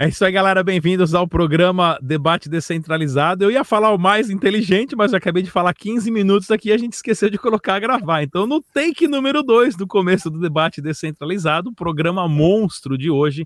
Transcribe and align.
É 0.00 0.06
isso 0.06 0.24
aí, 0.24 0.30
galera. 0.30 0.62
Bem-vindos 0.62 1.12
ao 1.12 1.26
programa 1.26 1.98
Debate 2.00 2.48
Descentralizado. 2.48 3.42
Eu 3.42 3.50
ia 3.50 3.64
falar 3.64 3.92
o 3.92 3.98
mais 3.98 4.30
inteligente, 4.30 4.94
mas 4.94 5.10
eu 5.10 5.18
acabei 5.18 5.42
de 5.42 5.50
falar 5.50 5.74
15 5.74 6.08
minutos 6.12 6.52
aqui 6.52 6.68
e 6.68 6.72
a 6.72 6.78
gente 6.78 6.92
esqueceu 6.92 7.28
de 7.28 7.36
colocar 7.36 7.74
a 7.74 7.80
gravar. 7.80 8.22
Então, 8.22 8.46
no 8.46 8.62
take 8.62 9.08
número 9.08 9.42
2 9.42 9.74
do 9.74 9.88
começo 9.88 10.30
do 10.30 10.38
Debate 10.38 10.80
Descentralizado, 10.80 11.70
o 11.70 11.74
programa 11.74 12.28
monstro 12.28 12.96
de 12.96 13.10
hoje, 13.10 13.44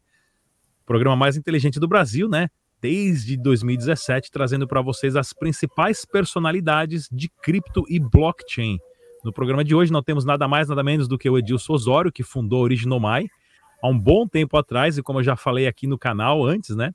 programa 0.84 1.16
mais 1.16 1.38
inteligente 1.38 1.80
do 1.80 1.88
Brasil, 1.88 2.28
né? 2.28 2.50
Desde 2.82 3.34
2017, 3.38 4.30
trazendo 4.30 4.68
para 4.68 4.82
vocês 4.82 5.16
as 5.16 5.32
principais 5.32 6.04
personalidades 6.04 7.08
de 7.10 7.30
cripto 7.42 7.82
e 7.88 7.98
blockchain. 7.98 8.76
No 9.24 9.32
programa 9.32 9.64
de 9.64 9.74
hoje, 9.74 9.90
não 9.90 10.02
temos 10.02 10.26
nada 10.26 10.46
mais, 10.46 10.68
nada 10.68 10.82
menos 10.82 11.08
do 11.08 11.16
que 11.16 11.30
o 11.30 11.38
Edilson 11.38 11.72
Osório, 11.72 12.12
que 12.12 12.22
fundou 12.22 12.58
a 12.58 12.64
Originomai 12.64 13.26
há 13.82 13.88
um 13.88 13.98
bom 13.98 14.26
tempo 14.26 14.56
atrás, 14.56 14.96
e 14.96 15.02
como 15.02 15.18
eu 15.18 15.24
já 15.24 15.36
falei 15.36 15.66
aqui 15.66 15.86
no 15.86 15.98
canal 15.98 16.44
antes, 16.46 16.76
né? 16.76 16.94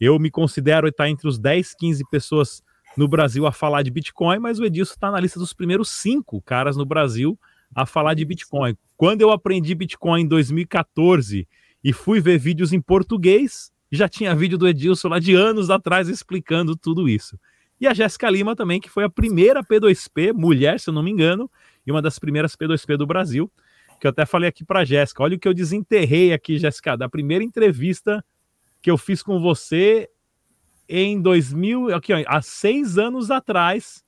Eu 0.00 0.18
me 0.18 0.30
considero 0.30 0.88
estar 0.88 1.08
entre 1.08 1.28
os 1.28 1.38
10, 1.38 1.74
15 1.74 2.04
pessoas 2.10 2.62
no 2.96 3.06
Brasil 3.06 3.46
a 3.46 3.52
falar 3.52 3.82
de 3.82 3.90
Bitcoin, 3.90 4.38
mas 4.38 4.58
o 4.58 4.64
Edilson 4.64 4.94
está 4.94 5.10
na 5.10 5.20
lista 5.20 5.38
dos 5.38 5.52
primeiros 5.52 5.90
cinco 5.90 6.40
caras 6.40 6.76
no 6.76 6.84
Brasil 6.84 7.38
a 7.74 7.84
falar 7.84 8.14
de 8.14 8.24
Bitcoin. 8.24 8.76
Quando 8.96 9.20
eu 9.20 9.30
aprendi 9.30 9.74
Bitcoin 9.74 10.22
em 10.22 10.28
2014 10.28 11.46
e 11.82 11.92
fui 11.92 12.20
ver 12.20 12.38
vídeos 12.38 12.72
em 12.72 12.80
português, 12.80 13.72
já 13.90 14.08
tinha 14.08 14.34
vídeo 14.34 14.56
do 14.56 14.66
Edilson 14.66 15.08
lá 15.08 15.18
de 15.18 15.34
anos 15.34 15.70
atrás 15.70 16.08
explicando 16.08 16.76
tudo 16.76 17.08
isso. 17.08 17.38
E 17.80 17.86
a 17.86 17.92
Jéssica 17.92 18.30
Lima 18.30 18.54
também, 18.54 18.80
que 18.80 18.88
foi 18.88 19.04
a 19.04 19.10
primeira 19.10 19.62
P2P, 19.62 20.32
mulher, 20.32 20.78
se 20.78 20.88
eu 20.88 20.94
não 20.94 21.02
me 21.02 21.10
engano, 21.10 21.50
e 21.86 21.90
uma 21.90 22.00
das 22.00 22.18
primeiras 22.18 22.54
P2P 22.56 22.96
do 22.96 23.06
Brasil 23.06 23.50
que 24.04 24.08
eu 24.08 24.10
até 24.10 24.26
falei 24.26 24.50
aqui 24.50 24.62
para 24.62 24.84
Jéssica. 24.84 25.22
Olha 25.22 25.34
o 25.34 25.38
que 25.38 25.48
eu 25.48 25.54
desenterrei 25.54 26.34
aqui, 26.34 26.58
Jéssica, 26.58 26.94
da 26.94 27.08
primeira 27.08 27.42
entrevista 27.42 28.22
que 28.82 28.90
eu 28.90 28.98
fiz 28.98 29.22
com 29.22 29.40
você 29.40 30.10
em 30.86 31.18
2000, 31.22 31.94
aqui, 31.94 32.12
ó, 32.12 32.22
há 32.26 32.42
seis 32.42 32.98
anos 32.98 33.30
atrás, 33.30 34.04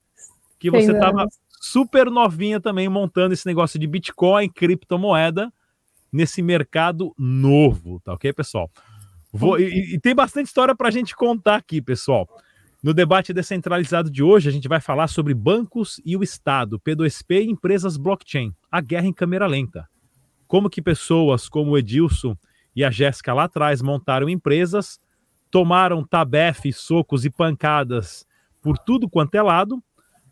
que 0.59 0.71
você 0.71 0.93
estava 0.93 1.27
super 1.63 2.11
novinha 2.11 2.61
também 2.61 2.91
montando 2.91 3.33
esse 3.33 3.47
negócio 3.47 3.79
de 3.79 3.87
Bitcoin, 3.87 4.51
criptomoeda, 4.51 5.51
nesse 6.13 6.43
mercado 6.43 7.15
novo, 7.17 7.99
tá 8.01 8.13
ok, 8.13 8.35
pessoal? 8.35 8.71
Vou, 9.33 9.59
e, 9.59 9.95
e 9.95 9.99
tem 9.99 10.15
bastante 10.15 10.49
história 10.49 10.77
para 10.77 10.89
a 10.89 10.93
gente 10.93 11.17
contar 11.17 11.57
aqui, 11.57 11.81
pessoal. 11.81 12.29
No 12.83 12.93
debate 12.93 13.33
descentralizado 13.33 14.11
de 14.11 14.23
hoje, 14.23 14.49
a 14.49 14.53
gente 14.53 14.69
vai 14.69 14.81
falar 14.81 15.09
sobre 15.09 15.33
bancos 15.33 16.01
e 16.05 16.17
o 16.17 16.23
Estado, 16.23 16.79
P2P 16.79 17.43
e 17.43 17.51
empresas 17.51 17.97
blockchain, 17.97 18.55
a 18.71 18.81
guerra 18.81 19.07
em 19.07 19.13
câmera 19.13 19.47
lenta. 19.47 19.89
Como 20.47 20.71
que 20.71 20.83
pessoas 20.83 21.49
como 21.49 21.73
o 21.73 21.79
Edilson 21.79 22.37
e 22.75 22.85
a 22.85 22.91
Jéssica 22.91 23.33
lá 23.33 23.45
atrás 23.45 23.81
montaram 23.81 24.29
empresas, 24.29 25.01
tomaram 25.51 26.05
tabefe, 26.05 26.73
socos 26.73 27.25
e 27.25 27.31
pancadas 27.31 28.27
por 28.61 28.77
tudo 28.79 29.09
quanto 29.09 29.35
é 29.35 29.43
lado, 29.43 29.83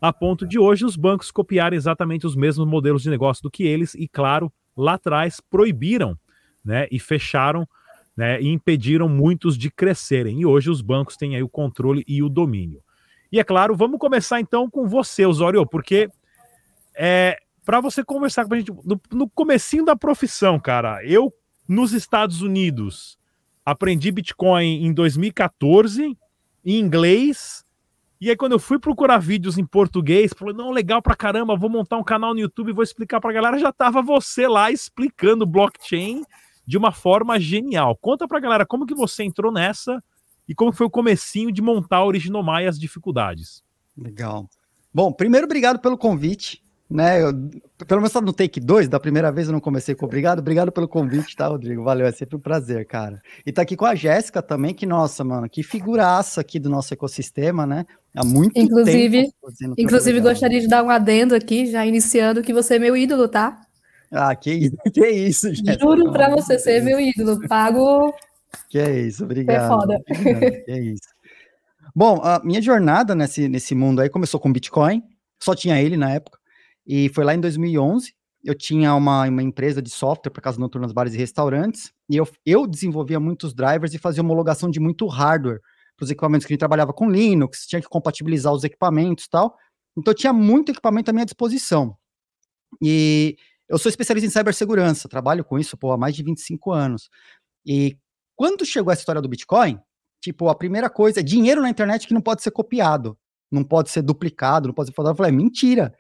a 0.01 0.13
ponto 0.13 0.47
de 0.47 0.59
hoje 0.59 0.85
os 0.85 0.97
bancos 0.97 1.31
copiarem 1.31 1.77
exatamente 1.77 2.27
os 2.27 2.37
mesmos 2.37 2.67
modelos 2.67 3.03
de 3.03 3.09
negócio 3.09 3.43
do 3.43 3.51
que 3.51 3.65
eles 3.65 3.95
e, 3.95 4.07
claro, 4.07 4.53
lá 4.77 4.95
atrás 4.95 5.41
proibiram 5.41 6.19
né, 6.63 6.87
e 6.91 7.01
fecharam 7.01 7.67
né, 8.17 8.41
e 8.41 8.49
impediram 8.49 9.09
muitos 9.09 9.57
de 9.59 9.71
crescerem. 9.71 10.41
E 10.41 10.47
hoje 10.47 10.71
os 10.71 10.81
bancos 10.81 11.17
têm 11.17 11.35
aí 11.37 11.43
o 11.43 11.49
controle 11.49 12.05
e 12.07 12.23
o 12.23 12.29
domínio. 12.29 12.83
E 13.31 13.41
é 13.41 13.45
claro, 13.45 13.75
vamos 13.75 13.99
começar 13.99 14.41
então 14.41 14.71
com 14.71 14.87
você, 14.87 15.27
Osório, 15.27 15.67
porque 15.67 16.09
é, 16.97 17.37
para 17.65 17.81
você 17.81 18.05
conversar 18.05 18.47
com 18.47 18.55
a 18.55 18.59
gente 18.59 18.73
no, 18.85 19.01
no 19.13 19.29
comecinho 19.29 19.85
da 19.85 19.97
profissão, 19.97 20.61
cara, 20.61 21.05
eu 21.05 21.33
nos 21.69 21.93
Estados 21.93 22.43
Unidos 22.43 23.19
aprendi 23.65 24.13
Bitcoin 24.13 24.85
em 24.85 24.93
2014 24.93 26.17
em 26.65 26.79
inglês. 26.79 27.65
E 28.21 28.31
aí, 28.31 28.37
quando 28.37 28.53
eu 28.53 28.59
fui 28.59 28.79
procurar 28.79 29.19
vídeos 29.19 29.59
em 29.59 29.67
português, 29.67 30.33
falei, 30.37 30.55
não, 30.55 30.71
legal 30.71 31.03
pra 31.03 31.17
caramba, 31.17 31.57
vou 31.57 31.69
montar 31.69 31.99
um 31.99 32.05
canal 32.05 32.33
no 32.33 32.41
YouTube 32.41 32.71
e 32.71 32.73
vou 32.73 32.85
explicar 32.85 33.21
pra 33.21 33.33
galera. 33.33 33.59
Já 33.59 33.73
tava 33.73 34.01
você 34.01 34.47
lá 34.47 34.71
explicando 34.71 35.45
blockchain 35.45 36.23
de 36.67 36.79
uma 36.79 36.93
forma 36.93 37.39
genial. 37.39 37.97
Conta 37.97 38.27
pra 38.27 38.41
galera 38.41 38.67
como 38.67 38.87
que 38.87 38.95
você 38.95 39.23
entrou 39.23 39.53
nessa 39.53 40.03
e 40.49 40.55
como 40.55 40.73
foi 40.73 40.87
o 40.87 40.91
comecinho 40.91 41.53
de 41.53 41.63
montar 41.63 41.99
a 41.99 42.07
Originomai 42.07 42.65
e 42.65 42.69
as 42.69 42.79
dificuldades. 42.79 43.63
Legal. 43.97 44.49
Bom, 44.93 45.13
primeiro, 45.13 45.47
obrigado 45.47 45.79
pelo 45.79 45.99
convite. 45.99 46.63
Né, 46.89 47.23
eu, 47.23 47.33
pelo 47.89 48.03
menos 48.03 48.13
no 48.13 48.33
take 48.33 48.61
2, 48.61 48.89
da 48.89 49.01
primeira 49.01 49.33
vez 49.33 49.49
eu 49.49 49.53
não 49.53 49.59
comecei 49.59 49.95
com 49.95 50.05
obrigado. 50.05 50.39
Obrigado 50.41 50.71
pelo 50.71 50.87
convite, 50.87 51.35
tá, 51.35 51.49
Rodrigo? 51.49 51.83
Valeu, 51.83 52.07
é 52.07 52.13
sempre 52.13 52.37
um 52.37 52.41
prazer, 52.41 52.87
cara. 52.87 53.21
E 53.45 53.51
tá 53.51 53.63
aqui 53.63 53.75
com 53.75 53.87
a 53.87 53.95
Jéssica 53.95 54.43
também, 54.43 54.75
que, 54.75 54.85
nossa, 54.85 55.25
mano, 55.25 55.49
que 55.49 55.63
figuraça 55.63 56.43
aqui 56.43 56.61
do 56.61 56.69
nosso 56.69 56.93
ecossistema, 56.93 57.67
né? 57.67 57.87
Há 58.15 58.25
muito 58.25 58.57
inclusive, 58.57 59.23
tempo. 59.23 59.75
Inclusive, 59.77 60.21
gostaria 60.21 60.61
de 60.61 60.69
dar 60.69 60.85
um 60.85 60.91
adendo 60.91 61.35
aqui, 61.35 61.67
já 61.67 61.85
iniciando, 61.85 62.43
que 62.43 62.53
você 62.53 62.77
é 62.77 62.79
meu 62.79 62.97
ídolo, 62.97 63.27
tá? 63.29 63.61
Ah, 64.15 64.35
que, 64.37 64.71
que 64.95 65.09
isso, 65.09 65.49
Jéssica. 65.53 65.79
Juro 65.79 66.13
pra 66.13 66.31
você 66.31 66.59
ser 66.59 66.83
meu 66.83 67.01
ídolo. 67.01 67.47
Pago. 67.49 68.15
Que 68.71 68.79
é 68.79 69.01
isso, 69.01 69.25
obrigado. 69.25 69.65
É 69.65 69.69
foda. 69.69 69.99
Obrigado, 70.09 70.65
que 70.65 70.71
é 70.71 70.81
isso. 70.81 71.15
Bom, 71.95 72.21
a 72.23 72.41
minha 72.45 72.63
jornada 72.63 73.15
nesse, 73.15 73.49
nesse 73.49 73.75
mundo 73.75 74.01
aí 74.01 74.09
começou 74.09 74.39
com 74.39 74.53
Bitcoin, 74.53 75.03
só 75.43 75.55
tinha 75.55 75.81
ele 75.81 75.97
na 75.97 76.11
época, 76.11 76.39
e 76.87 77.09
foi 77.11 77.25
lá 77.25 77.35
em 77.35 77.41
2011. 77.41 78.15
Eu 78.43 78.55
tinha 78.55 78.95
uma, 78.95 79.27
uma 79.27 79.43
empresa 79.43 79.81
de 79.81 79.91
software 79.91 80.31
para 80.31 80.43
casas 80.43 80.59
noturnas, 80.59 80.93
bares 80.93 81.15
e 81.15 81.19
restaurantes, 81.19 81.93
e 82.09 82.17
eu, 82.17 82.29
eu 82.45 82.67
desenvolvia 82.67 83.19
muitos 83.19 83.55
drivers 83.55 83.95
e 83.95 83.99
fazia 83.99 84.23
homologação 84.23 84.71
de 84.71 84.79
muito 84.79 85.07
hardware 85.07 85.61
para 85.97 86.05
os 86.05 86.11
equipamentos 86.11 86.47
que 86.47 86.53
a 86.53 86.55
gente 86.55 86.61
trabalhava 86.61 86.93
com 86.93 87.11
Linux, 87.11 87.67
tinha 87.67 87.81
que 87.81 87.89
compatibilizar 87.89 88.53
os 88.53 88.65
equipamentos 88.65 89.25
e 89.25 89.31
tal. 89.31 89.57
Então, 89.97 90.13
tinha 90.13 90.33
muito 90.33 90.73
equipamento 90.73 91.11
à 91.11 91.15
minha 91.15 91.25
disposição. 91.25 91.97
E 92.83 93.37
eu 93.69 93.79
sou 93.79 93.89
especialista 93.89 94.27
em 94.27 94.31
cibersegurança, 94.31 95.09
trabalho 95.09 95.45
com 95.45 95.59
isso 95.59 95.77
pô, 95.77 95.93
há 95.93 95.99
mais 95.99 96.15
de 96.15 96.23
25 96.23 96.73
anos. 96.73 97.09
E 97.65 97.97
quando 98.37 98.65
chegou 98.65 98.93
essa 98.93 99.01
história 99.01 99.23
do 99.23 99.29
Bitcoin, 99.29 99.79
tipo, 100.21 100.49
a 100.49 100.55
primeira 100.55 100.91
coisa 100.91 101.21
é 101.21 101.23
dinheiro 101.23 101.63
na 101.63 101.71
internet 101.71 102.07
que 102.07 102.15
não 102.15 102.21
pode 102.21 102.43
ser 102.43 102.51
copiado, 102.51 103.17
não 103.51 103.65
pode 103.65 103.91
ser 103.91 104.03
duplicado, 104.03 104.67
não 104.69 104.75
pode 104.75 104.91
ser 104.91 104.95
falado. 104.95 105.13
Eu 105.13 105.17
falei, 105.17 105.33
é 105.33 105.35
mentira. 105.35 105.95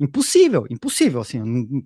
Impossível, 0.00 0.66
impossível, 0.70 1.20
assim. 1.20 1.84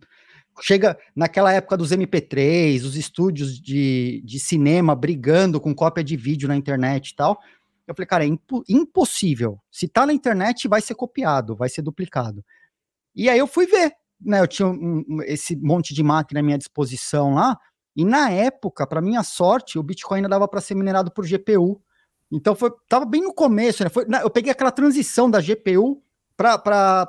Chega 0.60 0.98
naquela 1.14 1.52
época 1.52 1.76
dos 1.76 1.92
MP3, 1.92 2.82
os 2.82 2.96
estúdios 2.96 3.60
de, 3.60 4.22
de 4.24 4.40
cinema 4.40 4.94
brigando 4.94 5.60
com 5.60 5.74
cópia 5.74 6.02
de 6.02 6.16
vídeo 6.16 6.48
na 6.48 6.56
internet 6.56 7.10
e 7.10 7.16
tal. 7.16 7.38
Eu 7.86 7.94
falei, 7.94 8.06
cara, 8.06 8.24
é 8.24 8.28
impo 8.28 8.62
impossível. 8.68 9.58
Se 9.70 9.88
tá 9.88 10.06
na 10.06 10.12
internet, 10.12 10.68
vai 10.68 10.80
ser 10.80 10.94
copiado, 10.94 11.56
vai 11.56 11.68
ser 11.68 11.82
duplicado. 11.82 12.44
E 13.14 13.28
aí 13.28 13.38
eu 13.38 13.46
fui 13.46 13.66
ver 13.66 13.94
né, 14.20 14.40
eu 14.40 14.46
tinha 14.46 14.68
um, 14.68 15.04
esse 15.22 15.56
monte 15.56 15.94
de 15.94 16.02
máquina 16.02 16.40
à 16.40 16.42
minha 16.42 16.58
disposição 16.58 17.34
lá, 17.34 17.56
e 17.96 18.04
na 18.04 18.30
época, 18.30 18.86
para 18.86 19.00
minha 19.00 19.22
sorte, 19.24 19.78
o 19.78 19.82
Bitcoin 19.82 20.18
ainda 20.18 20.28
dava 20.28 20.46
para 20.46 20.60
ser 20.60 20.76
minerado 20.76 21.10
por 21.10 21.26
GPU. 21.26 21.82
Então 22.30 22.54
foi, 22.54 22.70
tava 22.88 23.04
bem 23.04 23.22
no 23.22 23.34
começo, 23.34 23.82
né? 23.82 23.90
Foi, 23.90 24.06
eu 24.22 24.30
peguei 24.30 24.52
aquela 24.52 24.70
transição 24.70 25.28
da 25.28 25.40
GPU 25.40 26.00
para 26.36 27.08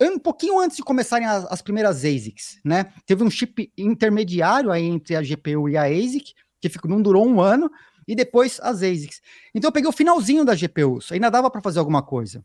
um 0.00 0.18
pouquinho 0.18 0.60
antes 0.60 0.76
de 0.76 0.82
começarem 0.82 1.26
as, 1.26 1.44
as, 1.46 1.62
primeiras 1.62 2.04
ASICs, 2.04 2.60
né? 2.64 2.92
Teve 3.04 3.24
um 3.24 3.30
chip 3.30 3.72
intermediário 3.76 4.70
aí 4.70 4.84
entre 4.84 5.16
a 5.16 5.22
GPU 5.22 5.68
e 5.68 5.76
a 5.76 5.84
ASIC, 5.84 6.34
que 6.60 6.68
ficou, 6.68 6.88
não 6.88 7.02
durou 7.02 7.26
um 7.26 7.40
ano, 7.40 7.70
e 8.06 8.14
depois 8.14 8.60
as 8.60 8.82
ASICs. 8.82 9.20
Então 9.54 9.68
eu 9.68 9.72
peguei 9.72 9.88
o 9.88 9.92
finalzinho 9.92 10.44
da 10.44 10.54
GPU, 10.54 11.00
ainda 11.10 11.30
dava 11.30 11.50
para 11.50 11.60
fazer 11.60 11.78
alguma 11.78 12.02
coisa. 12.02 12.44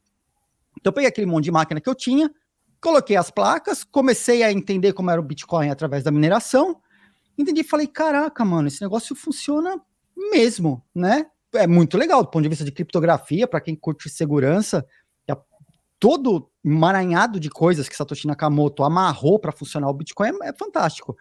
Então 0.80 0.90
eu 0.90 0.94
peguei 0.94 1.10
aquele 1.10 1.28
monte 1.28 1.46
de 1.46 1.52
máquina 1.52 1.82
que 1.82 1.90
eu 1.90 1.96
tinha, 1.96 2.32
Coloquei 2.82 3.16
as 3.16 3.32
placas, 3.32 3.84
comecei 3.84 4.44
a 4.44 4.52
entender 4.52 4.94
como 4.94 5.10
era 5.10 5.20
o 5.20 5.24
Bitcoin 5.24 5.70
através 5.70 6.04
da 6.04 6.12
mineração. 6.12 6.80
Entendi 7.38 7.62
e 7.62 7.64
falei: 7.64 7.88
caraca, 7.88 8.44
mano, 8.46 8.68
esse 8.68 8.82
negócio 8.82 9.16
funciona 9.16 9.80
mesmo, 10.16 10.84
né? 10.94 11.26
É 11.54 11.66
muito 11.66 11.98
legal 11.98 12.24
do 12.24 12.30
ponto 12.30 12.44
de 12.44 12.50
vista 12.50 12.66
de 12.66 12.72
criptografia, 12.72 13.48
para 13.48 13.62
quem 13.62 13.76
curte 13.76 14.10
segurança. 14.10 14.86
É 15.28 15.36
todo 16.00 16.50
emaranhado 16.64 17.40
de 17.40 17.50
coisas 17.50 17.88
que 17.88 17.96
Satoshi 17.96 18.28
Nakamoto 18.28 18.84
amarrou 18.84 19.40
para 19.40 19.52
funcionar 19.52 19.90
o 19.90 19.94
Bitcoin 19.94 20.30
é, 20.44 20.50
é 20.50 20.54
fantástico. 20.54 21.16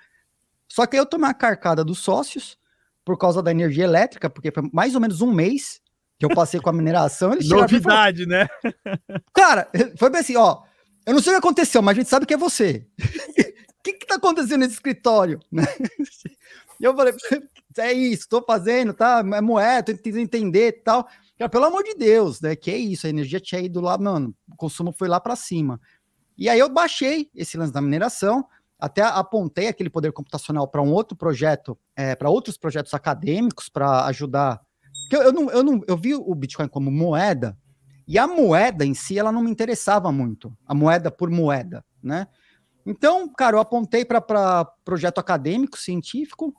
Só 0.69 0.85
que 0.87 0.97
aí 0.97 1.01
eu 1.01 1.07
tomei 1.07 1.31
a 1.31 1.35
carcada 1.35 1.85
dos 1.85 1.99
sócios 2.01 2.59
por 3.05 3.17
causa 3.17 3.43
da 3.43 3.51
energia 3.51 3.85
elétrica, 3.85 4.29
porque 4.29 4.51
foi 4.51 4.69
mais 4.73 4.95
ou 4.95 5.01
menos 5.01 5.21
um 5.21 5.33
mês 5.33 5.81
que 6.19 6.25
eu 6.25 6.31
passei 6.31 6.59
com 6.61 6.69
a 6.69 6.73
mineração. 6.73 7.37
Novidade, 7.43 8.27
né? 8.27 8.49
Cara, 9.33 9.69
foi 9.97 10.11
bem 10.11 10.21
assim, 10.21 10.37
ó. 10.37 10.63
Eu 11.07 11.15
não 11.15 11.23
sei 11.23 11.33
o 11.33 11.35
que 11.37 11.39
aconteceu, 11.47 11.81
mas 11.81 11.97
a 11.97 12.01
gente 12.01 12.11
sabe 12.11 12.27
que 12.27 12.35
é 12.35 12.37
você. 12.37 12.85
O 12.99 13.83
que 13.83 13.91
está 13.93 14.17
acontecendo 14.17 14.61
nesse 14.61 14.75
escritório? 14.75 15.41
E 16.79 16.85
eu 16.85 16.95
falei, 16.95 17.15
é 17.79 17.93
isso, 17.93 18.25
estou 18.25 18.45
fazendo, 18.47 18.93
tá? 18.93 19.25
É 19.35 19.41
moeda, 19.41 19.95
tentando 19.95 20.19
entender 20.19 20.69
e 20.69 20.73
tal. 20.73 21.09
Cara, 21.39 21.49
pelo 21.49 21.65
amor 21.65 21.83
de 21.83 21.95
Deus, 21.95 22.41
né? 22.41 22.55
Que 22.55 22.71
é 22.71 22.77
isso, 22.77 23.07
a 23.07 23.11
energia 23.11 23.41
tinha 23.41 23.61
ido 23.61 23.81
lá, 23.81 23.97
mano, 23.97 24.35
o 24.51 24.57
consumo 24.57 24.93
foi 24.93 25.09
lá 25.09 25.19
para 25.19 25.37
cima. 25.37 25.81
E 26.37 26.49
aí 26.49 26.59
eu 26.59 26.69
baixei 26.69 27.31
esse 27.35 27.57
lance 27.57 27.73
da 27.73 27.81
mineração, 27.81 28.47
até 28.79 29.03
apontei 29.03 29.69
aquele 29.69 29.89
poder 29.89 30.13
computacional 30.13 30.69
para 30.69 30.83
um 30.83 30.93
outro 30.93 31.17
projeto, 31.17 31.79
é, 31.97 32.15
para 32.15 32.29
outros 32.29 32.59
projetos 32.59 32.93
acadêmicos, 32.93 33.69
para 33.69 34.05
ajudar. 34.07 34.61
Eu, 35.11 35.23
eu, 35.23 35.33
não, 35.33 35.51
eu, 35.51 35.63
não, 35.63 35.83
eu 35.87 35.97
vi 35.97 36.15
o 36.15 36.35
Bitcoin 36.35 36.69
como 36.69 36.91
moeda, 36.91 37.57
e 38.07 38.19
a 38.19 38.27
moeda 38.27 38.85
em 38.85 38.95
si, 38.95 39.19
ela 39.19 39.33
não 39.33 39.43
me 39.43 39.51
interessava 39.51 40.13
muito, 40.13 40.57
a 40.67 40.75
moeda 40.75 41.11
por 41.11 41.31
moeda, 41.31 41.85
né? 42.03 42.27
Então, 42.85 43.29
cara, 43.29 43.57
eu 43.57 43.61
apontei 43.61 44.05
para 44.05 44.65
projeto 44.85 45.19
acadêmico, 45.19 45.77
científico, 45.77 46.55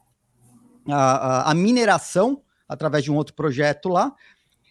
a, 0.85 0.95
a, 0.95 1.51
a, 1.51 1.53
mineração, 1.53 2.43
através 2.67 3.05
de 3.05 3.11
um 3.11 3.15
outro 3.15 3.33
projeto 3.33 3.87
lá, 3.87 4.13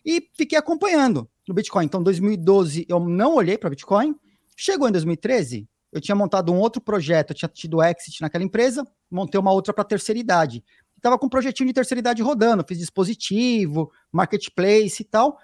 e 0.05 0.29
fiquei 0.35 0.59
acompanhando 0.59 1.29
no 1.49 1.55
Bitcoin. 1.55 1.87
Então, 1.87 2.03
2012 2.03 2.85
eu 2.89 3.01
não 3.01 3.35
olhei 3.35 3.57
para 3.57 3.71
Bitcoin. 3.71 4.15
Chegou 4.55 4.87
em 4.87 4.93
2013, 4.93 5.67
eu 5.91 6.01
tinha 6.01 6.15
montado 6.15 6.53
um 6.53 6.59
outro 6.59 6.81
projeto, 6.81 7.31
eu 7.31 7.37
tinha 7.37 7.49
tido 7.49 7.83
exit 7.83 8.21
naquela 8.21 8.45
empresa, 8.45 8.87
montei 9.11 9.41
uma 9.41 9.53
outra 9.53 9.73
para 9.73 9.83
terceira 9.83 10.19
idade. 10.19 10.63
Estava 10.95 11.19
com 11.19 11.27
um 11.27 11.31
projetinho 11.31 11.69
de 11.69 11.73
terceira 11.73 12.01
idade 12.01 12.23
rodando, 12.23 12.65
fiz 12.69 12.79
dispositivo, 12.79 13.91
marketplace 14.13 15.03
e 15.03 15.05
tal. 15.05 15.39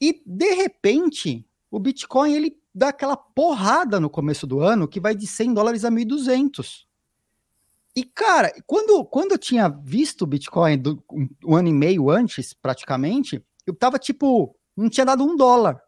E, 0.00 0.22
de 0.24 0.54
repente, 0.54 1.46
o 1.70 1.78
Bitcoin 1.78 2.32
ele 2.32 2.56
dá 2.74 2.88
aquela 2.88 3.16
porrada 3.16 3.98
no 3.98 4.08
começo 4.08 4.46
do 4.46 4.60
ano 4.60 4.86
que 4.86 5.00
vai 5.00 5.14
de 5.14 5.26
100 5.26 5.54
dólares 5.54 5.84
a 5.84 5.90
1.200. 5.90 6.86
E, 7.96 8.04
cara, 8.04 8.52
quando, 8.64 9.04
quando 9.04 9.32
eu 9.32 9.38
tinha 9.38 9.68
visto 9.68 10.22
o 10.22 10.26
Bitcoin 10.26 10.78
do, 10.78 11.02
um, 11.10 11.28
um, 11.44 11.56
ano 11.56 11.68
e 11.68 11.72
meio 11.72 12.10
antes, 12.10 12.54
praticamente, 12.54 13.44
eu 13.66 13.74
tava 13.74 13.98
tipo, 13.98 14.54
não 14.76 14.88
tinha 14.88 15.04
dado 15.04 15.24
um 15.24 15.36
dólar. 15.36 15.82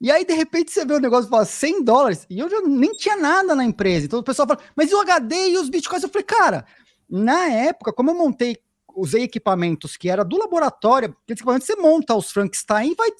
E 0.00 0.10
aí, 0.10 0.24
de 0.24 0.34
repente, 0.34 0.72
você 0.72 0.84
vê 0.84 0.94
o 0.94 1.00
negócio 1.00 1.28
e 1.28 1.30
fala 1.30 1.44
100 1.44 1.84
dólares, 1.84 2.26
e 2.28 2.40
eu 2.40 2.50
já 2.50 2.60
nem 2.62 2.92
tinha 2.92 3.16
nada 3.16 3.54
na 3.54 3.64
empresa. 3.64 4.06
Então 4.06 4.18
o 4.18 4.24
pessoal 4.24 4.48
fala, 4.48 4.60
mas 4.74 4.90
e 4.90 4.94
o 4.94 5.00
HD 5.00 5.50
e 5.50 5.58
os 5.58 5.68
Bitcoins? 5.68 6.02
Eu 6.02 6.08
falei, 6.08 6.24
cara, 6.24 6.66
na 7.08 7.48
época, 7.48 7.92
como 7.92 8.10
eu 8.10 8.14
montei, 8.16 8.58
usei 8.96 9.22
equipamentos 9.22 9.96
que 9.96 10.08
era 10.08 10.24
do 10.24 10.36
laboratório, 10.36 11.16
equipamentos 11.28 11.66
você 11.66 11.76
monta 11.76 12.14
os 12.14 12.32
Frankenstein 12.32 12.92
e 12.92 12.94
vai 12.96 13.10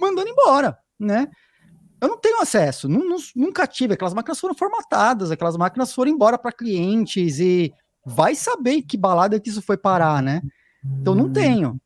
mandando 0.00 0.28
embora, 0.28 0.76
né? 0.98 1.28
Eu 2.00 2.08
não 2.08 2.18
tenho 2.18 2.40
acesso, 2.40 2.88
nunca 2.88 3.66
tive. 3.66 3.94
Aquelas 3.94 4.12
máquinas 4.12 4.38
foram 4.38 4.54
formatadas, 4.54 5.30
aquelas 5.30 5.56
máquinas 5.56 5.92
foram 5.92 6.10
embora 6.10 6.36
para 6.36 6.52
clientes 6.52 7.38
e 7.38 7.72
vai 8.04 8.34
saber 8.34 8.82
que 8.82 8.96
balada 8.96 9.40
que 9.40 9.48
isso 9.48 9.62
foi 9.62 9.76
parar, 9.76 10.22
né? 10.22 10.42
Então 11.00 11.14
não 11.14 11.32
tenho. 11.32 11.80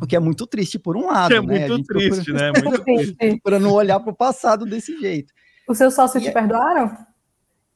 O 0.00 0.06
que 0.06 0.16
é 0.16 0.18
muito 0.18 0.46
triste 0.46 0.78
por 0.78 0.96
um 0.96 1.06
lado. 1.06 1.34
É 1.34 1.40
né? 1.40 1.68
muito 1.68 1.84
triste, 1.84 2.24
procura... 2.24 2.52
né? 2.52 2.60
Muito 2.60 2.82
triste. 2.84 3.40
para 3.42 3.58
não 3.58 3.70
olhar 3.72 4.00
para 4.00 4.10
o 4.10 4.16
passado 4.16 4.66
desse 4.66 4.98
jeito. 4.98 5.32
Os 5.68 5.78
seus 5.78 5.94
sócios 5.94 6.22
e 6.22 6.26
te 6.26 6.30
é... 6.30 6.32
perdoaram? 6.32 6.96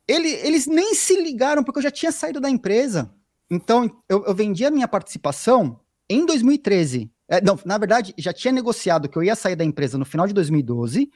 Ele, 0.09 0.29
eles 0.29 0.67
nem 0.67 0.95
se 0.95 1.21
ligaram, 1.21 1.65
porque 1.65 1.79
eu 1.79 1.83
já 1.83 1.91
tinha 1.91 2.13
saído 2.13 2.41
da 2.41 2.51
empresa. 2.51 3.13
Então, 3.51 3.91
eu, 4.09 4.25
eu 4.25 4.35
vendi 4.35 4.65
a 4.65 4.71
minha 4.71 4.87
participação 4.87 5.81
em 6.09 6.27
2013. 6.27 7.11
É, 7.29 7.41
não, 7.41 7.59
na 7.65 7.77
verdade, 7.77 8.15
já 8.17 8.33
tinha 8.33 8.53
negociado 8.53 9.09
que 9.09 9.17
eu 9.17 9.23
ia 9.23 9.35
sair 9.35 9.57
da 9.57 9.65
empresa 9.65 9.99
no 9.99 10.05
final 10.05 10.27
de 10.27 10.33
2012, 10.33 11.11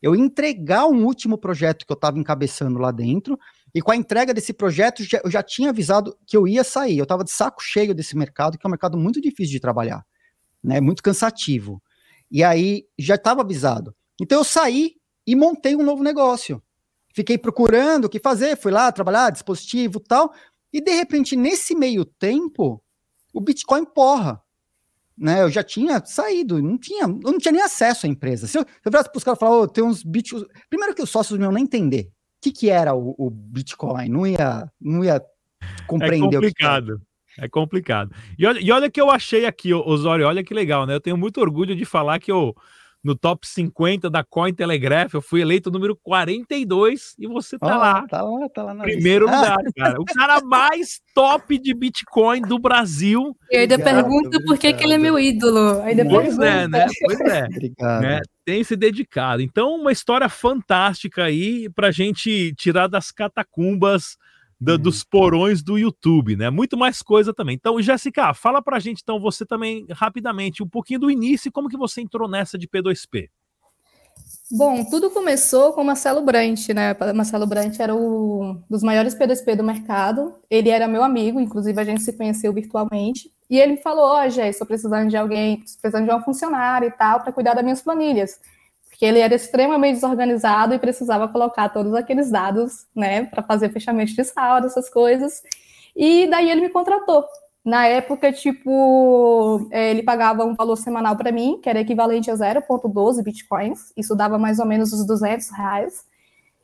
eu 0.00 0.14
ia 0.14 0.22
entregar 0.22 0.86
um 0.86 1.04
último 1.04 1.38
projeto 1.38 1.84
que 1.84 1.92
eu 1.92 1.96
estava 1.96 2.18
encabeçando 2.18 2.78
lá 2.78 2.90
dentro, 2.90 3.38
e 3.74 3.82
com 3.82 3.90
a 3.90 3.96
entrega 3.96 4.32
desse 4.32 4.52
projeto, 4.52 5.02
já, 5.02 5.20
eu 5.24 5.30
já 5.30 5.42
tinha 5.42 5.70
avisado 5.70 6.16
que 6.26 6.36
eu 6.36 6.46
ia 6.46 6.62
sair. 6.62 6.98
Eu 6.98 7.02
estava 7.02 7.24
de 7.24 7.30
saco 7.30 7.62
cheio 7.62 7.94
desse 7.94 8.16
mercado, 8.16 8.56
que 8.56 8.66
é 8.66 8.68
um 8.68 8.70
mercado 8.70 8.96
muito 8.96 9.20
difícil 9.20 9.52
de 9.52 9.60
trabalhar, 9.60 10.04
né? 10.62 10.80
Muito 10.80 11.02
cansativo. 11.02 11.82
E 12.30 12.44
aí 12.44 12.84
já 12.98 13.16
estava 13.16 13.42
avisado. 13.42 13.94
Então 14.20 14.38
eu 14.38 14.44
saí 14.44 14.92
e 15.26 15.34
montei 15.34 15.74
um 15.76 15.82
novo 15.82 16.02
negócio. 16.02 16.62
Fiquei 17.14 17.38
procurando 17.38 18.04
o 18.04 18.08
que 18.08 18.20
fazer, 18.20 18.56
fui 18.56 18.70
lá 18.70 18.92
trabalhar, 18.92 19.30
dispositivo 19.30 19.98
tal, 19.98 20.32
e 20.72 20.80
de 20.80 20.92
repente, 20.92 21.34
nesse 21.34 21.74
meio 21.74 22.04
tempo, 22.04 22.82
o 23.32 23.40
Bitcoin 23.40 23.84
porra 23.84 24.42
né? 25.16 25.42
Eu 25.42 25.50
já 25.50 25.62
tinha 25.62 26.04
saído, 26.04 26.62
não 26.62 26.76
tinha, 26.76 27.02
eu 27.02 27.32
não 27.32 27.38
tinha 27.38 27.52
nem 27.52 27.62
acesso 27.62 28.06
à 28.06 28.08
empresa. 28.08 28.46
Se 28.46 28.58
eu, 28.58 28.62
se 28.62 28.68
eu 28.84 28.90
virasse 28.90 29.10
para 29.10 29.18
os 29.18 29.24
caras 29.24 29.38
e 29.38 29.40
falar, 29.40 29.60
oh, 29.60 29.68
tem 29.68 29.82
uns 29.82 30.02
bitcoins. 30.02 30.44
Primeiro 30.68 30.94
que 30.94 31.02
os 31.02 31.10
sócios 31.10 31.38
não 31.38 31.46
iam 31.46 31.52
nem 31.52 31.64
entender 31.64 32.10
o 32.38 32.42
que, 32.42 32.52
que 32.52 32.70
era 32.70 32.94
o, 32.94 33.14
o, 33.18 33.30
Bitcoin, 33.30 34.08
não 34.08 34.26
ia, 34.26 34.70
não 34.80 35.04
ia 35.04 35.20
compreender 35.86 36.36
é 36.36 36.40
complicado. 36.40 36.94
o 36.94 36.98
que 36.98 37.16
é 37.38 37.48
complicado. 37.48 38.14
E 38.38 38.46
olha, 38.46 38.60
e 38.60 38.70
olha 38.70 38.90
que 38.90 39.00
eu 39.00 39.10
achei 39.10 39.46
aqui, 39.46 39.72
Osório, 39.74 40.26
olha 40.26 40.44
que 40.44 40.54
legal, 40.54 40.86
né? 40.86 40.94
Eu 40.94 41.00
tenho 41.00 41.16
muito 41.16 41.40
orgulho 41.40 41.74
de 41.74 41.84
falar 41.84 42.18
que 42.18 42.30
eu, 42.30 42.54
no 43.06 43.14
top 43.14 43.46
50 43.46 44.10
da 44.10 44.24
Cointelegraph, 44.24 45.14
eu 45.14 45.22
fui 45.22 45.40
eleito 45.40 45.70
número 45.70 45.94
42 46.02 47.14
e 47.16 47.28
você 47.28 47.56
tá 47.56 47.76
oh, 47.76 47.78
lá. 47.78 48.06
Tá 48.08 48.20
lá, 48.20 48.48
tá 48.48 48.62
lá 48.64 48.74
na 48.74 48.82
Primeiro 48.82 49.26
lista. 49.26 49.40
lugar, 49.40 49.58
cara. 49.76 50.00
O 50.00 50.04
cara 50.04 50.40
mais 50.40 51.00
top 51.14 51.56
de 51.56 51.72
Bitcoin 51.72 52.42
do 52.42 52.58
Brasil. 52.58 53.36
E 53.48 53.58
ainda 53.58 53.78
pergunta 53.78 54.42
por 54.44 54.58
que, 54.58 54.72
que 54.72 54.82
ele 54.82 54.94
é 54.94 54.98
meu 54.98 55.16
ídolo. 55.20 55.80
Aí 55.82 55.96
pois 56.08 56.36
é, 56.40 56.66
né? 56.66 56.86
Pois 57.00 57.20
é. 57.20 57.44
Obrigado. 57.44 58.02
Né? 58.02 58.20
Tem 58.44 58.64
se 58.64 58.74
dedicado. 58.74 59.40
Então, 59.40 59.76
uma 59.76 59.92
história 59.92 60.28
fantástica 60.28 61.22
aí 61.22 61.68
pra 61.70 61.92
gente 61.92 62.52
tirar 62.56 62.88
das 62.88 63.12
catacumbas 63.12 64.16
da, 64.60 64.72
uhum. 64.72 64.78
dos 64.78 65.04
porões 65.04 65.62
do 65.62 65.78
YouTube, 65.78 66.36
né? 66.36 66.50
Muito 66.50 66.76
mais 66.76 67.02
coisa 67.02 67.32
também. 67.32 67.54
Então, 67.54 67.80
Jéssica, 67.80 68.32
fala 68.34 68.62
pra 68.62 68.78
gente, 68.78 69.00
então, 69.02 69.20
você 69.20 69.44
também, 69.44 69.86
rapidamente, 69.90 70.62
um 70.62 70.68
pouquinho 70.68 71.00
do 71.00 71.10
início 71.10 71.48
e 71.48 71.52
como 71.52 71.68
que 71.68 71.76
você 71.76 72.00
entrou 72.00 72.28
nessa 72.28 72.58
de 72.58 72.66
P2P. 72.66 73.28
Bom, 74.50 74.84
tudo 74.84 75.10
começou 75.10 75.72
com 75.72 75.82
Marcelo 75.82 76.22
Brant, 76.22 76.68
né? 76.68 76.96
Marcelo 77.14 77.46
Brant 77.46 77.78
era 77.78 77.94
um 77.94 78.62
dos 78.70 78.82
maiores 78.82 79.14
P2P 79.14 79.56
do 79.56 79.64
mercado. 79.64 80.34
Ele 80.48 80.70
era 80.70 80.86
meu 80.86 81.02
amigo, 81.02 81.40
inclusive 81.40 81.78
a 81.80 81.84
gente 81.84 82.02
se 82.02 82.12
conheceu 82.12 82.52
virtualmente. 82.52 83.30
E 83.50 83.58
ele 83.58 83.72
me 83.72 83.82
falou: 83.82 84.04
Ó, 84.04 84.24
oh, 84.24 84.30
Jé, 84.30 84.48
estou 84.48 84.66
precisando 84.66 85.10
de 85.10 85.16
alguém, 85.16 85.58
precisando 85.80 86.04
de 86.04 86.10
uma 86.10 86.22
funcionária 86.22 86.86
e 86.86 86.90
tal, 86.92 87.20
para 87.20 87.32
cuidar 87.32 87.54
das 87.54 87.64
minhas 87.64 87.82
planilhas 87.82 88.40
porque 88.96 89.04
ele 89.04 89.18
era 89.18 89.34
extremamente 89.34 89.96
desorganizado 89.96 90.72
e 90.72 90.78
precisava 90.78 91.28
colocar 91.28 91.68
todos 91.68 91.92
aqueles 91.92 92.30
dados, 92.30 92.86
né, 92.96 93.26
para 93.26 93.42
fazer 93.42 93.68
fechamento 93.68 94.14
de 94.14 94.24
saldo, 94.24 94.66
essas 94.66 94.88
coisas. 94.88 95.42
E 95.94 96.26
daí 96.28 96.50
ele 96.50 96.62
me 96.62 96.70
contratou. 96.70 97.26
Na 97.62 97.86
época, 97.86 98.32
tipo, 98.32 99.68
é, 99.70 99.90
ele 99.90 100.02
pagava 100.02 100.46
um 100.46 100.54
valor 100.54 100.76
semanal 100.76 101.14
para 101.14 101.30
mim, 101.30 101.60
que 101.62 101.68
era 101.68 101.80
equivalente 101.80 102.30
a 102.30 102.34
0,12 102.34 103.22
bitcoins, 103.22 103.92
isso 103.94 104.16
dava 104.16 104.38
mais 104.38 104.58
ou 104.58 104.64
menos 104.64 104.94
os 104.94 105.06
200 105.06 105.50
reais. 105.50 106.04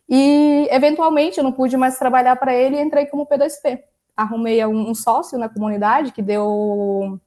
E, 0.08 0.68
eventualmente, 0.70 1.36
eu 1.36 1.44
não 1.44 1.52
pude 1.52 1.76
mais 1.76 1.98
trabalhar 1.98 2.36
para 2.36 2.54
ele 2.54 2.76
e 2.76 2.80
entrei 2.80 3.04
como 3.06 3.26
P2P. 3.26 3.78
Arrumei 4.16 4.64
um, 4.64 4.90
um 4.90 4.94
sócio 4.94 5.38
na 5.38 5.50
comunidade 5.50 6.12
que 6.12 6.22
deu 6.22 7.20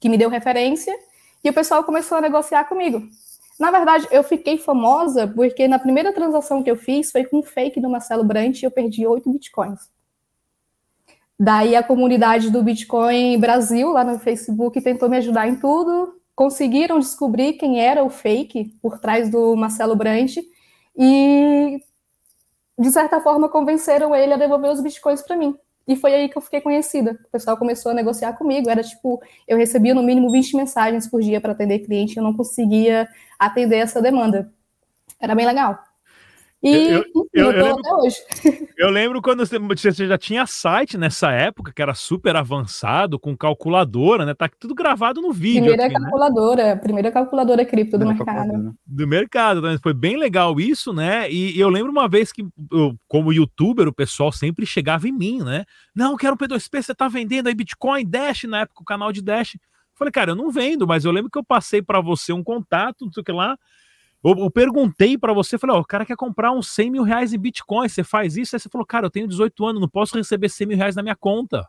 que 0.00 0.08
me 0.08 0.18
deu 0.18 0.28
referência 0.28 0.94
e 1.42 1.48
o 1.48 1.52
pessoal 1.52 1.82
começou 1.82 2.18
a 2.18 2.20
negociar 2.20 2.64
comigo. 2.64 3.02
Na 3.58 3.70
verdade, 3.70 4.06
eu 4.10 4.22
fiquei 4.22 4.58
famosa 4.58 5.26
porque 5.26 5.66
na 5.66 5.78
primeira 5.78 6.12
transação 6.12 6.62
que 6.62 6.70
eu 6.70 6.76
fiz 6.76 7.10
foi 7.10 7.24
com 7.24 7.38
um 7.38 7.42
fake 7.42 7.80
do 7.80 7.88
Marcelo 7.88 8.24
Brant 8.24 8.60
e 8.60 8.64
eu 8.64 8.70
perdi 8.70 9.06
8 9.06 9.30
bitcoins. 9.30 9.80
Daí 11.38 11.76
a 11.76 11.82
comunidade 11.82 12.50
do 12.50 12.62
Bitcoin 12.62 13.38
Brasil, 13.38 13.90
lá 13.90 14.02
no 14.02 14.18
Facebook, 14.18 14.80
tentou 14.80 15.08
me 15.08 15.18
ajudar 15.18 15.46
em 15.46 15.56
tudo. 15.56 16.18
Conseguiram 16.34 16.98
descobrir 16.98 17.54
quem 17.54 17.80
era 17.80 18.02
o 18.02 18.10
fake 18.10 18.76
por 18.80 18.98
trás 18.98 19.30
do 19.30 19.54
Marcelo 19.54 19.94
Brant 19.94 20.36
e, 20.96 21.78
de 22.78 22.90
certa 22.90 23.20
forma, 23.20 23.48
convenceram 23.50 24.14
ele 24.14 24.32
a 24.32 24.38
devolver 24.38 24.70
os 24.70 24.80
bitcoins 24.80 25.22
para 25.22 25.36
mim. 25.36 25.54
E 25.86 25.94
foi 25.96 26.14
aí 26.14 26.28
que 26.28 26.36
eu 26.36 26.42
fiquei 26.42 26.60
conhecida. 26.60 27.18
O 27.26 27.30
pessoal 27.30 27.56
começou 27.56 27.92
a 27.92 27.94
negociar 27.94 28.32
comigo. 28.34 28.68
Era 28.68 28.82
tipo, 28.82 29.22
eu 29.46 29.56
recebia 29.56 29.94
no 29.94 30.02
mínimo 30.02 30.30
20 30.30 30.56
mensagens 30.56 31.06
por 31.08 31.20
dia 31.22 31.40
para 31.40 31.52
atender 31.52 31.80
cliente, 31.80 32.16
eu 32.16 32.22
não 32.22 32.34
conseguia 32.34 33.08
atender 33.38 33.76
essa 33.76 34.02
demanda. 34.02 34.52
Era 35.20 35.34
bem 35.34 35.46
legal. 35.46 35.85
E 36.62 36.68
eu, 36.68 37.04
eu, 37.14 37.28
eu, 37.34 37.52
eu 37.52 37.66
lembro, 37.66 37.82
hoje. 38.02 38.16
eu 38.78 38.90
lembro 38.90 39.22
quando 39.22 39.44
você, 39.44 39.58
você, 39.58 40.06
já 40.06 40.16
tinha 40.16 40.46
site 40.46 40.96
nessa 40.96 41.30
época, 41.30 41.72
que 41.72 41.82
era 41.82 41.94
super 41.94 42.34
avançado, 42.34 43.18
com 43.18 43.36
calculadora, 43.36 44.24
né? 44.24 44.34
Tá 44.34 44.48
tudo 44.48 44.74
gravado 44.74 45.20
no 45.20 45.32
vídeo. 45.32 45.66
Primeira 45.66 45.86
aqui, 45.86 45.94
né? 45.94 46.00
calculadora, 46.00 46.64
né? 46.64 46.76
primeira 46.76 47.12
calculadora 47.12 47.64
cripto 47.64 47.98
do 47.98 48.06
mercado. 48.06 48.74
Do 48.86 49.06
mercado, 49.06 49.60
né? 49.60 49.78
foi 49.82 49.92
bem 49.92 50.16
legal 50.16 50.58
isso, 50.58 50.92
né? 50.92 51.30
E 51.30 51.58
eu 51.60 51.68
lembro 51.68 51.92
uma 51.92 52.08
vez 52.08 52.32
que, 52.32 52.42
eu, 52.72 52.96
como 53.06 53.32
youtuber, 53.32 53.86
o 53.86 53.94
pessoal 53.94 54.32
sempre 54.32 54.64
chegava 54.64 55.06
em 55.06 55.12
mim, 55.12 55.42
né? 55.42 55.64
Não, 55.94 56.16
quero 56.16 56.36
P2P, 56.36 56.82
você 56.82 56.94
tá 56.94 57.06
vendendo 57.06 57.48
aí 57.48 57.54
Bitcoin, 57.54 58.04
Dash, 58.08 58.44
na 58.44 58.60
época, 58.60 58.82
o 58.82 58.84
canal 58.84 59.12
de 59.12 59.22
Dash. 59.22 59.58
Falei, 59.94 60.10
cara, 60.10 60.32
eu 60.32 60.36
não 60.36 60.50
vendo, 60.50 60.86
mas 60.86 61.04
eu 61.04 61.12
lembro 61.12 61.30
que 61.30 61.38
eu 61.38 61.44
passei 61.44 61.82
para 61.82 62.00
você 62.00 62.32
um 62.32 62.42
contato, 62.42 63.04
não 63.04 63.12
sei 63.12 63.20
o 63.20 63.24
que 63.24 63.32
lá. 63.32 63.56
Eu, 64.26 64.36
eu 64.38 64.50
perguntei 64.50 65.16
para 65.16 65.32
você, 65.32 65.56
falei, 65.56 65.76
ó, 65.76 65.78
oh, 65.78 65.82
o 65.82 65.86
cara 65.86 66.04
quer 66.04 66.16
comprar 66.16 66.50
uns 66.50 66.68
100 66.70 66.90
mil 66.90 67.02
reais 67.04 67.32
em 67.32 67.38
Bitcoin, 67.38 67.88
você 67.88 68.02
faz 68.02 68.36
isso? 68.36 68.56
Aí 68.56 68.60
você 68.60 68.68
falou, 68.68 68.84
cara, 68.84 69.06
eu 69.06 69.10
tenho 69.10 69.28
18 69.28 69.64
anos, 69.64 69.80
não 69.80 69.88
posso 69.88 70.16
receber 70.16 70.48
100 70.48 70.66
mil 70.66 70.76
reais 70.76 70.96
na 70.96 71.02
minha 71.02 71.14
conta. 71.14 71.64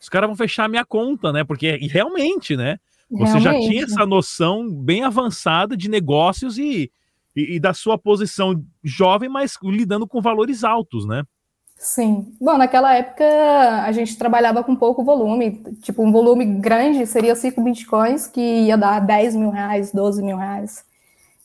Os 0.00 0.08
caras 0.08 0.28
vão 0.28 0.36
fechar 0.36 0.66
a 0.66 0.68
minha 0.68 0.84
conta, 0.84 1.32
né? 1.32 1.42
Porque, 1.42 1.78
realmente, 1.90 2.56
né? 2.56 2.78
Você 3.10 3.38
realmente. 3.38 3.64
já 3.64 3.68
tinha 3.68 3.84
essa 3.84 4.06
noção 4.06 4.72
bem 4.72 5.02
avançada 5.02 5.76
de 5.76 5.90
negócios 5.90 6.58
e, 6.58 6.92
e, 7.34 7.56
e 7.56 7.60
da 7.60 7.74
sua 7.74 7.98
posição 7.98 8.64
jovem, 8.84 9.28
mas 9.28 9.58
lidando 9.60 10.06
com 10.06 10.20
valores 10.20 10.62
altos, 10.62 11.04
né? 11.04 11.24
Sim. 11.76 12.32
Bom, 12.40 12.56
naquela 12.56 12.94
época 12.94 13.24
a 13.82 13.90
gente 13.90 14.16
trabalhava 14.16 14.62
com 14.62 14.76
pouco 14.76 15.02
volume, 15.02 15.60
tipo 15.82 16.06
um 16.06 16.12
volume 16.12 16.44
grande 16.44 17.04
seria 17.06 17.34
5 17.34 17.60
bitcoins, 17.64 18.28
que 18.28 18.40
ia 18.40 18.76
dar 18.76 19.00
10 19.00 19.34
mil 19.34 19.50
reais, 19.50 19.90
12 19.90 20.22
mil 20.22 20.36
reais. 20.36 20.88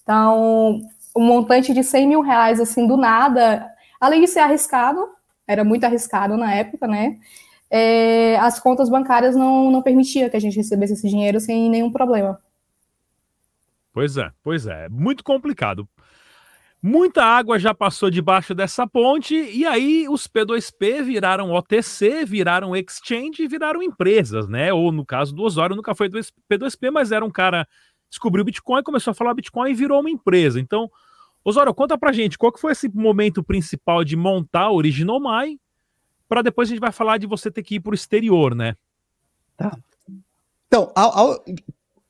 Então, 0.05 0.81
um 1.17 1.25
montante 1.25 1.73
de 1.73 1.83
100 1.83 2.07
mil 2.07 2.21
reais, 2.21 2.59
assim, 2.59 2.85
do 2.85 2.95
nada, 2.95 3.67
além 3.99 4.21
de 4.21 4.27
ser 4.27 4.39
arriscado, 4.39 5.09
era 5.47 5.63
muito 5.63 5.83
arriscado 5.83 6.37
na 6.37 6.53
época, 6.53 6.87
né? 6.87 7.17
É, 7.71 8.37
as 8.37 8.59
contas 8.59 8.87
bancárias 8.87 9.35
não, 9.35 9.71
não 9.71 9.81
permitiam 9.81 10.29
que 10.29 10.37
a 10.37 10.39
gente 10.39 10.55
recebesse 10.55 10.93
esse 10.93 11.09
dinheiro 11.09 11.39
sem 11.39 11.69
nenhum 11.71 11.91
problema. 11.91 12.39
Pois 13.91 14.15
é, 14.15 14.29
pois 14.43 14.67
é. 14.67 14.87
Muito 14.89 15.23
complicado. 15.23 15.89
Muita 16.81 17.25
água 17.25 17.57
já 17.57 17.73
passou 17.73 18.11
debaixo 18.11 18.53
dessa 18.53 18.85
ponte 18.85 19.33
e 19.33 19.65
aí 19.65 20.07
os 20.07 20.27
P2P 20.27 21.01
viraram 21.01 21.51
OTC, 21.51 22.23
viraram 22.25 22.75
exchange 22.75 23.41
e 23.41 23.47
viraram 23.47 23.81
empresas, 23.81 24.47
né? 24.47 24.71
Ou 24.71 24.91
no 24.91 25.03
caso 25.03 25.33
do 25.33 25.41
Osório 25.41 25.75
nunca 25.75 25.95
foi 25.95 26.07
do 26.07 26.19
P2P, 26.19 26.91
mas 26.91 27.11
era 27.11 27.25
um 27.25 27.31
cara 27.31 27.67
descobriu 28.15 28.41
o 28.41 28.45
Bitcoin, 28.45 28.81
começou 28.81 29.11
a 29.11 29.15
falar 29.15 29.33
Bitcoin 29.33 29.71
e 29.71 29.75
virou 29.75 29.99
uma 29.99 30.09
empresa. 30.09 30.59
Então, 30.59 30.89
Osório, 31.43 31.73
conta 31.73 31.97
pra 31.97 32.11
gente, 32.11 32.37
qual 32.37 32.51
que 32.51 32.59
foi 32.59 32.71
esse 32.71 32.89
momento 32.89 33.43
principal 33.43 34.03
de 34.03 34.15
montar 34.15 34.69
o 34.69 34.75
Original 34.75 35.19
My, 35.19 35.59
para 36.27 36.41
depois 36.41 36.67
a 36.67 36.71
gente 36.71 36.79
vai 36.79 36.91
falar 36.91 37.17
de 37.17 37.27
você 37.27 37.51
ter 37.51 37.61
que 37.61 37.75
ir 37.75 37.79
pro 37.79 37.93
exterior, 37.93 38.55
né? 38.55 38.75
Tá. 39.55 39.77
Então, 40.67 40.91
ao, 40.95 41.17
ao, 41.17 41.45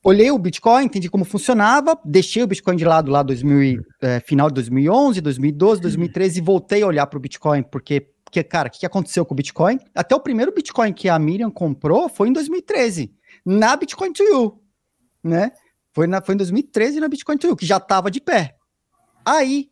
olhei 0.03 0.31
o 0.31 0.39
Bitcoin, 0.39 0.85
entendi 0.85 1.09
como 1.09 1.25
funcionava, 1.25 1.99
deixei 2.05 2.43
o 2.43 2.47
Bitcoin 2.47 2.77
de 2.77 2.85
lado 2.85 3.11
lá 3.11 3.21
2000, 3.23 3.83
é, 4.01 4.19
final 4.21 4.47
de 4.47 4.55
2011, 4.55 5.19
2012, 5.19 5.81
2013 5.81 6.39
e 6.39 6.41
voltei 6.41 6.81
a 6.83 6.87
olhar 6.87 7.05
para 7.05 7.17
o 7.17 7.21
Bitcoin, 7.21 7.61
porque, 7.63 8.07
porque 8.23 8.41
cara, 8.41 8.69
o 8.69 8.71
que, 8.71 8.79
que 8.79 8.85
aconteceu 8.85 9.25
com 9.25 9.33
o 9.33 9.37
Bitcoin? 9.37 9.79
Até 9.93 10.15
o 10.15 10.19
primeiro 10.19 10.53
Bitcoin 10.53 10.93
que 10.93 11.09
a 11.09 11.19
Miriam 11.19 11.51
comprou 11.51 12.07
foi 12.07 12.29
em 12.29 12.33
2013, 12.33 13.13
na 13.45 13.75
Bitcoin 13.75 14.13
to 14.13 14.23
You, 14.23 14.61
né? 15.21 15.51
Foi, 15.95 16.05
na, 16.07 16.21
foi 16.21 16.35
em 16.35 16.37
2013 16.37 16.99
na 16.99 17.07
Bitcoin 17.07 17.37
You, 17.41 17.55
que 17.55 17.65
já 17.65 17.77
estava 17.77 18.11
de 18.11 18.19
pé. 18.19 18.57
Aí, 19.25 19.69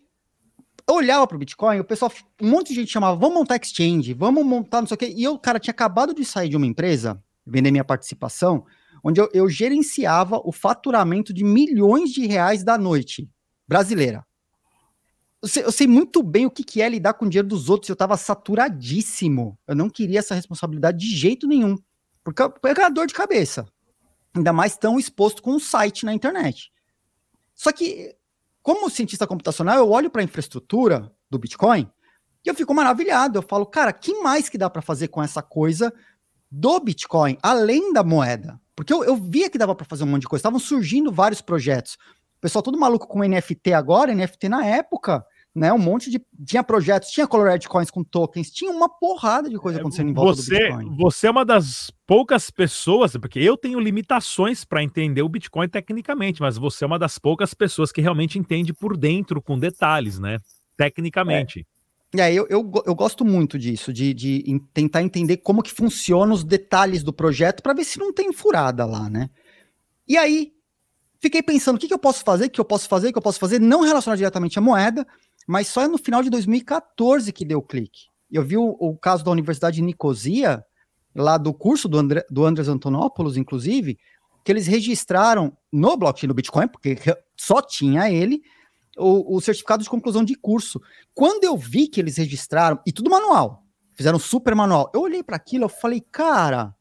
eu 0.87 0.95
olhava 0.95 1.27
para 1.27 1.35
o 1.35 1.39
Bitcoin, 1.39 1.81
o 1.81 1.83
pessoal, 1.83 2.11
um 2.41 2.49
monte 2.49 2.69
de 2.69 2.75
gente 2.75 2.91
chamava, 2.91 3.17
vamos 3.17 3.35
montar 3.35 3.57
exchange, 3.57 4.13
vamos 4.13 4.45
montar 4.45 4.79
não 4.79 4.87
sei 4.87 4.95
o 4.95 4.97
quê, 4.97 5.13
e 5.13 5.21
eu, 5.21 5.37
cara, 5.37 5.59
tinha 5.59 5.71
acabado 5.71 6.13
de 6.13 6.23
sair 6.23 6.47
de 6.47 6.55
uma 6.55 6.65
empresa, 6.65 7.21
vender 7.45 7.71
minha 7.71 7.83
participação, 7.83 8.65
onde 9.03 9.19
eu, 9.19 9.29
eu 9.33 9.49
gerenciava 9.49 10.41
o 10.45 10.51
faturamento 10.53 11.33
de 11.33 11.43
milhões 11.43 12.09
de 12.11 12.25
reais 12.25 12.63
da 12.63 12.77
noite 12.77 13.29
brasileira. 13.67 14.25
Eu 15.41 15.49
sei, 15.49 15.63
eu 15.65 15.71
sei, 15.73 15.87
muito 15.87 16.23
bem 16.23 16.45
o 16.45 16.51
que, 16.51 16.63
que 16.63 16.81
é 16.81 16.87
lidar 16.87 17.15
com 17.15 17.25
o 17.25 17.29
dinheiro 17.29 17.49
dos 17.49 17.69
outros. 17.69 17.89
Eu 17.89 17.93
estava 17.93 18.15
saturadíssimo. 18.15 19.59
Eu 19.67 19.75
não 19.75 19.89
queria 19.89 20.19
essa 20.19 20.33
responsabilidade 20.33 20.97
de 20.97 21.13
jeito 21.13 21.45
nenhum. 21.47 21.77
Porque 22.23 22.41
é 22.41 22.89
dor 22.89 23.07
de 23.07 23.13
cabeça. 23.13 23.65
Ainda 24.35 24.51
mais 24.51 24.77
tão 24.77 24.99
exposto 24.99 25.41
com 25.41 25.51
um 25.51 25.59
site 25.59 26.05
na 26.05 26.13
internet. 26.13 26.71
Só 27.53 27.71
que, 27.71 28.15
como 28.61 28.89
cientista 28.89 29.27
computacional, 29.27 29.77
eu 29.77 29.89
olho 29.89 30.09
para 30.09 30.21
a 30.21 30.25
infraestrutura 30.25 31.11
do 31.29 31.37
Bitcoin 31.37 31.89
e 32.43 32.49
eu 32.49 32.55
fico 32.55 32.73
maravilhado. 32.73 33.37
Eu 33.37 33.43
falo, 33.43 33.65
cara, 33.65 33.93
que 33.93 34.13
mais 34.21 34.49
que 34.49 34.57
dá 34.57 34.69
para 34.69 34.81
fazer 34.81 35.07
com 35.09 35.21
essa 35.21 35.41
coisa 35.41 35.93
do 36.49 36.79
Bitcoin, 36.79 37.37
além 37.41 37.93
da 37.93 38.03
moeda? 38.03 38.59
Porque 38.75 38.91
eu, 38.91 39.03
eu 39.03 39.15
via 39.15 39.49
que 39.49 39.57
dava 39.57 39.75
para 39.75 39.85
fazer 39.85 40.03
um 40.03 40.07
monte 40.07 40.21
de 40.21 40.27
coisa. 40.27 40.41
Estavam 40.41 40.59
surgindo 40.59 41.11
vários 41.11 41.41
projetos. 41.41 41.93
O 42.37 42.41
pessoal 42.41 42.63
todo 42.63 42.79
maluco 42.79 43.07
com 43.07 43.23
NFT 43.23 43.73
agora, 43.73 44.13
NFT 44.13 44.49
na 44.49 44.65
época, 44.65 45.25
né? 45.55 45.71
Um 45.71 45.77
monte 45.77 46.09
de. 46.09 46.19
Tinha 46.45 46.63
projetos, 46.63 47.09
tinha 47.09 47.27
Colored 47.27 47.67
Coins 47.67 47.91
com 47.91 48.03
tokens, 48.03 48.49
tinha 48.49 48.71
uma 48.71 48.89
porrada 48.89 49.49
de 49.49 49.57
coisa 49.57 49.77
é, 49.77 49.81
acontecendo 49.81 50.09
em 50.09 50.13
volta 50.13 50.41
você, 50.41 50.53
do 50.53 50.77
Bitcoin. 50.77 50.97
Você 50.97 51.27
é 51.27 51.31
uma 51.31 51.45
das 51.45 51.91
poucas 52.07 52.49
pessoas, 52.49 53.13
porque 53.13 53.39
eu 53.39 53.55
tenho 53.55 53.79
limitações 53.79 54.65
para 54.65 54.83
entender 54.83 55.21
o 55.21 55.29
Bitcoin 55.29 55.67
tecnicamente, 55.67 56.41
mas 56.41 56.57
você 56.57 56.83
é 56.83 56.87
uma 56.87 56.97
das 56.97 57.19
poucas 57.19 57.53
pessoas 57.53 57.91
que 57.91 58.01
realmente 58.01 58.39
entende 58.39 58.73
por 58.73 58.97
dentro, 58.97 59.41
com 59.41 59.59
detalhes, 59.59 60.17
né? 60.17 60.39
Tecnicamente. 60.75 61.59
É. 61.59 61.73
É, 62.15 62.31
eu, 62.31 62.45
eu, 62.47 62.71
eu 62.85 62.93
gosto 62.93 63.25
muito 63.25 63.57
disso, 63.57 63.91
de, 63.91 64.13
de 64.13 64.61
tentar 64.71 65.01
entender 65.01 65.37
como 65.37 65.63
que 65.63 65.71
funcionam 65.71 66.35
os 66.35 66.43
detalhes 66.43 67.01
do 67.01 67.11
projeto 67.11 67.63
para 67.63 67.73
ver 67.73 67.83
se 67.83 67.97
não 67.97 68.13
tem 68.13 68.31
furada 68.31 68.85
lá, 68.85 69.09
né? 69.09 69.31
E 70.07 70.15
aí, 70.15 70.53
fiquei 71.19 71.41
pensando, 71.41 71.77
o 71.77 71.79
que, 71.79 71.87
que 71.87 71.93
eu 71.93 71.97
posso 71.97 72.23
fazer, 72.23 72.45
o 72.45 72.49
que 72.51 72.61
eu 72.61 72.65
posso 72.65 72.87
fazer, 72.87 73.07
o 73.07 73.11
que 73.11 73.17
eu 73.17 73.21
posso 73.23 73.39
fazer, 73.39 73.59
não 73.59 73.81
relacionado 73.81 74.17
diretamente 74.17 74.59
à 74.59 74.61
moeda, 74.61 75.07
mas 75.47 75.67
só 75.67 75.87
no 75.87 75.97
final 75.97 76.23
de 76.23 76.29
2014 76.29 77.31
que 77.31 77.45
deu 77.45 77.61
clique. 77.61 78.07
Eu 78.31 78.43
vi 78.43 78.57
o, 78.57 78.75
o 78.79 78.97
caso 78.97 79.23
da 79.23 79.31
Universidade 79.31 79.77
de 79.77 79.81
Nicosia, 79.81 80.63
lá 81.13 81.37
do 81.37 81.53
curso 81.53 81.87
do, 81.87 81.97
André, 81.99 82.25
do 82.29 82.45
Andres 82.45 82.67
Antonopoulos, 82.67 83.37
inclusive, 83.37 83.97
que 84.43 84.51
eles 84.51 84.67
registraram 84.67 85.55
no 85.71 85.95
blockchain 85.95 86.27
do 86.27 86.33
Bitcoin, 86.33 86.67
porque 86.67 86.97
só 87.37 87.61
tinha 87.61 88.11
ele, 88.11 88.41
o, 88.97 89.35
o, 89.35 89.41
certificado 89.41 89.83
de 89.83 89.89
conclusão 89.89 90.23
de 90.23 90.35
curso. 90.35 90.81
Quando 91.13 91.43
eu 91.43 91.57
vi 91.57 91.87
que 91.87 91.99
eles 91.99 92.17
registraram, 92.17 92.79
e 92.85 92.91
tudo 92.91 93.09
manual, 93.09 93.63
fizeram 93.93 94.19
super 94.19 94.55
manual, 94.55 94.91
eu 94.93 95.01
olhei 95.01 95.23
para 95.23 95.35
aquilo 95.35 95.65
e 95.65 95.69
falei, 95.69 96.01
cara, 96.01 96.75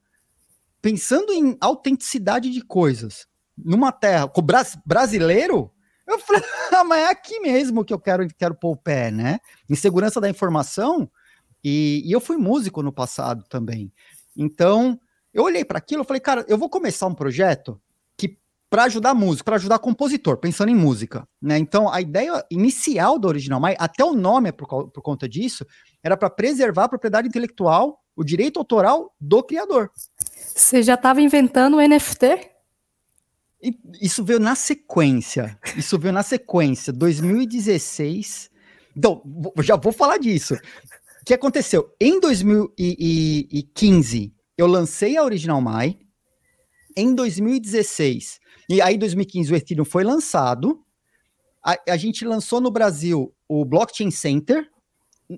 pensando 0.81 1.33
em 1.33 1.57
autenticidade 1.61 2.51
de 2.51 2.63
coisas, 2.63 3.27
numa 3.57 3.93
terra 3.93 4.27
com 4.27 4.43
bras, 4.43 4.77
brasileiro, 4.85 5.71
eu 6.07 6.19
falei, 6.19 6.43
ah, 6.73 6.85
mas 6.85 7.01
é 7.01 7.11
aqui 7.11 7.41
mesmo 7.41 7.85
que 7.85 7.93
eu 7.93 7.99
quero, 7.99 8.27
quero 8.39 8.55
pôr 8.55 8.73
o 8.73 8.77
pé, 8.77 9.11
né? 9.11 9.39
Em 9.69 9.75
segurança 9.75 10.21
da 10.21 10.29
informação, 10.29 11.11
e, 11.65 12.03
e 12.05 12.13
eu 12.13 12.21
fui 12.21 12.37
músico 12.37 12.83
no 12.83 12.93
passado 12.93 13.45
também. 13.49 13.93
Então, 14.37 14.99
eu 15.33 15.45
olhei 15.45 15.65
para 15.65 15.79
aquilo 15.79 16.03
e 16.03 16.07
falei, 16.07 16.21
cara, 16.21 16.45
eu 16.49 16.59
vou 16.59 16.69
começar 16.69 17.07
um 17.07 17.15
projeto 17.15 17.81
para 18.73 18.85
ajudar 18.85 19.13
músico, 19.13 19.45
para 19.45 19.57
ajudar 19.57 19.79
compositor, 19.79 20.39
pensando 20.39 20.71
em 20.71 20.75
música, 20.75 21.29
né? 21.43 21.59
Então, 21.59 21.93
a 21.93 22.01
ideia 22.01 22.43
inicial 22.51 23.19
do 23.19 23.29
Original 23.29 23.61
Mai, 23.61 23.77
até 23.79 24.03
o 24.03 24.15
nome 24.15 24.49
é 24.49 24.53
por, 24.53 24.67
por 24.67 25.03
conta 25.03 25.29
disso, 25.29 25.67
era 26.03 26.17
para 26.17 26.31
preservar 26.31 26.85
a 26.85 26.89
propriedade 26.89 27.29
intelectual, 27.29 28.01
o 28.17 28.25
direito 28.25 28.59
autoral 28.59 29.15
do 29.21 29.43
criador. 29.43 29.91
Você 30.17 30.83
já 30.83 30.95
estava 30.95 31.21
inventando 31.21 31.77
o 31.77 31.87
NFT? 31.87 32.51
Isso 34.01 34.25
veio 34.25 34.41
na 34.41 34.55
sequência. 34.55 35.59
Isso 35.77 35.99
veio 35.99 36.13
na 36.13 36.23
sequência, 36.23 36.93
2016. 36.93 38.51
Então, 38.97 39.23
já 39.61 39.77
vou 39.77 39.93
falar 39.93 40.19
disso. 40.19 40.55
O 40.55 41.25
que 41.25 41.35
aconteceu? 41.35 41.95
Em 42.01 42.19
2015, 42.19 44.35
eu 44.59 44.67
lancei 44.67 45.17
a 45.17 45.23
Original 45.23 45.61
Mai. 45.61 45.97
Em 46.97 47.15
2016, 47.15 48.41
e 48.69 48.81
aí, 48.81 48.95
em 48.95 48.99
2015, 48.99 49.53
o 49.53 49.57
Ethereum 49.57 49.85
foi 49.85 50.05
lançado. 50.05 50.81
A, 51.65 51.77
a, 51.91 51.97
gente 51.97 52.25
lançou 52.25 52.61
no 52.61 52.71
Brasil 52.71 53.35
o 53.49 53.65
Blockchain 53.65 54.11
Center. 54.11 54.69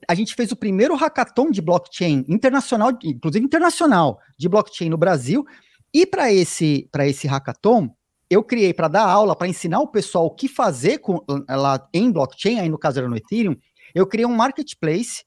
A 0.09 0.15
gente 0.15 0.35
fez 0.35 0.53
o 0.53 0.57
primeiro 0.57 0.95
hackathon 0.95 1.51
de 1.51 1.61
blockchain 1.61 2.25
internacional, 2.29 2.91
inclusive 3.03 3.45
internacional, 3.45 4.19
de 4.39 4.49
blockchain 4.49 4.89
no 4.89 4.97
Brasil. 4.97 5.45
E 5.93 6.07
para 6.07 6.33
esse, 6.33 6.89
esse 7.01 7.27
hackathon, 7.27 7.95
eu 8.35 8.43
criei 8.43 8.75
para 8.75 8.89
dar 8.89 9.07
aula, 9.07 9.37
para 9.37 9.49
ensinar 9.49 9.81
o 9.81 9.89
pessoal 9.89 10.27
o 10.27 10.31
que 10.31 10.49
fazer 10.49 10.99
com, 10.99 11.21
lá 11.49 11.89
em 11.93 12.11
blockchain, 12.11 12.61
aí 12.61 12.69
no 12.69 12.79
caso 12.79 12.99
era 12.99 13.09
no 13.09 13.17
Ethereum, 13.17 13.57
eu 13.95 14.07
criei 14.07 14.27
um 14.27 14.35
marketplace 14.35 15.25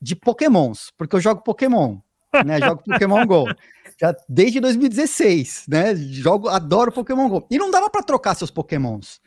de 0.00 0.14
pokémons, 0.14 0.92
porque 0.96 1.16
eu 1.16 1.20
jogo 1.20 1.42
Pokémon, 1.42 1.98
né? 2.44 2.60
Jogo 2.60 2.82
Pokémon 2.86 3.26
Go 3.26 3.46
já 3.98 4.14
desde 4.28 4.60
2016, 4.60 5.66
né? 5.68 5.94
Jogo, 5.96 6.48
adoro 6.48 6.92
Pokémon 6.92 7.28
Go. 7.28 7.46
E 7.50 7.58
não 7.58 7.70
dava 7.70 7.88
para 7.90 8.02
trocar 8.02 8.34
seus 8.34 8.50
Pokémons. 8.50 9.20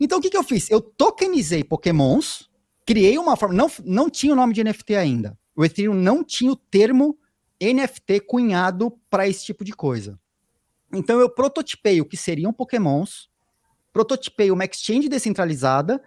Então 0.00 0.18
o 0.18 0.20
que, 0.20 0.30
que 0.30 0.36
eu 0.36 0.44
fiz? 0.44 0.70
Eu 0.70 0.80
tokenizei 0.80 1.62
Pokémons, 1.62 2.48
criei 2.86 3.18
uma 3.18 3.36
forma. 3.36 3.54
Não, 3.54 3.70
não 3.84 4.10
tinha 4.10 4.32
o 4.32 4.36
nome 4.36 4.54
de 4.54 4.64
NFT 4.64 4.96
ainda. 4.96 5.38
O 5.56 5.64
Ethereum 5.64 5.94
não 5.94 6.24
tinha 6.24 6.50
o 6.50 6.56
termo 6.56 7.16
NFT 7.62 8.20
cunhado 8.20 8.98
para 9.08 9.28
esse 9.28 9.44
tipo 9.44 9.64
de 9.64 9.72
coisa. 9.72 10.18
Então 10.94 11.20
eu 11.20 11.28
prototipei 11.28 12.00
o 12.00 12.04
que 12.04 12.16
seriam 12.16 12.52
Pokémons, 12.52 13.28
prototipei 13.92 14.50
uma 14.50 14.64
exchange 14.64 15.08
descentralizada 15.08 16.02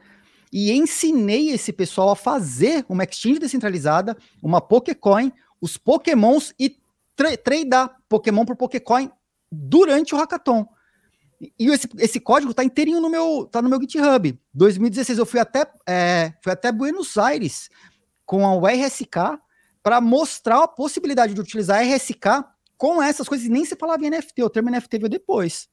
e 0.51 0.72
ensinei 0.72 1.50
esse 1.50 1.74
pessoal 1.74 2.10
a 2.10 2.15
fazer 2.15 2.86
uma 2.88 3.03
exchange 3.03 3.39
descentralizada, 3.39 4.17
uma 4.41 4.62
Pokécoin, 4.62 5.32
os 5.62 5.77
Pokémons 5.77 6.53
e 6.60 6.77
tra 7.15 7.36
tradear 7.36 7.98
Pokémon 8.08 8.46
por 8.46 8.56
Pokécoin 8.56 9.12
durante 9.51 10.13
o 10.13 10.17
hackathon. 10.17 10.67
E 11.60 11.67
esse, 11.67 11.88
esse 12.00 12.20
código 12.20 12.53
tá 12.53 12.63
inteirinho 12.63 13.00
no 13.00 13.10
meu, 13.10 13.48
tá 13.51 13.62
no 13.62 13.70
meu 13.70 13.79
GitHub. 13.79 14.39
2016 14.53 15.20
eu 15.20 15.25
fui 15.25 15.39
até, 15.39 15.70
é, 15.88 16.34
fui 16.41 16.51
até 16.51 16.72
Buenos 16.72 17.17
Aires 17.17 17.70
com 18.25 18.44
o 18.44 18.65
RSK 18.65 19.39
para 19.84 20.01
mostrar 20.01 20.63
a 20.63 20.67
possibilidade 20.67 21.34
de 21.34 21.41
utilizar 21.41 21.82
RSK 21.82 22.44
com 22.77 23.01
essas 23.01 23.27
coisas. 23.27 23.48
Nem 23.48 23.65
se 23.65 23.75
falava 23.75 24.05
em 24.05 24.10
NFT, 24.10 24.43
o 24.43 24.50
termo 24.50 24.69
NFT 24.69 24.98
veio 25.00 25.10
depois. 25.10 25.67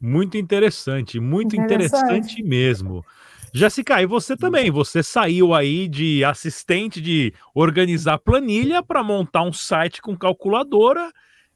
Muito 0.00 0.36
interessante, 0.36 1.20
muito 1.20 1.56
interessante, 1.56 2.04
interessante 2.04 2.42
mesmo. 2.42 3.04
Jessica, 3.52 4.02
e 4.02 4.06
você 4.06 4.36
também, 4.36 4.70
você 4.70 5.00
saiu 5.02 5.54
aí 5.54 5.86
de 5.86 6.24
assistente 6.24 7.00
de 7.00 7.32
organizar 7.54 8.18
planilha 8.18 8.82
para 8.82 9.02
montar 9.02 9.44
um 9.44 9.52
site 9.52 10.02
com 10.02 10.16
calculadora 10.16 11.12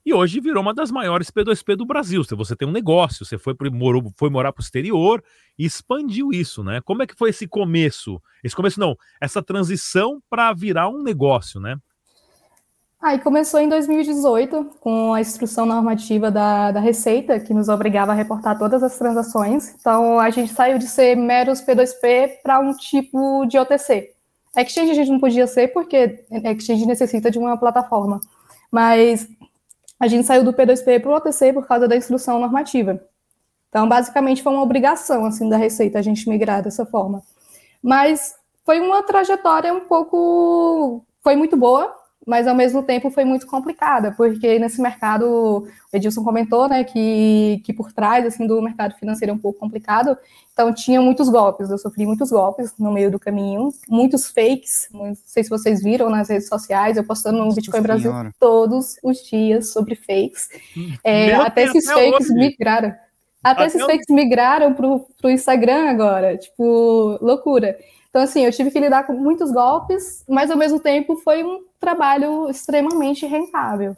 e 0.07 0.15
hoje 0.15 0.41
virou 0.41 0.63
uma 0.63 0.73
das 0.73 0.91
maiores 0.91 1.31
P2P 1.31 1.77
do 1.77 1.85
Brasil. 1.85 2.23
Você 2.25 2.57
tem 2.57 2.67
um 2.67 2.73
negócio, 2.73 3.27
você 3.27 3.37
foi, 3.37 3.53
morou, 3.71 4.11
foi 4.17 4.31
morar 4.31 4.53
para 4.53 4.63
o 4.63 4.65
exterior 4.65 5.23
e 5.59 5.67
expandiu 5.67 6.31
isso, 6.33 6.63
né? 6.63 6.81
Como 6.83 7.03
é 7.03 7.07
que 7.07 7.15
foi 7.15 7.31
esse 7.31 7.47
começo? 7.47 8.23
Esse 8.43 8.57
começo 8.57 8.81
não, 8.81 8.97
essa 9.21 9.43
transição 9.43 10.23
para 10.31 10.53
virar 10.55 10.89
um 10.89 11.03
negócio, 11.03 11.61
né? 11.61 11.77
Aí 13.01 13.21
começou 13.21 13.61
em 13.61 13.69
2018, 13.69 14.73
com 14.81 15.15
a 15.15 15.21
instrução 15.21 15.65
normativa 15.65 16.33
da, 16.33 16.73
da 16.73 16.81
Receita, 16.81 17.39
que 17.39 17.55
nos 17.55 17.69
obrigava 17.69 18.11
a 18.11 18.15
reportar 18.15 18.59
todas 18.59 18.83
as 18.83 18.99
transações. 18.99 19.73
Então, 19.79 20.19
a 20.19 20.31
gente 20.31 20.53
saiu 20.53 20.79
de 20.79 20.89
ser 20.89 21.17
meros 21.17 21.61
P2P 21.61 22.43
para 22.43 22.59
um 22.59 22.73
tipo 22.73 23.47
de 23.47 23.57
OTC. 23.57 24.13
Exchange 24.57 24.91
a 24.91 24.95
gente 24.95 25.13
não 25.13 25.21
podia 25.21 25.47
ser, 25.47 25.69
porque 25.69 26.25
Exchange 26.29 26.87
necessita 26.87 27.31
de 27.31 27.39
uma 27.39 27.57
plataforma. 27.57 28.21
Mas 28.71 29.29
a 30.01 30.09
gente 30.09 30.27
saiu 30.27 30.43
do 30.43 30.53
P2P 30.53 31.01
para 31.01 31.11
o 31.11 31.15
OTC 31.15 31.53
por 31.53 31.69
causa 31.69 31.87
da 31.87 31.97
instrução 31.97 32.41
normativa. 32.41 33.01
Então, 33.69 33.89
basicamente, 33.89 34.43
foi 34.43 34.53
uma 34.53 34.63
obrigação 34.63 35.25
assim 35.25 35.49
da 35.49 35.57
Receita 35.57 36.01
a 36.01 36.03
gente 36.03 36.29
migrar 36.29 36.65
dessa 36.65 36.85
forma. 36.85 37.23
Mas 37.81 38.35
foi 38.67 38.81
uma 38.81 39.05
trajetória 39.05 39.73
um 39.73 39.81
pouco... 39.87 41.05
Foi 41.23 41.37
muito 41.37 41.57
boa, 41.57 41.95
mas 42.29 42.47
ao 42.47 42.55
mesmo 42.55 42.83
tempo 42.83 43.11
foi 43.11 43.25
muito 43.25 43.47
complicada, 43.47 44.13
porque 44.13 44.59
nesse 44.59 44.83
mercado, 44.83 45.25
o 45.27 45.67
Edilson 45.91 46.23
comentou, 46.23 46.69
né, 46.69 46.85
que, 46.85 47.63
que 47.65 47.73
por 47.73 47.91
trás, 47.91 48.27
assim, 48.27 48.47
do 48.47 48.61
mercado 48.61 48.95
financeiro 48.97 49.33
é 49.33 49.35
um 49.35 49.39
pouco 49.39 49.59
complicado, 49.59 50.15
então 50.53 50.71
tinha 50.75 51.01
muitos 51.01 51.31
golpes, 51.31 51.71
eu 51.71 51.79
sofri 51.79 52.05
muitos 52.05 52.31
golpes 52.31 52.75
no 52.79 52.93
meio 52.93 53.11
do 53.11 53.19
caminho, 53.19 53.71
muitos 53.89 54.31
fakes, 54.31 54.91
não 54.93 55.15
sei 55.25 55.43
se 55.43 55.49
vocês 55.49 55.83
viram 55.83 56.11
nas 56.11 56.29
redes 56.29 56.49
sociais, 56.49 56.99
eu 56.99 57.05
postando 57.05 57.39
no 57.43 57.55
Bitcoin 57.55 57.81
Brasil 57.81 58.13
todos 58.39 58.99
os 59.03 59.23
dias 59.23 59.73
sobre 59.73 59.95
fakes, 59.95 60.51
é, 61.03 61.33
até 61.33 61.65
esses 61.65 61.89
até 61.89 62.11
fakes 62.11 62.31
hoje. 62.31 62.39
migraram, 62.39 62.89
até, 63.43 63.63
até 63.63 63.67
esses 63.69 63.87
fakes 63.87 64.07
migraram 64.11 64.75
para 64.75 64.87
o 64.87 65.31
Instagram 65.31 65.89
agora, 65.89 66.37
tipo, 66.37 67.19
loucura. 67.23 67.79
Então, 68.11 68.23
assim, 68.23 68.45
eu 68.45 68.53
tive 68.53 68.71
que 68.71 68.81
lidar 68.81 69.07
com 69.07 69.15
muitos 69.15 69.51
golpes, 69.51 70.25
mas 70.29 70.51
ao 70.51 70.57
mesmo 70.59 70.79
tempo 70.79 71.17
foi 71.17 71.43
um 71.43 71.68
trabalho 71.79 72.49
extremamente 72.51 73.27
rentável. 73.27 73.97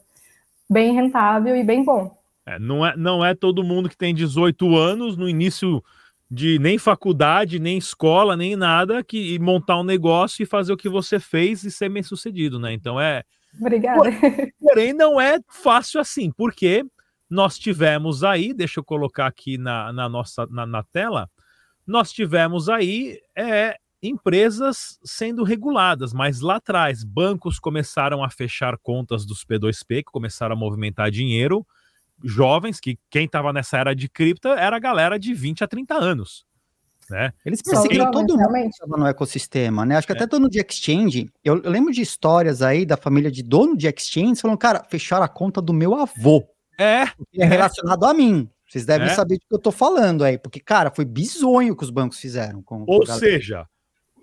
Bem 0.69 0.95
rentável 0.95 1.57
e 1.57 1.65
bem 1.65 1.85
bom. 1.85 2.17
É, 2.47 2.59
não, 2.59 2.87
é, 2.87 2.97
não 2.97 3.25
é 3.25 3.35
todo 3.35 3.65
mundo 3.65 3.89
que 3.89 3.97
tem 3.97 4.15
18 4.15 4.77
anos 4.77 5.17
no 5.17 5.29
início 5.29 5.83
de 6.31 6.59
nem 6.61 6.79
faculdade, 6.79 7.59
nem 7.59 7.77
escola, 7.77 8.37
nem 8.37 8.55
nada, 8.55 9.03
que 9.03 9.39
montar 9.41 9.81
um 9.81 9.85
negócio 9.85 10.43
e 10.43 10.47
fazer 10.47 10.73
o 10.73 10.77
que 10.77 10.89
você 10.89 11.19
fez 11.19 11.65
e 11.65 11.71
ser 11.71 11.89
bem 11.89 12.03
sucedido, 12.03 12.59
né? 12.59 12.73
Então 12.73 13.01
é. 13.01 13.25
Obrigada. 13.61 14.03
Porém, 14.61 14.93
não 14.93 15.21
é 15.21 15.41
fácil 15.49 16.01
assim, 16.01 16.31
porque 16.31 16.85
nós 17.29 17.59
tivemos 17.59 18.23
aí, 18.23 18.55
deixa 18.55 18.79
eu 18.79 18.85
colocar 18.85 19.27
aqui 19.27 19.59
na, 19.59 19.93
na 19.93 20.09
nossa 20.09 20.47
na, 20.47 20.65
na 20.65 20.85
tela, 20.85 21.29
nós 21.85 22.13
tivemos 22.13 22.69
aí 22.69 23.19
é, 23.37 23.77
empresas 24.03 24.99
sendo 25.05 25.45
reguladas, 25.45 26.13
mas 26.13 26.41
lá 26.41 26.57
atrás, 26.57 27.05
bancos 27.05 27.59
começaram 27.59 28.25
a 28.25 28.31
fechar 28.31 28.79
contas 28.79 29.27
dos 29.27 29.45
P2P, 29.45 30.05
que 30.05 30.05
começaram 30.05 30.55
a 30.55 30.59
movimentar 30.59 31.11
dinheiro, 31.11 31.67
jovens, 32.23 32.81
que 32.81 32.99
quem 33.11 33.27
estava 33.27 33.53
nessa 33.53 33.79
era 33.79 33.95
de 33.95 34.09
cripto 34.09 34.49
era 34.49 34.77
a 34.77 34.81
galera 34.81 35.19
de 35.19 35.35
20 35.35 35.65
a 35.65 35.69
30 35.69 35.95
anos. 35.95 36.47
Né? 37.11 37.33
Eles 37.45 37.61
perseguiram 37.61 38.11
todo 38.13 38.39
mundo 38.39 38.53
que 38.53 38.69
estava 38.69 38.97
no 38.97 39.07
ecossistema, 39.07 39.85
né? 39.85 39.97
Acho 39.97 40.07
que 40.07 40.13
é. 40.13 40.17
até 40.17 40.27
dono 40.27 40.49
de 40.49 40.61
exchange, 40.61 41.29
eu, 41.43 41.61
eu, 41.61 41.71
lembro 41.71 41.93
de 41.93 42.01
histórias 42.01 42.63
aí 42.63 42.87
da 42.87 42.97
família 42.97 43.31
de 43.31 43.43
dono 43.43 43.77
de 43.77 43.89
exchange 43.89 44.41
falando, 44.41 44.57
cara, 44.57 44.85
fecharam 44.89 45.25
a 45.25 45.29
conta 45.29 45.61
do 45.61 45.73
meu 45.73 45.97
avô. 45.97 46.47
É. 46.79 47.03
É 47.35 47.45
relacionado 47.45 48.05
a 48.05 48.15
mim. 48.15 48.49
Vocês 48.67 48.87
devem 48.87 49.09
é. 49.09 49.15
saber 49.15 49.39
do 49.39 49.41
que 49.41 49.55
eu 49.55 49.59
tô 49.59 49.73
falando 49.73 50.23
aí, 50.23 50.39
porque, 50.39 50.61
cara, 50.61 50.93
foi 50.93 51.05
bizonho 51.05 51.77
que 51.77 51.83
os 51.83 51.91
bancos 51.91 52.21
fizeram. 52.21 52.63
Com, 52.63 52.85
Ou 52.87 53.01
com 53.01 53.07
seja, 53.07 53.67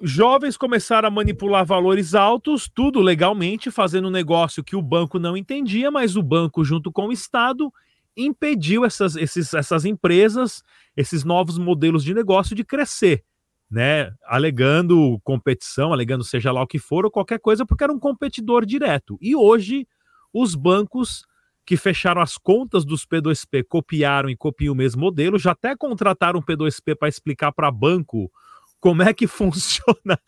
jovens 0.01 0.57
começaram 0.57 1.07
a 1.07 1.11
manipular 1.11 1.65
valores 1.65 2.13
altos, 2.13 2.69
tudo 2.73 2.99
legalmente, 3.01 3.71
fazendo 3.71 4.07
um 4.07 4.11
negócio 4.11 4.63
que 4.63 4.75
o 4.75 4.81
banco 4.81 5.19
não 5.19 5.35
entendia, 5.35 5.89
mas 5.89 6.15
o 6.15 6.23
banco, 6.23 6.63
junto 6.63 6.91
com 6.91 7.07
o 7.07 7.11
Estado, 7.11 7.71
impediu 8.15 8.83
essas, 8.83 9.15
esses, 9.15 9.53
essas 9.53 9.85
empresas, 9.85 10.63
esses 10.95 11.23
novos 11.23 11.57
modelos 11.57 12.03
de 12.03 12.13
negócio 12.13 12.55
de 12.55 12.63
crescer, 12.63 13.23
né? 13.69 14.11
Alegando 14.25 15.19
competição, 15.23 15.93
alegando 15.93 16.23
seja 16.23 16.51
lá 16.51 16.61
o 16.61 16.67
que 16.67 16.79
for, 16.79 17.05
ou 17.05 17.11
qualquer 17.11 17.39
coisa, 17.39 17.65
porque 17.65 17.83
era 17.83 17.93
um 17.93 17.99
competidor 17.99 18.65
direto. 18.65 19.17
E 19.21 19.35
hoje, 19.35 19.87
os 20.33 20.55
bancos 20.55 21.25
que 21.65 21.75
fecharam 21.75 22.21
as 22.21 22.37
contas 22.37 22.85
dos 22.85 23.05
P2P 23.05 23.65
copiaram 23.67 24.29
e 24.29 24.37
copiam 24.37 24.73
o 24.73 24.77
mesmo 24.77 25.01
modelo, 25.01 25.37
já 25.37 25.51
até 25.51 25.75
contrataram 25.75 26.39
um 26.39 26.41
P2P 26.41 26.95
para 26.95 27.09
explicar 27.09 27.51
para 27.51 27.69
banco 27.69 28.31
como 28.79 29.03
é 29.03 29.13
que 29.13 29.27
funciona 29.27 30.19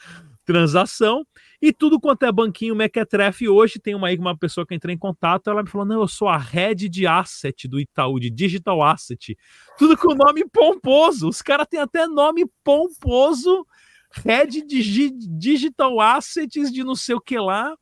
transação 0.45 1.23
e 1.61 1.71
tudo 1.71 1.99
quanto 1.99 2.25
é 2.25 2.31
banquinho 2.31 2.75
Mequetrefe 2.75 3.47
hoje 3.47 3.77
tem 3.77 3.93
uma, 3.93 4.09
uma 4.13 4.35
pessoa 4.35 4.65
que 4.65 4.73
entrei 4.73 4.95
em 4.95 4.97
contato, 4.97 5.49
ela 5.49 5.61
me 5.61 5.69
falou, 5.69 5.85
não, 5.85 6.01
eu 6.01 6.07
sou 6.07 6.27
a 6.27 6.37
head 6.37 6.89
de 6.89 7.05
asset 7.05 7.67
do 7.67 7.79
Itaú, 7.79 8.19
de 8.19 8.31
digital 8.31 8.81
asset, 8.81 9.37
tudo 9.77 9.95
com 9.95 10.15
nome 10.15 10.43
pomposo, 10.49 11.27
os 11.27 11.41
caras 11.41 11.67
têm 11.69 11.79
até 11.79 12.07
nome 12.07 12.49
pomposo, 12.63 13.63
head 14.23 14.65
de 14.65 15.11
digital 15.11 16.01
assets 16.01 16.71
de 16.71 16.83
não 16.83 16.95
sei 16.95 17.13
o 17.13 17.21
que 17.21 17.37
lá, 17.37 17.75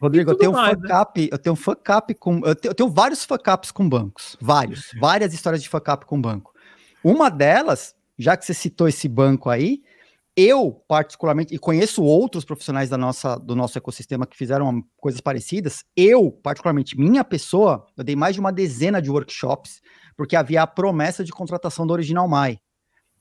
Rodrigo, 0.00 0.32
eu 0.32 0.36
tenho, 0.36 0.52
mais, 0.52 0.76
um 0.76 0.80
fuck 0.82 1.20
né? 1.20 1.28
eu 1.32 1.38
tenho 1.38 1.52
um 1.54 1.56
fuck 1.56 1.90
up 1.90 2.14
com. 2.14 2.40
Eu 2.44 2.54
tenho, 2.54 2.70
eu 2.70 2.74
tenho 2.74 2.90
vários 2.90 3.24
fuck 3.24 3.48
ups 3.48 3.70
com 3.70 3.88
bancos. 3.88 4.36
Vários. 4.38 4.90
Várias 5.00 5.32
histórias 5.32 5.62
de 5.62 5.68
fuck 5.68 5.90
up 5.90 6.04
com 6.04 6.20
banco. 6.20 6.52
Uma 7.02 7.30
delas, 7.30 7.94
já 8.18 8.36
que 8.36 8.44
você 8.44 8.52
citou 8.52 8.86
esse 8.86 9.08
banco 9.08 9.48
aí, 9.48 9.82
eu, 10.36 10.84
particularmente, 10.88 11.54
e 11.54 11.58
conheço 11.58 12.02
outros 12.02 12.44
profissionais 12.44 12.90
da 12.90 12.98
nossa, 12.98 13.36
do 13.36 13.54
nosso 13.54 13.78
ecossistema 13.78 14.26
que 14.26 14.36
fizeram 14.36 14.82
coisas 14.96 15.20
parecidas, 15.20 15.84
eu, 15.96 16.32
particularmente, 16.32 16.98
minha 16.98 17.22
pessoa, 17.22 17.86
eu 17.96 18.02
dei 18.02 18.16
mais 18.16 18.34
de 18.34 18.40
uma 18.40 18.52
dezena 18.52 19.00
de 19.00 19.10
workshops, 19.10 19.80
porque 20.16 20.34
havia 20.34 20.62
a 20.62 20.66
promessa 20.66 21.22
de 21.22 21.30
contratação 21.30 21.86
do 21.86 21.92
Original 21.92 22.26
Mai. 22.26 22.58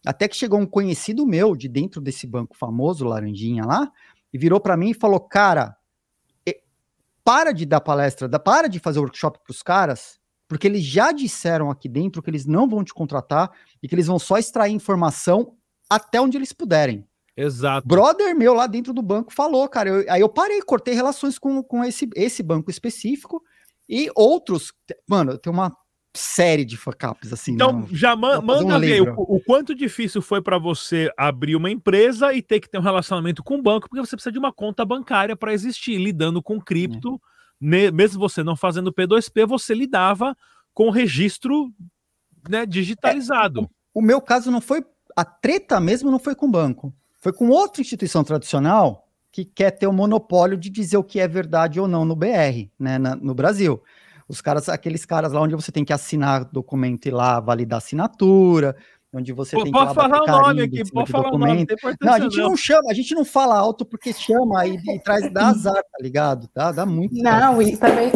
Até 0.06 0.28
que 0.28 0.36
chegou 0.36 0.60
um 0.60 0.66
conhecido 0.66 1.26
meu 1.26 1.56
de 1.56 1.68
dentro 1.68 2.02
desse 2.02 2.26
banco 2.26 2.58
famoso, 2.58 3.06
Laranjinha 3.06 3.64
lá, 3.64 3.92
e 4.34 4.38
virou 4.38 4.60
para 4.60 4.76
mim 4.76 4.90
e 4.90 4.94
falou: 4.94 5.20
Cara, 5.20 5.78
para 7.24 7.54
de 7.54 7.66
dar 7.66 7.80
palestra, 7.80 8.28
para 8.40 8.68
de 8.68 8.80
fazer 8.80 9.00
workshop 9.00 9.40
para 9.44 9.52
os 9.52 9.62
caras, 9.64 10.20
porque 10.48 10.68
eles 10.68 10.84
já 10.84 11.12
disseram 11.12 11.72
aqui 11.72 11.88
dentro 11.88 12.22
que 12.22 12.30
eles 12.30 12.46
não 12.46 12.68
vão 12.68 12.84
te 12.84 12.94
contratar 12.94 13.52
e 13.82 13.88
que 13.88 13.96
eles 13.96 14.08
vão 14.08 14.20
só 14.20 14.38
extrair 14.38 14.74
informação 14.74 15.56
até 15.96 16.20
onde 16.22 16.38
eles 16.38 16.54
puderem. 16.54 17.08
Exato. 17.36 17.88
Brother 17.88 18.36
meu 18.36 18.54
lá 18.54 18.68
dentro 18.68 18.94
do 18.94 19.02
banco 19.02 19.34
falou, 19.34 19.68
cara. 19.68 19.90
Eu, 19.90 20.12
aí 20.12 20.22
eu 20.22 20.30
parei, 20.30 20.62
cortei 20.62 20.94
relações 20.94 21.40
com, 21.40 21.64
com 21.64 21.84
esse, 21.84 22.08
esse 22.16 22.44
banco 22.44 22.70
específico 22.70 23.42
e 23.90 24.10
outros. 24.16 24.72
Mano, 25.08 25.38
tem 25.38 25.52
uma 25.52 25.76
série 26.16 26.64
de 26.64 26.78
fuck-ups, 26.78 27.34
assim. 27.34 27.54
Então, 27.54 27.82
né? 27.82 27.88
já 27.92 28.16
ma 28.16 28.40
manda 28.40 28.78
um 28.78 28.80
ver 28.80 29.02
o, 29.02 29.16
o, 29.18 29.44
quanto 29.44 29.74
difícil 29.74 30.22
foi 30.22 30.42
para 30.42 30.60
você 30.60 31.12
abrir 31.18 31.56
uma 31.56 31.72
empresa 31.72 32.34
e 32.34 32.42
ter 32.42 32.60
que 32.60 32.70
ter 32.70 32.78
um 32.78 32.84
relacionamento 32.84 33.44
com 33.44 33.56
o 33.56 33.62
banco, 33.62 33.90
porque 33.90 34.06
você 34.06 34.16
precisa 34.16 34.32
de 34.32 34.38
uma 34.38 34.54
conta 34.54 34.86
bancária 34.86 35.36
para 35.36 35.54
existir, 35.54 35.98
lidando 35.98 36.42
com 36.42 36.62
cripto. 36.62 37.20
É. 37.62 37.92
mesmo 37.92 38.20
você 38.20 38.44
não 38.44 38.56
fazendo 38.56 38.94
P2P, 38.94 39.48
você 39.48 39.74
lidava 39.74 40.38
com 40.72 40.92
registro 40.92 41.74
né, 42.48 42.66
digitalizado. 42.66 43.62
É, 43.62 43.64
o, 43.64 44.00
o 44.00 44.02
meu 44.02 44.22
caso 44.22 44.52
não 44.52 44.62
foi 44.62 44.86
a 45.16 45.26
treta 45.26 45.80
mesmo 45.80 46.12
não 46.12 46.20
foi 46.20 46.36
com 46.36 46.46
o 46.48 46.52
banco, 46.52 46.94
foi 47.20 47.32
com 47.32 47.50
outra 47.50 47.82
instituição 47.82 48.24
tradicional 48.24 49.08
que 49.32 49.44
quer 49.44 49.72
ter 49.72 49.88
o 49.88 49.94
monopólio 49.94 50.56
de 50.56 50.70
dizer 50.70 50.98
o 50.98 51.04
que 51.04 51.20
é 51.20 51.28
verdade 51.28 51.80
ou 51.80 51.88
não 51.88 52.06
no 52.06 52.16
BR, 52.16 52.70
né, 52.80 53.00
na, 53.00 53.16
no 53.16 53.34
Brasil. 53.34 53.82
Os 54.28 54.42
caras, 54.42 54.70
aqueles 54.70 55.06
caras 55.06 55.34
lá 55.34 55.42
onde 55.42 55.56
você 55.56 55.72
tem 55.72 55.84
que 55.84 55.92
assinar 55.92 56.46
documento 56.46 57.08
e 57.08 57.12
lá 57.12 57.40
validar 57.40 57.78
assinatura, 57.78 58.76
onde 59.14 59.32
você 59.34 59.56
Pô, 59.56 59.64
tem 59.64 59.72
que 59.72 59.78
pode 59.78 59.94
falar 59.94 60.22
o 60.22 60.28
nome 60.28 60.62
aqui, 60.62 60.92
pode 60.92 61.12
falar 61.12 61.32
documento. 61.32 61.72
o 61.72 61.86
nome, 61.86 61.98
não, 62.02 62.14
a 62.14 62.20
gente 62.20 62.38
não. 62.38 62.58
chama, 62.58 62.92
a 62.92 62.94
gente 62.94 63.16
não 63.16 63.26
fala 63.26 63.58
alto 63.58 63.86
porque 63.86 64.14
chama 64.14 64.66
e, 64.68 64.76
e 64.76 65.00
traz 65.00 65.32
dá 65.32 65.48
azar, 65.50 65.76
tá 65.76 65.98
ligado? 66.02 66.50
Dá, 66.54 66.72
dá 66.72 66.86
muito. 66.86 67.16
Não, 67.16 67.62
e 67.62 67.78
também, 67.78 68.12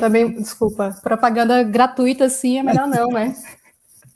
também, 0.00 0.32
desculpa, 0.32 0.98
propaganda 1.02 1.62
gratuita 1.62 2.24
assim 2.26 2.58
é 2.58 2.62
melhor 2.62 2.86
não, 2.86 3.08
né? 3.08 3.34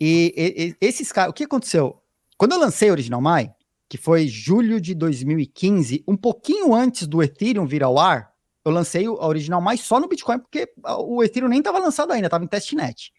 e, 0.00 0.32
e, 0.36 0.68
e 0.70 0.86
esses 0.86 1.10
caras, 1.12 1.30
o 1.30 1.34
que 1.34 1.44
aconteceu? 1.44 2.00
Quando 2.36 2.52
eu 2.52 2.58
lancei 2.58 2.90
Original 2.90 3.20
Mai, 3.20 3.50
que 3.88 3.96
foi 3.96 4.26
julho 4.26 4.80
de 4.80 4.94
2015, 4.94 6.04
um 6.06 6.16
pouquinho 6.16 6.74
antes 6.74 7.06
do 7.06 7.22
Ethereum 7.22 7.66
vir 7.66 7.82
ao 7.82 7.98
ar, 7.98 8.32
eu 8.64 8.72
lancei 8.72 9.06
a 9.06 9.26
Original 9.26 9.60
Mai 9.60 9.76
só 9.76 10.00
no 10.00 10.08
Bitcoin, 10.08 10.40
porque 10.40 10.72
o 10.84 11.22
Ethereum 11.22 11.48
nem 11.48 11.60
estava 11.60 11.78
lançado 11.78 12.12
ainda, 12.12 12.26
estava 12.26 12.44
em 12.44 12.48
testnet. 12.48 13.12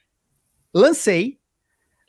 Lancei, 0.74 1.40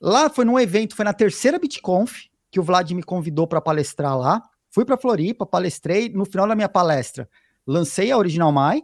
lá 0.01 0.29
foi 0.29 0.45
num 0.45 0.59
evento, 0.59 0.97
foi 0.97 1.05
na 1.05 1.13
terceira 1.13 1.59
BitConf, 1.59 2.27
que 2.51 2.59
o 2.59 2.63
Vlad 2.63 2.91
me 2.93 3.03
convidou 3.03 3.47
para 3.47 3.61
palestrar 3.61 4.19
lá. 4.19 4.43
Fui 4.71 4.85
para 4.85 4.99
Floripa, 4.99 5.47
palestrei. 5.47 6.09
No 6.09 6.25
final 6.25 6.49
da 6.49 6.55
minha 6.55 6.69
palestra, 6.69 7.29
lancei 7.67 8.11
a 8.11 8.19
Original 8.19 8.51
Mai. 8.51 8.83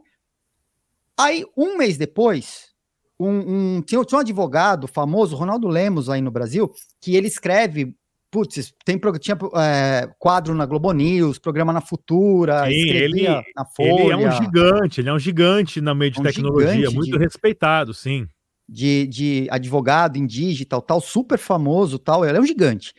Aí, 1.16 1.44
um 1.56 1.76
mês 1.76 1.96
depois, 1.96 2.72
um, 3.18 3.28
um, 3.76 3.82
tinha, 3.82 4.04
tinha 4.04 4.18
um 4.18 4.20
advogado 4.20 4.86
famoso, 4.86 5.36
Ronaldo 5.36 5.68
Lemos, 5.68 6.08
aí 6.08 6.20
no 6.20 6.30
Brasil, 6.30 6.72
que 7.00 7.16
ele 7.16 7.28
escreve 7.28 7.96
putz, 8.34 8.74
tem, 8.84 9.00
tinha 9.20 9.38
é, 9.62 10.10
quadro 10.18 10.56
na 10.56 10.66
Globo 10.66 10.90
News, 10.90 11.38
programa 11.38 11.72
na 11.72 11.80
Futura, 11.80 12.66
Sim, 12.66 12.90
ele, 12.90 13.28
na 13.54 13.64
Folha. 13.64 14.12
Ele 14.12 14.12
é 14.12 14.16
um 14.16 14.32
gigante, 14.32 15.00
ele 15.00 15.08
é 15.08 15.12
um 15.12 15.18
gigante 15.20 15.80
na 15.80 15.94
meio 15.94 16.10
de 16.10 16.18
um 16.18 16.24
tecnologia, 16.24 16.90
muito 16.90 17.12
de, 17.12 17.16
respeitado, 17.16 17.94
sim. 17.94 18.26
De, 18.68 19.06
de 19.06 19.46
advogado 19.52 20.16
em 20.16 20.26
digital, 20.26 20.82
tal, 20.82 21.00
super 21.00 21.38
famoso, 21.38 21.96
tal, 21.96 22.24
ele 22.24 22.36
é 22.36 22.40
um 22.40 22.46
gigante. 22.46 22.92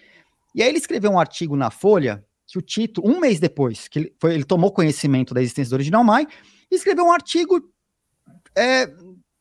E 0.55 0.63
aí 0.63 0.69
ele 0.69 0.77
escreveu 0.77 1.11
um 1.11 1.19
artigo 1.19 1.57
na 1.57 1.69
Folha, 1.69 2.23
que 2.47 2.57
o 2.57 2.61
título, 2.61 3.09
um 3.09 3.19
mês 3.19 3.37
depois, 3.37 3.89
que 3.89 3.99
ele, 3.99 4.15
foi, 4.17 4.35
ele 4.35 4.45
tomou 4.45 4.71
conhecimento 4.71 5.33
da 5.33 5.41
existência 5.41 5.71
do 5.71 5.75
Original 5.75 6.01
Mai, 6.01 6.25
e 6.71 6.75
escreveu 6.75 7.03
um 7.03 7.11
artigo, 7.11 7.59
é, 8.57 8.89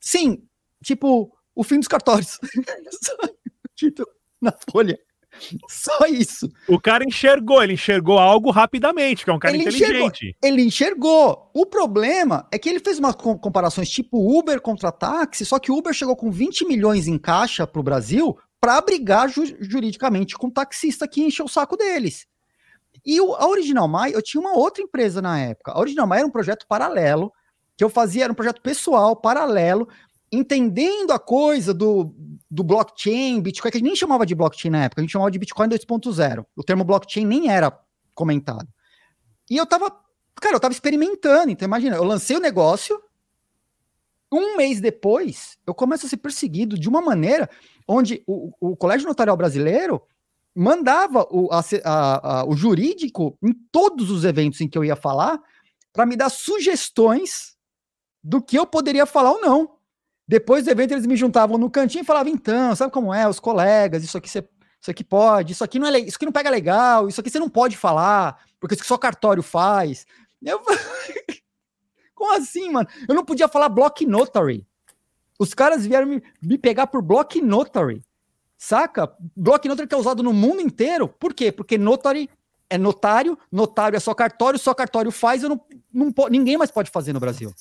sim, 0.01 0.43
tipo, 0.83 1.33
o 1.55 1.63
fim 1.63 1.79
dos 1.79 1.87
cartórios. 1.87 2.37
título 3.77 4.09
na 4.41 4.53
Folha. 4.73 4.99
Só 5.69 6.07
isso. 6.07 6.51
O 6.69 6.81
cara 6.81 7.05
enxergou, 7.05 7.63
ele 7.63 7.75
enxergou 7.75 8.19
algo 8.19 8.51
rapidamente, 8.51 9.25
que 9.25 9.31
é 9.31 9.33
um 9.33 9.39
cara 9.39 9.55
ele 9.55 9.63
inteligente. 9.63 9.93
Enxergou, 9.93 10.37
ele 10.43 10.63
enxergou. 10.63 11.51
O 11.55 11.67
problema 11.67 12.47
é 12.53 12.59
que 12.59 12.69
ele 12.69 12.81
fez 12.81 12.99
umas 12.99 13.15
comparações 13.15 13.89
tipo 13.89 14.39
Uber 14.39 14.61
contra 14.61 14.93
táxi, 14.93 15.45
só 15.45 15.59
que 15.59 15.71
o 15.71 15.77
Uber 15.77 15.93
chegou 15.93 16.17
com 16.17 16.31
20 16.31 16.67
milhões 16.67 17.07
em 17.07 17.19
caixa 17.19 17.67
para 17.67 17.81
o 17.81 17.85
Brasil 17.85 18.37
para 18.61 18.81
brigar 18.81 19.29
ju 19.29 19.45
juridicamente 19.61 20.37
com 20.37 20.47
o 20.47 20.53
taxista 20.53 21.07
que 21.07 21.23
encheu 21.23 21.45
o 21.45 21.49
saco 21.49 21.77
deles. 21.77 22.27
E 23.05 23.21
o, 23.21 23.35
a 23.35 23.47
Original 23.47 23.87
Mai, 23.87 24.15
eu 24.15 24.23
tinha 24.23 24.41
uma 24.41 24.57
outra 24.57 24.83
empresa 24.83 25.21
na 25.21 25.39
época. 25.39 25.73
A 25.73 25.79
Original 25.79 26.07
Mai 26.07 26.21
era 26.21 26.27
um 26.27 26.31
projeto 26.31 26.67
paralelo, 26.67 27.31
que 27.77 27.85
eu 27.85 27.91
fazia, 27.91 28.25
era 28.25 28.33
um 28.33 28.37
projeto 28.37 28.63
pessoal, 28.63 29.17
paralelo, 29.17 29.89
entendendo 30.35 31.13
a 31.13 31.19
coisa 31.19 31.73
do, 31.73 32.15
do 32.51 32.63
blockchain, 32.63 33.41
Bitcoin, 33.41 33.71
que 33.71 33.77
a 33.77 33.81
gente 33.81 33.87
nem 33.87 33.97
chamava 33.97 34.27
de 34.27 34.35
blockchain 34.35 34.71
na 34.71 34.85
época, 34.85 35.01
a 35.01 35.05
gente 35.05 35.13
chamava 35.13 35.31
de 35.31 35.39
Bitcoin 35.39 35.69
2.0. 35.69 36.45
O 36.57 36.63
termo 36.63 36.85
blockchain 36.85 37.25
nem 37.25 37.51
era 37.51 37.77
comentado. 38.15 38.69
E 39.51 39.57
eu 39.57 39.67
tava, 39.67 39.91
cara, 40.37 40.57
eu 40.57 40.61
tava 40.61 40.73
experimentando, 40.73 41.51
então 41.51 41.67
imagina, 41.67 41.97
eu 41.97 42.05
lancei 42.05 42.37
o 42.37 42.41
negócio, 42.41 43.01
um 44.33 44.57
mês 44.57 44.81
depois, 44.81 45.57
eu 45.67 45.75
começo 45.75 46.07
a 46.07 46.09
ser 46.09 46.17
perseguido 46.17 46.79
de 46.79 46.89
uma 46.89 47.01
maneira 47.01 47.49
onde 47.87 48.23
o, 48.27 48.53
o 48.61 48.77
Colégio 48.77 49.07
Notarial 49.07 49.37
Brasileiro 49.37 50.03
mandava 50.55 51.27
o, 51.31 51.53
a, 51.53 51.63
a, 51.85 52.41
a, 52.41 52.45
o 52.45 52.57
jurídico 52.57 53.37
em 53.43 53.53
todos 53.71 54.11
os 54.11 54.25
eventos 54.25 54.61
em 54.61 54.69
que 54.69 54.79
eu 54.79 54.85
ia 54.85 54.97
falar 54.97 55.41
para 55.93 56.07
me 56.07 56.17
dar 56.17 56.31
sugestões 56.31 57.55
do 58.23 58.41
que 58.41 58.59
eu 58.59 58.67
poderia 58.67 59.05
falar 59.05 59.33
ou 59.33 59.41
não. 59.41 59.74
Depois 60.27 60.65
do 60.65 60.71
evento, 60.71 60.93
eles 60.93 61.07
me 61.07 61.17
juntavam 61.17 61.59
no 61.59 61.71
cantinho 61.71 62.03
e 62.03 62.07
falavam, 62.07 62.33
então, 62.33 62.75
sabe 62.75 62.93
como 62.93 63.13
é, 63.13 63.29
os 63.29 63.39
colegas, 63.39 64.03
isso 64.03 64.17
aqui 64.17 64.29
você. 64.29 64.47
Isso 64.81 64.91
aqui 64.91 65.03
pode, 65.03 65.53
isso 65.53 65.65
aqui 65.65 65.79
não 65.79 65.89
é 65.89 65.99
isso 65.99 66.17
aqui 66.17 66.27
não 66.27 66.33
pega 66.33 66.51
legal, 66.51 67.09
isso 67.09 67.19
aqui 67.19 67.31
você 67.31 67.39
não 67.39 67.49
pode 67.49 67.75
falar, 67.75 68.45
porque 68.61 68.75
isso 68.75 68.85
só 68.85 68.99
cartório 68.99 69.43
faz. 69.43 70.07
Eu... 70.43 70.61
Como 72.15 72.37
assim, 72.37 72.71
mano? 72.71 72.87
Eu 73.09 73.15
não 73.15 73.25
podia 73.25 73.49
falar 73.49 73.71
block 73.71 74.05
notary. 74.05 74.67
Os 75.39 75.55
caras 75.55 75.87
vieram 75.87 76.07
me, 76.07 76.23
me 76.43 76.59
pegar 76.59 76.87
por 76.87 77.01
block 77.01 77.41
notary. 77.41 78.03
Saca? 78.59 79.11
Block 79.35 79.67
notary 79.67 79.89
que 79.89 79.95
é 79.95 79.99
usado 79.99 80.23
no 80.23 80.35
mundo 80.35 80.61
inteiro. 80.61 81.09
Por 81.09 81.33
quê? 81.33 81.51
Porque 81.51 81.79
notary 81.79 82.29
é 82.69 82.79
notário, 82.79 83.39
notário 83.51 83.97
é 83.97 84.01
só 84.01 84.15
cartório, 84.15 84.59
só 84.59 84.75
cartório 84.75 85.11
faz, 85.11 85.43
eu 85.43 85.49
não, 85.49 85.61
não, 85.93 86.13
ninguém 86.31 86.57
mais 86.57 86.71
pode 86.71 86.91
fazer 86.91 87.13
no 87.13 87.21
Brasil. 87.21 87.53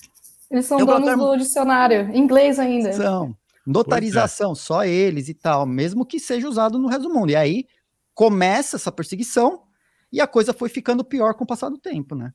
Eles 0.54 0.68
são 0.68 0.78
donos 0.78 1.18
do 1.18 1.36
dicionário, 1.36 2.12
em 2.14 2.20
inglês 2.20 2.60
ainda. 2.60 2.94
São. 2.94 3.36
Notarização, 3.66 4.52
é. 4.52 4.56
só 4.56 4.86
eles 4.86 5.28
e 5.28 5.34
tal, 5.34 5.66
mesmo 5.66 6.06
que 6.06 6.20
seja 6.20 6.48
usado 6.48 6.78
no 6.78 6.88
resto 6.88 7.08
do 7.08 7.14
mundo. 7.14 7.32
E 7.32 7.36
aí 7.36 7.66
começa 8.14 8.76
essa 8.76 8.92
perseguição 8.92 9.64
e 10.12 10.22
a 10.22 10.28
coisa 10.28 10.54
foi 10.54 10.70
ficando 10.70 11.04
pior 11.04 11.34
com 11.34 11.44
o 11.44 11.48
passar 11.48 11.70
do 11.70 11.80
tempo, 11.80 12.14
né? 12.14 12.32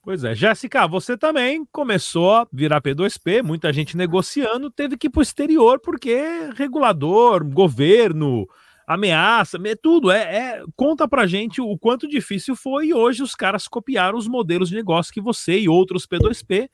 Pois 0.00 0.22
é, 0.22 0.36
Jéssica, 0.36 0.86
você 0.86 1.16
também 1.16 1.66
começou 1.72 2.32
a 2.32 2.46
virar 2.52 2.80
P2P, 2.80 3.42
muita 3.42 3.72
gente 3.72 3.96
negociando, 3.96 4.70
teve 4.70 4.96
que 4.96 5.08
ir 5.08 5.10
para 5.10 5.20
o 5.20 5.22
exterior 5.22 5.80
porque 5.80 6.20
regulador, 6.54 7.44
governo, 7.44 8.46
ameaça, 8.86 9.58
tudo. 9.80 10.12
É, 10.12 10.20
é, 10.20 10.64
conta 10.76 11.08
pra 11.08 11.26
gente 11.26 11.60
o 11.60 11.76
quanto 11.76 12.06
difícil 12.06 12.54
foi 12.54 12.88
e 12.88 12.94
hoje 12.94 13.20
os 13.20 13.34
caras 13.34 13.66
copiaram 13.66 14.16
os 14.16 14.28
modelos 14.28 14.68
de 14.68 14.76
negócio 14.76 15.12
que 15.12 15.20
você 15.20 15.58
e 15.58 15.68
outros 15.68 16.06
P2P 16.06 16.68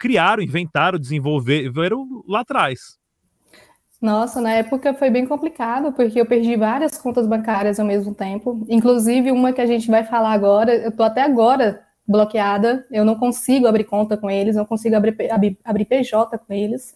criaram, 0.00 0.42
inventaram, 0.42 0.98
desenvolveram 0.98 2.24
lá 2.26 2.40
atrás. 2.40 2.98
Nossa, 4.00 4.40
na 4.40 4.52
época 4.52 4.94
foi 4.94 5.10
bem 5.10 5.26
complicado, 5.26 5.92
porque 5.92 6.18
eu 6.18 6.24
perdi 6.24 6.56
várias 6.56 6.96
contas 6.96 7.26
bancárias 7.26 7.78
ao 7.78 7.84
mesmo 7.84 8.14
tempo, 8.14 8.64
inclusive 8.66 9.30
uma 9.30 9.52
que 9.52 9.60
a 9.60 9.66
gente 9.66 9.90
vai 9.90 10.02
falar 10.04 10.32
agora, 10.32 10.74
eu 10.74 10.90
tô 10.90 11.02
até 11.02 11.20
agora 11.20 11.84
bloqueada, 12.08 12.86
eu 12.90 13.04
não 13.04 13.14
consigo 13.14 13.66
abrir 13.66 13.84
conta 13.84 14.16
com 14.16 14.30
eles, 14.30 14.56
não 14.56 14.64
consigo 14.64 14.96
abrir, 14.96 15.30
abrir, 15.30 15.58
abrir 15.62 15.84
PJ 15.84 16.38
com 16.38 16.52
eles. 16.52 16.94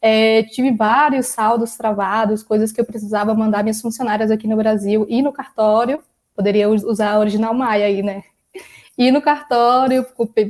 É, 0.00 0.42
tive 0.42 0.72
vários 0.72 1.28
saldos 1.28 1.74
travados, 1.74 2.42
coisas 2.42 2.70
que 2.70 2.80
eu 2.80 2.84
precisava 2.84 3.34
mandar 3.34 3.62
minhas 3.62 3.80
funcionárias 3.80 4.30
aqui 4.30 4.46
no 4.46 4.56
Brasil 4.56 5.06
e 5.08 5.22
no 5.22 5.32
cartório, 5.32 6.00
poderia 6.36 6.68
usar 6.68 7.12
a 7.12 7.18
original 7.18 7.54
Maia 7.54 7.86
aí, 7.86 8.02
né? 8.02 8.22
Ir 8.96 9.10
no 9.10 9.22
cartório, 9.22 10.06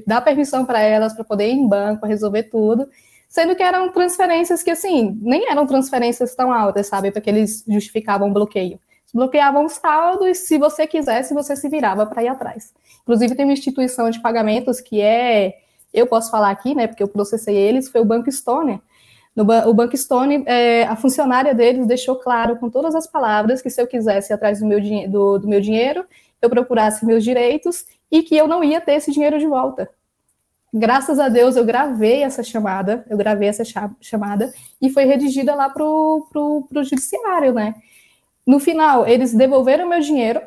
dar 0.07 0.21
permissão 0.21 0.65
para 0.65 0.81
elas 0.81 1.13
para 1.13 1.25
poder 1.25 1.49
ir 1.49 1.53
em 1.53 1.69
banco, 1.69 2.07
resolver 2.07 2.45
tudo, 2.45 2.89
sendo 3.29 3.55
que 3.55 3.63
eram 3.63 3.91
transferências 3.91 4.63
que, 4.63 4.71
assim, 4.71 5.19
nem 5.23 5.51
eram 5.51 5.67
transferências 5.67 6.35
tão 6.35 6.53
altas, 6.53 6.87
sabe, 6.87 7.11
porque 7.11 7.31
eles 7.31 7.65
justificavam 7.67 8.29
o 8.29 8.33
bloqueio. 8.33 8.79
Bloqueavam 9.15 9.67
o 9.67 9.69
saldo 9.69 10.27
e, 10.27 10.35
se 10.35 10.59
você 10.59 10.87
quisesse, 10.87 11.35
você 11.35 11.55
se 11.55 11.69
virava 11.69 12.07
para 12.07 12.23
ir 12.23 12.29
atrás. 12.29 12.73
Inclusive, 13.03 13.35
tem 13.35 13.45
uma 13.45 13.53
instituição 13.53 14.11
de 14.11 14.21
pagamentos 14.21 14.81
que 14.81 15.01
é, 15.01 15.55
eu 15.93 16.07
posso 16.07 16.31
falar 16.31 16.51
aqui, 16.51 16.75
né, 16.75 16.87
porque 16.87 17.03
eu 17.03 17.09
processei 17.09 17.57
eles, 17.57 17.89
foi 17.89 18.01
o 18.01 18.05
Banco. 18.05 18.31
No, 19.35 19.45
o 19.67 19.73
Banco 19.73 19.97
Stone, 19.97 20.45
é, 20.47 20.85
a 20.85 20.95
funcionária 20.95 21.55
deles 21.55 21.87
deixou 21.87 22.17
claro 22.17 22.57
com 22.57 22.69
todas 22.69 22.95
as 22.95 23.07
palavras 23.07 23.63
que 23.63 23.71
se 23.71 23.81
eu 23.81 23.87
quisesse 23.87 24.31
ir 24.31 24.35
atrás 24.35 24.61
do 24.61 24.67
meu, 24.67 24.79
do, 25.09 25.39
do 25.39 25.49
meu 25.49 25.61
dinheiro, 25.61 26.05
eu 26.41 26.51
procurasse 26.51 27.07
meus 27.07 27.25
direitos 27.25 27.87
e 28.13 28.23
que 28.23 28.37
eu 28.37 28.47
não 28.47 28.63
ia 28.63 28.79
ter 28.79 28.93
esse 28.93 29.11
dinheiro 29.11 29.39
de 29.39 29.47
volta. 29.47 29.89
Graças 30.73 31.19
a 31.19 31.31
Deus 31.31 31.57
eu 31.57 31.65
gravei 31.65 32.23
essa 32.23 32.43
chamada, 32.43 33.05
eu 33.09 33.17
gravei 33.17 33.49
essa 33.49 33.65
chamada 34.01 34.53
e 34.81 34.91
foi 34.91 35.05
redigida 35.05 35.55
lá 35.55 35.71
para 35.71 35.83
o 35.85 36.69
judiciário, 36.85 37.53
né? 37.55 37.75
No 38.47 38.59
final, 38.59 39.07
eles 39.07 39.33
devolveram 39.33 39.89
meu 39.89 40.01
dinheiro, 40.01 40.41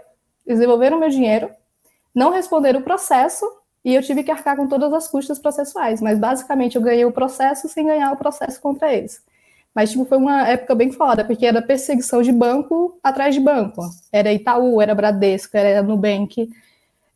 eles 0.46 0.60
devolveram 0.60 1.00
meu 1.00 1.10
dinheiro, 1.10 1.50
não 2.14 2.32
responderam 2.32 2.80
o 2.80 2.84
processo 2.84 3.46
e 3.84 3.94
eu 3.96 4.02
tive 4.02 4.24
que 4.24 4.32
arcar 4.32 4.56
com 4.56 4.68
todas 4.68 4.94
as 4.94 5.08
custas 5.08 5.40
processuais, 5.40 6.02
mas 6.02 6.20
basicamente 6.20 6.76
eu 6.76 6.82
ganhei 6.82 7.06
o 7.06 7.12
processo 7.12 7.68
sem 7.68 7.86
ganhar 7.86 8.12
o 8.12 8.18
processo 8.18 8.60
contra 8.62 8.94
eles. 8.94 9.24
Mas, 9.74 9.92
tipo, 9.92 10.06
foi 10.06 10.18
uma 10.18 10.48
época 10.48 10.74
bem 10.74 10.92
foda, 10.92 11.26
porque 11.26 11.46
era 11.46 11.62
perseguição 11.62 12.22
de 12.22 12.32
banco 12.32 12.98
atrás 13.04 13.36
de 13.36 13.42
banco. 13.42 13.82
Era 14.12 14.32
Itaú, 14.32 14.82
era 14.82 14.96
Bradesco, 14.96 15.56
era 15.58 15.84
Nubank, 15.84 16.50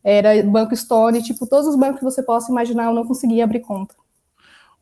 era 0.02 0.42
Banco 0.42 0.74
Stone, 0.74 1.22
tipo, 1.22 1.46
todos 1.46 1.66
os 1.66 1.76
bancos 1.76 1.98
que 1.98 2.04
você 2.04 2.22
possa 2.22 2.50
imaginar, 2.50 2.86
eu 2.86 2.94
não 2.94 3.06
conseguia 3.06 3.44
abrir 3.44 3.60
conta. 3.60 3.94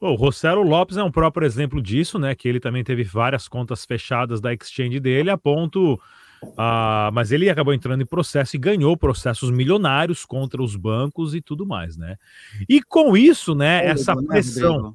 O 0.00 0.14
Rossello 0.14 0.62
Lopes 0.62 0.96
é 0.96 1.02
um 1.02 1.10
próprio 1.10 1.44
exemplo 1.44 1.82
disso, 1.82 2.18
né? 2.18 2.34
Que 2.34 2.48
ele 2.48 2.60
também 2.60 2.84
teve 2.84 3.02
várias 3.02 3.48
contas 3.48 3.84
fechadas 3.84 4.40
da 4.40 4.54
exchange 4.54 5.00
dele, 5.00 5.28
a 5.28 5.36
ponto. 5.36 5.94
Uh, 6.40 7.10
mas 7.12 7.32
ele 7.32 7.50
acabou 7.50 7.74
entrando 7.74 8.00
em 8.00 8.06
processo 8.06 8.54
e 8.54 8.60
ganhou 8.60 8.96
processos 8.96 9.50
milionários 9.50 10.24
contra 10.24 10.62
os 10.62 10.76
bancos 10.76 11.34
e 11.34 11.40
tudo 11.40 11.66
mais, 11.66 11.96
né? 11.96 12.16
E 12.68 12.80
com 12.80 13.16
isso, 13.16 13.56
né, 13.56 13.80
fôlego, 13.80 14.00
essa 14.00 14.14
né, 14.14 14.22
pressão. 14.28 14.82
Né, 14.82 14.92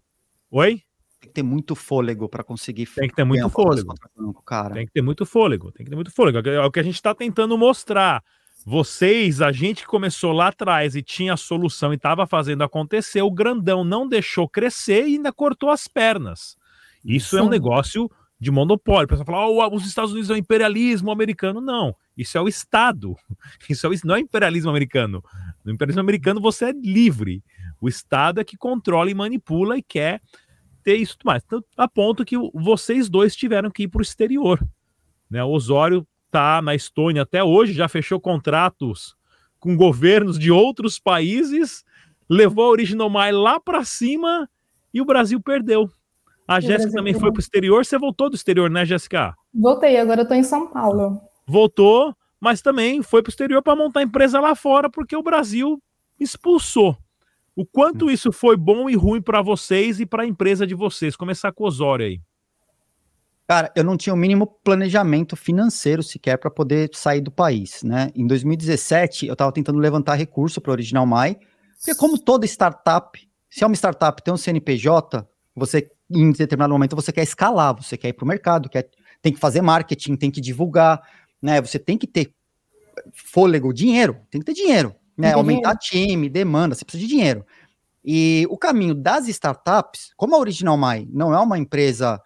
Oi? 0.52 0.82
Tem 1.20 1.30
que 1.30 1.30
ter 1.30 1.44
muito 1.44 1.76
fôlego 1.76 2.30
para 2.30 2.44
conseguir. 2.44 2.86
Tem 2.86 3.10
que 3.10 3.16
ter 3.16 3.26
muito 3.26 3.50
fôlego. 3.50 3.94
Banco, 4.16 4.42
cara. 4.44 4.74
Tem 4.74 4.86
que 4.86 4.94
ter 4.94 5.02
muito 5.02 5.26
fôlego. 5.26 5.72
Tem 5.74 5.84
que 5.84 5.90
ter 5.90 5.96
muito 5.96 6.12
fôlego. 6.12 6.48
É 6.48 6.66
o 6.66 6.72
que 6.72 6.80
a 6.80 6.84
gente 6.84 6.96
está 6.96 7.14
tentando 7.14 7.58
mostrar 7.58 8.24
vocês, 8.66 9.42
a 9.42 9.52
gente 9.52 9.82
que 9.82 9.88
começou 9.88 10.32
lá 10.32 10.48
atrás 10.48 10.96
e 10.96 11.02
tinha 11.02 11.34
a 11.34 11.38
solução 11.38 11.92
e 11.92 11.96
estava 11.96 12.26
fazendo 12.26 12.64
acontecer, 12.64 13.22
o 13.22 13.32
grandão 13.32 13.84
não 13.84 14.08
deixou 14.08 14.48
crescer 14.48 15.08
e 15.08 15.16
ainda 15.16 15.34
cortou 15.34 15.70
as 15.70 15.88
pernas. 15.88 16.58
Isso 17.04 17.32
Sim. 17.32 17.40
é 17.40 17.42
um 17.44 17.50
negócio 17.50 18.10
de 18.40 18.50
monopólio. 18.52 19.06
O 19.06 19.08
pessoal 19.08 19.26
fala, 19.26 19.48
oh, 19.48 19.76
os 19.76 19.86
Estados 19.86 20.12
Unidos 20.12 20.30
é 20.30 20.34
o 20.34 20.38
imperialismo 20.38 21.12
americano. 21.12 21.60
Não, 21.60 21.94
isso 22.16 22.38
é 22.38 22.42
o 22.42 22.48
Estado. 22.48 23.16
Isso 23.70 23.86
é 23.86 23.90
o, 23.90 23.94
não 24.06 24.16
é 24.16 24.20
imperialismo 24.20 24.70
americano. 24.70 25.24
No 25.64 25.72
imperialismo 25.72 26.02
americano 26.02 26.40
você 26.40 26.66
é 26.66 26.72
livre. 26.72 27.44
O 27.82 27.90
Estado 27.90 28.40
é 28.40 28.44
que 28.44 28.58
controla 28.58 29.10
e 29.10 29.14
manipula 29.14 29.78
e 29.78 29.84
quer 29.84 30.22
ter 30.84 30.98
isso 30.98 31.18
mais. 31.24 31.42
Então, 31.46 31.64
a 31.78 31.88
ponto 31.88 32.26
que 32.26 32.36
vocês 32.54 33.10
dois 33.10 33.36
tiveram 33.36 33.72
que 33.72 33.84
ir 33.84 33.88
para 33.88 34.00
o 34.00 34.02
exterior. 34.04 34.60
Né? 35.30 35.44
O 35.44 35.50
Osório 35.50 36.06
tá 36.34 36.64
na 36.64 36.74
Estônia 36.74 37.22
até 37.22 37.44
hoje, 37.44 37.74
já 37.74 37.88
fechou 37.88 38.20
contratos 38.20 39.16
com 39.60 39.78
governos 39.78 40.40
de 40.40 40.52
outros 40.52 40.98
países, 40.98 41.86
levou 42.28 42.66
a 42.66 42.70
Original 42.70 43.08
My 43.08 43.32
lá 43.32 43.60
para 43.60 43.86
cima 43.86 44.50
e 44.92 45.00
o 45.00 45.06
Brasil 45.06 45.40
perdeu. 45.40 45.88
A 46.48 46.60
Jéssica 46.60 46.92
também 46.92 47.14
foi 47.14 47.32
para 47.32 47.38
o 47.38 47.40
exterior. 47.40 47.86
Você 47.86 48.00
voltou 48.00 48.32
do 48.32 48.36
exterior, 48.36 48.68
né, 48.68 48.84
Jéssica? 48.84 49.36
Voltei, 49.54 49.96
agora 49.98 50.22
eu 50.22 50.28
tô 50.28 50.34
em 50.34 50.44
São 50.44 50.68
Paulo. 50.68 51.22
Voltou, 51.46 52.16
mas 52.42 52.62
também 52.64 53.04
foi 53.04 53.22
para 53.22 53.30
o 53.30 53.32
exterior 53.32 53.62
para 53.62 53.76
montar 53.76 54.02
empresa 54.02 54.40
lá 54.40 54.56
fora, 54.56 54.90
porque 54.90 55.16
o 55.16 55.24
Brasil 55.24 55.82
expulsou. 56.20 56.98
O 57.56 57.64
quanto 57.64 58.10
isso 58.10 58.32
foi 58.32 58.58
bom 58.58 58.90
e 58.90 58.96
ruim 58.96 59.22
para 59.22 59.42
vocês 59.42 60.00
e 60.00 60.06
para 60.06 60.24
a 60.24 60.28
empresa 60.28 60.66
de 60.66 60.74
vocês? 60.74 61.16
Começar 61.16 61.52
com 61.52 61.64
o 61.64 61.68
Osório 61.68 62.08
aí. 62.08 62.20
Cara, 63.48 63.72
eu 63.76 63.84
não 63.84 63.98
tinha 63.98 64.14
o 64.14 64.18
mínimo 64.18 64.48
planejamento 64.64 65.36
financeiro 65.36 66.02
sequer 66.02 66.38
para 66.38 66.50
poder 66.50 66.90
sair 66.94 67.20
do 67.20 67.30
país, 67.30 67.84
né? 67.84 68.10
Em 68.16 68.26
2017, 68.26 69.28
eu 69.28 69.34
estava 69.34 69.52
tentando 69.52 69.80
levantar 69.80 70.16
recurso 70.16 70.62
para 70.62 70.72
Original 70.72 71.06
My, 71.06 71.38
porque 71.78 71.94
como 71.96 72.18
toda 72.18 72.46
startup, 72.46 73.20
se 73.50 73.64
é 73.64 73.68
uma 73.68 73.76
startup 73.76 74.24
tem 74.24 74.34
um 74.34 74.38
CNPJ, 74.38 75.28
você 75.54 75.92
em 76.10 76.32
determinado 76.32 76.72
momento 76.72 76.96
você 76.96 77.12
quer 77.12 77.24
escalar, 77.24 77.76
você 77.76 77.98
quer 77.98 78.10
ir 78.10 78.14
para 78.14 78.24
o 78.24 78.28
mercado, 78.28 78.70
quer, 78.70 78.90
tem 79.22 79.34
que 79.34 79.40
fazer 79.40 79.62
marketing, 79.62 80.16
tem 80.16 80.32
que 80.32 80.40
divulgar, 80.40 81.02
né? 81.42 81.60
Você 81.62 81.78
tem 81.78 81.98
que 81.98 82.08
ter 82.08 82.34
fôlego, 83.14 83.74
dinheiro, 83.74 84.22
tem 84.32 84.40
que 84.40 84.46
ter 84.46 84.54
dinheiro, 84.54 84.96
né? 85.18 85.34
Aumentar 85.34 85.76
time, 85.76 86.30
demanda, 86.30 86.76
você 86.76 86.86
precisa 86.86 87.04
de 87.04 87.10
dinheiro. 87.10 87.46
E 88.06 88.48
o 88.50 88.58
caminho 88.58 88.96
das 88.96 89.28
startups, 89.28 90.14
como 90.16 90.36
a 90.36 90.40
Original 90.40 90.78
My 90.78 91.06
não 91.12 91.34
é 91.34 91.40
uma 91.40 91.58
empresa 91.58 92.22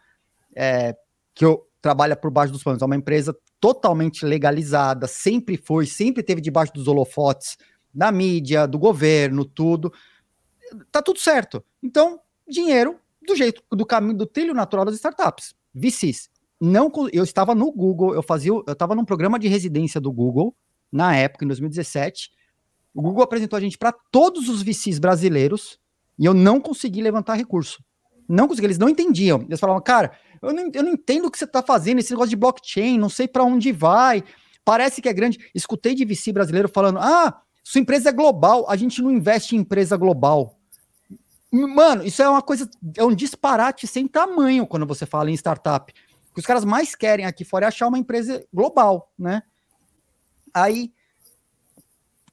é, 0.56 0.95
que 1.38 1.45
eu 1.45 1.67
trabalha 1.80 2.15
por 2.15 2.32
baixo 2.32 2.52
dos 2.52 2.63
panos, 2.63 2.82
é 2.82 2.86
uma 2.86 2.95
empresa 2.95 3.38
totalmente 3.60 4.26
legalizada, 4.26 5.08
sempre 5.08 5.56
foi, 5.56 5.86
sempre 5.86 6.23
teve 6.23 6.41
debaixo 6.41 6.73
dos 6.73 6.88
holofotes 6.88 7.58
da 7.93 8.12
mídia, 8.12 8.67
do 8.67 8.80
governo, 8.80 9.45
tudo. 9.45 9.93
Tá 10.91 11.00
tudo 11.02 11.19
certo. 11.19 11.63
Então, 11.82 12.19
dinheiro 12.47 13.00
do 13.26 13.36
jeito 13.36 13.62
do 13.71 13.86
caminho 13.86 14.17
do 14.17 14.26
trilho 14.26 14.54
natural 14.54 14.86
das 14.86 14.95
startups. 14.95 15.54
VCs. 15.73 16.30
Não, 16.60 16.91
eu 17.13 17.23
estava 17.23 17.54
no 17.54 17.71
Google, 17.71 18.15
eu 18.15 18.23
fazia, 18.23 18.52
eu 18.52 18.63
estava 18.67 18.95
num 18.95 19.06
programa 19.06 19.38
de 19.38 19.47
residência 19.47 20.02
do 20.02 20.12
Google 20.12 20.56
na 20.91 21.15
época, 21.15 21.45
em 21.45 21.47
2017. 21.47 22.32
O 22.95 23.02
Google 23.02 23.23
apresentou 23.23 23.58
a 23.58 23.60
gente 23.60 23.78
para 23.78 23.91
todos 24.12 24.50
os 24.50 24.63
VCs 24.63 24.97
brasileiros 24.97 25.80
e 26.17 26.26
eu 26.26 26.34
não 26.34 26.60
consegui 26.60 27.00
levantar 27.00 27.36
recurso. 27.36 27.84
Não 28.27 28.47
consegui, 28.47 28.67
eles 28.67 28.77
não 28.77 28.89
entendiam. 28.89 29.41
Eles 29.43 29.59
falavam, 29.59 29.81
cara, 29.81 30.11
eu 30.41 30.53
não, 30.53 30.69
eu 30.73 30.83
não 30.83 30.91
entendo 30.91 31.25
o 31.25 31.31
que 31.31 31.37
você 31.37 31.45
está 31.45 31.63
fazendo, 31.63 31.99
esse 31.99 32.11
negócio 32.11 32.29
de 32.29 32.35
blockchain, 32.35 32.97
não 32.97 33.09
sei 33.09 33.27
para 33.27 33.43
onde 33.43 33.71
vai, 33.71 34.23
parece 34.65 35.01
que 35.01 35.09
é 35.09 35.13
grande. 35.13 35.39
Escutei 35.55 35.95
de 35.95 36.05
VC 36.05 36.31
brasileiro 36.33 36.69
falando: 36.69 36.99
ah, 36.99 37.41
sua 37.63 37.81
empresa 37.81 38.09
é 38.09 38.11
global, 38.11 38.69
a 38.69 38.75
gente 38.75 39.01
não 39.01 39.11
investe 39.11 39.55
em 39.55 39.59
empresa 39.59 39.95
global. 39.95 40.59
Mano, 41.51 42.05
isso 42.05 42.21
é 42.21 42.29
uma 42.29 42.41
coisa, 42.41 42.69
é 42.97 43.03
um 43.03 43.15
disparate 43.15 43.87
sem 43.87 44.07
tamanho 44.07 44.67
quando 44.67 44.85
você 44.85 45.05
fala 45.05 45.31
em 45.31 45.33
startup. 45.33 45.93
O 46.29 46.33
que 46.33 46.41
os 46.41 46.45
caras 46.45 46.65
mais 46.65 46.93
querem 46.93 47.25
aqui 47.25 47.45
fora 47.45 47.65
é 47.65 47.67
achar 47.67 47.87
uma 47.87 47.97
empresa 47.97 48.45
global, 48.53 49.11
né? 49.17 49.41
Aí 50.53 50.91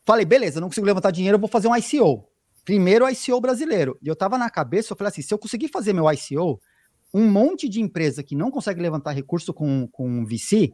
falei, 0.04 0.24
beleza, 0.24 0.61
não 0.61 0.68
consigo 0.68 0.87
levantar 0.87 1.11
dinheiro, 1.11 1.37
eu 1.37 1.40
vou 1.40 1.48
fazer 1.48 1.68
um 1.68 1.76
ICO. 1.76 2.28
Primeiro 2.64 3.09
ICO 3.09 3.40
brasileiro. 3.40 3.98
E 4.00 4.09
eu 4.09 4.16
tava 4.16 4.38
na 4.38 4.48
cabeça, 4.48 4.92
eu 4.92 4.96
falei 4.96 5.11
assim, 5.11 5.22
se 5.22 5.33
eu 5.33 5.38
conseguir 5.38 5.68
fazer 5.68 5.92
meu 5.92 6.11
ICO, 6.11 6.61
um 7.12 7.31
monte 7.31 7.68
de 7.68 7.81
empresa 7.81 8.22
que 8.22 8.35
não 8.35 8.50
consegue 8.50 8.81
levantar 8.81 9.12
recurso 9.12 9.53
com, 9.53 9.87
com 9.88 10.24
VC 10.24 10.72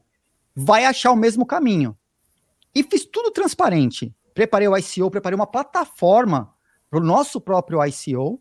vai 0.54 0.84
achar 0.84 1.10
o 1.10 1.16
mesmo 1.16 1.44
caminho. 1.44 1.96
E 2.74 2.82
fiz 2.82 3.04
tudo 3.04 3.30
transparente. 3.30 4.14
Preparei 4.32 4.68
o 4.68 4.76
ICO, 4.76 5.10
preparei 5.10 5.34
uma 5.34 5.46
plataforma 5.46 6.54
para 6.88 6.98
o 6.98 7.02
nosso 7.02 7.40
próprio 7.40 7.84
ICO, 7.84 8.40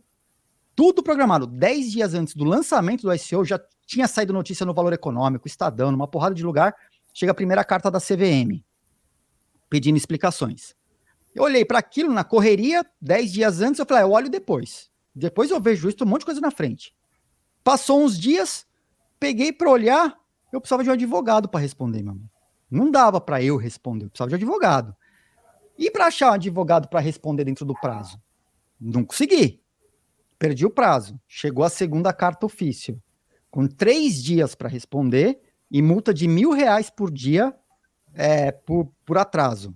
tudo 0.75 1.03
programado. 1.03 1.45
Dez 1.45 1.91
dias 1.91 2.13
antes 2.13 2.35
do 2.35 2.45
lançamento 2.45 3.01
do 3.01 3.13
ICO, 3.13 3.43
já 3.43 3.59
tinha 3.85 4.07
saído 4.07 4.31
notícia 4.31 4.65
no 4.65 4.73
Valor 4.73 4.93
Econômico, 4.93 5.47
Estadão, 5.47 5.91
numa 5.91 6.07
porrada 6.07 6.35
de 6.35 6.43
lugar. 6.43 6.73
Chega 7.13 7.31
a 7.31 7.35
primeira 7.35 7.63
carta 7.63 7.89
da 7.89 7.99
CVM, 7.99 8.63
pedindo 9.69 9.97
explicações. 9.97 10.75
Eu 11.33 11.43
olhei 11.43 11.63
para 11.63 11.79
aquilo 11.79 12.11
na 12.11 12.23
correria, 12.23 12.85
dez 13.01 13.31
dias 13.31 13.61
antes, 13.61 13.79
eu 13.79 13.85
falei, 13.85 14.03
ah, 14.03 14.05
eu 14.05 14.11
olho 14.11 14.29
depois. 14.29 14.89
Depois 15.13 15.51
eu 15.51 15.59
vejo 15.59 15.89
isso, 15.89 16.03
um 16.03 16.07
monte 16.07 16.21
de 16.21 16.25
coisa 16.25 16.41
na 16.41 16.51
frente. 16.51 16.93
Passou 17.63 18.03
uns 18.03 18.17
dias, 18.17 18.65
peguei 19.19 19.51
para 19.51 19.69
olhar, 19.69 20.17
eu 20.51 20.59
precisava 20.59 20.83
de 20.83 20.89
um 20.89 20.93
advogado 20.93 21.47
para 21.47 21.59
responder, 21.59 22.01
meu 22.01 22.13
amigo. 22.13 22.29
Não 22.69 22.89
dava 22.89 23.19
para 23.19 23.41
eu 23.41 23.57
responder, 23.57 24.05
eu 24.05 24.09
precisava 24.09 24.29
de 24.29 24.35
advogado. 24.35 24.95
E 25.77 25.89
para 25.89 26.07
achar 26.07 26.31
um 26.31 26.33
advogado 26.33 26.87
para 26.87 26.99
responder 26.99 27.45
dentro 27.45 27.65
do 27.65 27.73
prazo? 27.73 28.19
Não 28.79 29.03
consegui. 29.03 29.61
Perdi 30.37 30.65
o 30.65 30.69
prazo. 30.69 31.19
Chegou 31.27 31.63
a 31.63 31.69
segunda 31.69 32.13
carta 32.13 32.45
ofício, 32.45 33.01
com 33.49 33.67
três 33.67 34.21
dias 34.21 34.55
para 34.55 34.69
responder 34.69 35.39
e 35.69 35.81
multa 35.81 36.13
de 36.13 36.27
mil 36.27 36.51
reais 36.51 36.89
por 36.89 37.11
dia 37.11 37.55
é, 38.13 38.51
por, 38.51 38.91
por 39.05 39.17
atraso. 39.17 39.75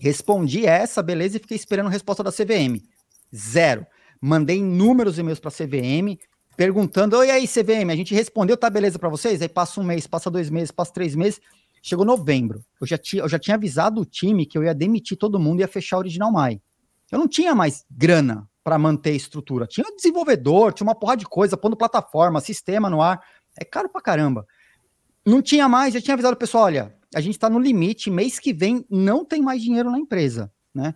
Respondi 0.00 0.66
essa, 0.66 1.02
beleza, 1.02 1.36
e 1.36 1.40
fiquei 1.40 1.56
esperando 1.56 1.86
a 1.86 1.90
resposta 1.90 2.22
da 2.22 2.32
CVM. 2.32 2.82
Zero. 3.34 3.86
Mandei 4.20 4.58
inúmeros 4.58 5.18
e-mails 5.18 5.38
para 5.38 5.50
a 5.50 5.52
CVM, 5.52 6.18
perguntando: 6.56 7.16
Oi, 7.16 7.30
aí, 7.30 7.46
CVM, 7.46 7.90
a 7.90 7.96
gente 7.96 8.14
respondeu, 8.14 8.56
tá 8.56 8.70
beleza 8.70 8.98
para 8.98 9.08
vocês? 9.08 9.42
Aí 9.42 9.48
passa 9.48 9.80
um 9.80 9.84
mês, 9.84 10.06
passa 10.06 10.30
dois 10.30 10.50
meses, 10.50 10.70
passa 10.70 10.92
três 10.92 11.14
meses. 11.14 11.40
Chegou 11.82 12.04
novembro. 12.04 12.64
Eu 12.80 12.86
já, 12.86 12.96
tinha, 12.96 13.22
eu 13.22 13.28
já 13.28 13.38
tinha 13.38 13.56
avisado 13.56 14.00
o 14.00 14.04
time 14.06 14.46
que 14.46 14.56
eu 14.56 14.64
ia 14.64 14.74
demitir 14.74 15.18
todo 15.18 15.38
mundo 15.38 15.60
e 15.60 15.62
ia 15.62 15.68
fechar 15.68 15.96
a 15.96 15.98
Original 15.98 16.32
Mai. 16.32 16.60
Eu 17.12 17.18
não 17.18 17.28
tinha 17.28 17.54
mais 17.54 17.84
grana 17.90 18.48
para 18.64 18.78
manter 18.78 19.10
a 19.10 19.14
estrutura. 19.16 19.66
Tinha 19.66 19.84
desenvolvedor, 19.94 20.72
tinha 20.72 20.86
uma 20.86 20.94
porra 20.94 21.16
de 21.16 21.26
coisa, 21.26 21.58
pondo 21.58 21.76
plataforma, 21.76 22.40
sistema 22.40 22.88
no 22.88 23.02
ar. 23.02 23.22
É 23.60 23.64
caro 23.64 23.90
pra 23.90 24.00
caramba. 24.00 24.46
Não 25.26 25.42
tinha 25.42 25.68
mais, 25.68 25.92
já 25.92 26.00
tinha 26.00 26.14
avisado 26.14 26.34
o 26.34 26.38
pessoal: 26.38 26.64
olha, 26.64 26.96
a 27.14 27.20
gente 27.20 27.34
está 27.34 27.48
no 27.48 27.58
limite, 27.58 28.10
mês 28.10 28.38
que 28.38 28.52
vem 28.52 28.84
não 28.90 29.24
tem 29.24 29.40
mais 29.40 29.62
dinheiro 29.62 29.90
na 29.90 29.98
empresa, 29.98 30.52
né? 30.74 30.94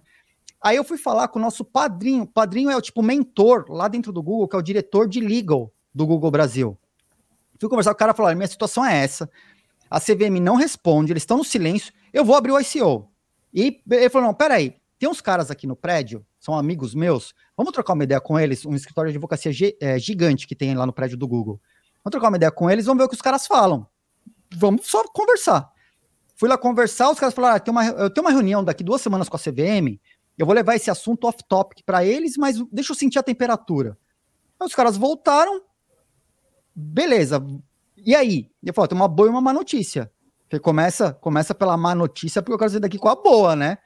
Aí 0.60 0.76
eu 0.76 0.82
fui 0.82 0.98
falar 0.98 1.28
com 1.28 1.38
o 1.38 1.42
nosso 1.42 1.64
padrinho. 1.64 2.26
Padrinho 2.26 2.70
é 2.70 2.76
o 2.76 2.82
tipo 2.82 3.02
mentor 3.02 3.66
lá 3.68 3.86
dentro 3.86 4.12
do 4.12 4.22
Google, 4.22 4.48
que 4.48 4.56
é 4.56 4.58
o 4.58 4.62
diretor 4.62 5.08
de 5.08 5.20
legal 5.20 5.72
do 5.94 6.04
Google 6.04 6.30
Brasil. 6.30 6.76
Fui 7.60 7.68
conversar 7.68 7.94
com 7.94 8.04
o 8.04 8.14
cara 8.14 8.32
e 8.32 8.34
minha 8.34 8.48
situação 8.48 8.84
é 8.84 9.02
essa. 9.02 9.30
A 9.90 10.00
CVM 10.00 10.40
não 10.40 10.56
responde, 10.56 11.12
eles 11.12 11.22
estão 11.22 11.38
no 11.38 11.44
silêncio. 11.44 11.92
Eu 12.12 12.24
vou 12.24 12.36
abrir 12.36 12.52
o 12.52 12.60
ICO. 12.60 13.08
E 13.54 13.80
ele 13.88 14.10
falou: 14.10 14.28
não, 14.28 14.34
peraí, 14.34 14.76
tem 14.98 15.08
uns 15.08 15.20
caras 15.20 15.50
aqui 15.50 15.66
no 15.66 15.76
prédio, 15.76 16.26
são 16.38 16.56
amigos 16.56 16.94
meus. 16.94 17.34
Vamos 17.56 17.72
trocar 17.72 17.94
uma 17.94 18.04
ideia 18.04 18.20
com 18.20 18.38
eles, 18.38 18.66
um 18.66 18.74
escritório 18.74 19.10
de 19.10 19.16
advocacia 19.16 19.52
é, 19.80 19.98
gigante 19.98 20.46
que 20.46 20.54
tem 20.54 20.74
lá 20.74 20.84
no 20.84 20.92
prédio 20.92 21.16
do 21.16 21.26
Google. 21.26 21.60
Vamos 22.04 22.12
trocar 22.12 22.28
uma 22.28 22.36
ideia 22.36 22.50
com 22.50 22.68
eles, 22.70 22.86
vamos 22.86 23.00
ver 23.00 23.06
o 23.06 23.08
que 23.08 23.14
os 23.14 23.22
caras 23.22 23.46
falam. 23.46 23.86
Vamos 24.54 24.86
só 24.86 25.04
conversar. 25.08 25.70
Fui 26.38 26.48
lá 26.48 26.56
conversar, 26.56 27.10
os 27.10 27.18
caras 27.18 27.34
falaram: 27.34 27.56
ah, 27.56 27.60
tem 27.60 27.72
uma, 27.72 27.84
eu 27.84 28.08
tenho 28.08 28.26
uma 28.26 28.32
reunião 28.32 28.64
daqui 28.64 28.82
duas 28.82 29.02
semanas 29.02 29.28
com 29.28 29.36
a 29.36 29.40
CVM 29.40 29.98
eu 30.38 30.46
vou 30.46 30.54
levar 30.54 30.76
esse 30.76 30.88
assunto 30.88 31.26
off-topic 31.26 31.82
para 31.84 32.04
eles, 32.04 32.36
mas 32.36 32.62
deixa 32.70 32.92
eu 32.92 32.96
sentir 32.96 33.18
a 33.18 33.24
temperatura. 33.24 33.98
Aí 34.58 34.66
os 34.66 34.74
caras 34.74 34.96
voltaram, 34.96 35.60
beleza. 36.72 37.44
E 37.96 38.14
aí? 38.14 38.48
Eu 38.62 38.72
falo, 38.72 38.86
tem 38.86 38.96
uma 38.96 39.08
boa 39.08 39.28
e 39.28 39.30
uma 39.30 39.40
má 39.40 39.52
notícia. 39.52 40.10
Porque 40.44 40.60
começa, 40.60 41.12
começa 41.12 41.52
pela 41.54 41.76
má 41.76 41.92
notícia, 41.92 42.40
porque 42.40 42.54
eu 42.54 42.58
quero 42.58 42.70
sair 42.70 42.80
daqui 42.80 42.98
com 42.98 43.08
a 43.08 43.16
boa, 43.16 43.56
né? 43.56 43.78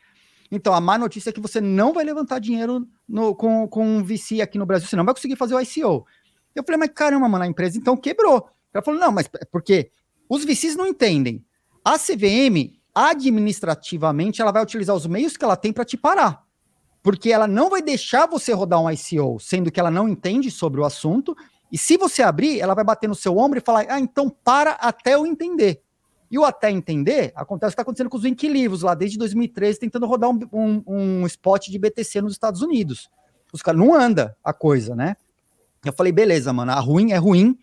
Então, 0.50 0.74
a 0.74 0.80
má 0.80 0.98
notícia 0.98 1.30
é 1.30 1.32
que 1.32 1.40
você 1.40 1.58
não 1.58 1.94
vai 1.94 2.04
levantar 2.04 2.38
dinheiro 2.38 2.86
no, 3.08 3.34
com, 3.34 3.66
com 3.66 3.84
um 3.84 4.04
VC 4.04 4.42
aqui 4.42 4.58
no 4.58 4.66
Brasil, 4.66 4.86
você 4.86 4.94
não 4.94 5.06
vai 5.06 5.14
conseguir 5.14 5.36
fazer 5.36 5.54
o 5.54 5.60
ICO. 5.60 6.06
Eu 6.54 6.62
falei, 6.62 6.78
mas 6.78 6.90
caramba, 6.90 7.26
mano, 7.30 7.44
a 7.44 7.48
empresa 7.48 7.78
então 7.78 7.96
quebrou. 7.96 8.46
Ela 8.74 8.84
falou, 8.84 9.00
não, 9.00 9.10
mas 9.10 9.26
é 9.40 9.46
porque 9.46 9.90
os 10.28 10.44
VCs 10.44 10.76
não 10.76 10.86
entendem. 10.86 11.42
A 11.84 11.98
CVM 11.98 12.78
administrativamente 12.94 14.40
ela 14.40 14.52
vai 14.52 14.62
utilizar 14.62 14.94
os 14.94 15.06
meios 15.06 15.36
que 15.36 15.44
ela 15.44 15.56
tem 15.56 15.72
para 15.72 15.84
te 15.84 15.96
parar. 15.96 16.44
Porque 17.02 17.32
ela 17.32 17.48
não 17.48 17.68
vai 17.68 17.82
deixar 17.82 18.26
você 18.26 18.52
rodar 18.52 18.80
um 18.80 18.90
ICO, 18.90 19.40
sendo 19.40 19.72
que 19.72 19.80
ela 19.80 19.90
não 19.90 20.08
entende 20.08 20.50
sobre 20.50 20.80
o 20.80 20.84
assunto. 20.84 21.36
E 21.70 21.76
se 21.76 21.96
você 21.96 22.22
abrir, 22.22 22.60
ela 22.60 22.74
vai 22.74 22.84
bater 22.84 23.08
no 23.08 23.14
seu 23.14 23.36
ombro 23.36 23.58
e 23.58 23.62
falar: 23.62 23.86
ah, 23.88 23.98
então 23.98 24.30
para 24.30 24.72
até 24.72 25.14
eu 25.14 25.26
entender. 25.26 25.82
E 26.30 26.38
o 26.38 26.44
até 26.44 26.70
entender 26.70 27.32
acontece 27.34 27.70
o 27.70 27.70
que 27.70 27.74
está 27.74 27.82
acontecendo 27.82 28.08
com 28.08 28.16
os 28.16 28.24
Winkleaves 28.24 28.82
lá 28.82 28.94
desde 28.94 29.18
2013, 29.18 29.78
tentando 29.80 30.06
rodar 30.06 30.30
um, 30.30 30.38
um, 30.52 30.82
um 30.86 31.26
spot 31.26 31.68
de 31.68 31.78
BTC 31.78 32.22
nos 32.22 32.32
Estados 32.32 32.62
Unidos. 32.62 33.10
Os 33.52 33.60
caras 33.60 33.78
não 33.78 33.94
anda 33.94 34.34
a 34.42 34.52
coisa, 34.52 34.94
né? 34.94 35.16
Eu 35.84 35.92
falei, 35.92 36.12
beleza, 36.12 36.52
mano, 36.52 36.72
a 36.72 36.80
ruim 36.80 37.12
é 37.12 37.16
ruim 37.16 37.58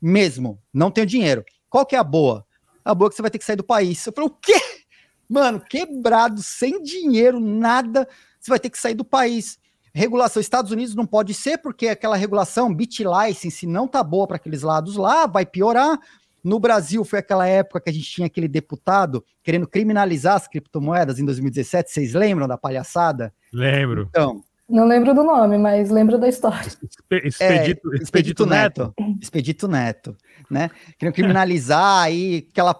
mesmo, 0.00 0.60
não 0.72 0.90
tenho 0.90 1.06
dinheiro. 1.06 1.44
Qual 1.68 1.84
que 1.84 1.96
é 1.96 1.98
a 1.98 2.04
boa? 2.04 2.46
A 2.84 2.94
boa 2.94 3.08
é 3.08 3.10
que 3.10 3.16
você 3.16 3.22
vai 3.22 3.30
ter 3.30 3.38
que 3.38 3.44
sair 3.44 3.56
do 3.56 3.64
país. 3.64 4.04
Eu 4.06 4.12
falei, 4.12 4.28
o 4.28 4.32
quê? 4.32 4.60
Mano, 5.28 5.60
quebrado, 5.60 6.42
sem 6.42 6.82
dinheiro, 6.82 7.40
nada, 7.40 8.06
você 8.38 8.50
vai 8.50 8.60
ter 8.60 8.68
que 8.68 8.78
sair 8.78 8.94
do 8.94 9.04
país. 9.04 9.58
Regulação, 9.94 10.40
Estados 10.40 10.72
Unidos 10.72 10.94
não 10.94 11.06
pode 11.06 11.32
ser, 11.32 11.58
porque 11.58 11.88
aquela 11.88 12.16
regulação, 12.16 12.74
bit 12.74 13.04
license, 13.04 13.66
não 13.66 13.86
tá 13.86 14.02
boa 14.02 14.26
para 14.26 14.36
aqueles 14.36 14.62
lados 14.62 14.96
lá, 14.96 15.26
vai 15.26 15.46
piorar. 15.46 15.98
No 16.42 16.60
Brasil 16.60 17.04
foi 17.04 17.20
aquela 17.20 17.46
época 17.46 17.80
que 17.80 17.90
a 17.90 17.92
gente 17.92 18.10
tinha 18.10 18.26
aquele 18.26 18.48
deputado 18.48 19.24
querendo 19.42 19.66
criminalizar 19.66 20.34
as 20.34 20.46
criptomoedas 20.46 21.18
em 21.18 21.24
2017. 21.24 21.90
Vocês 21.90 22.12
lembram 22.12 22.46
da 22.46 22.58
palhaçada? 22.58 23.32
Lembro. 23.50 24.08
Então, 24.10 24.42
não 24.68 24.86
lembro 24.86 25.14
do 25.14 25.22
nome, 25.22 25.58
mas 25.58 25.90
lembro 25.90 26.18
da 26.18 26.28
história. 26.28 26.66
Expedito, 27.10 27.92
é, 27.92 27.96
Expedito 27.96 28.46
Neto. 28.46 28.94
Neto. 28.98 29.18
Expedito 29.20 29.68
Neto, 29.68 30.16
né? 30.50 30.70
Queriam 30.98 31.12
criminalizar 31.12 32.04
aí 32.04 32.46
aquela 32.50 32.74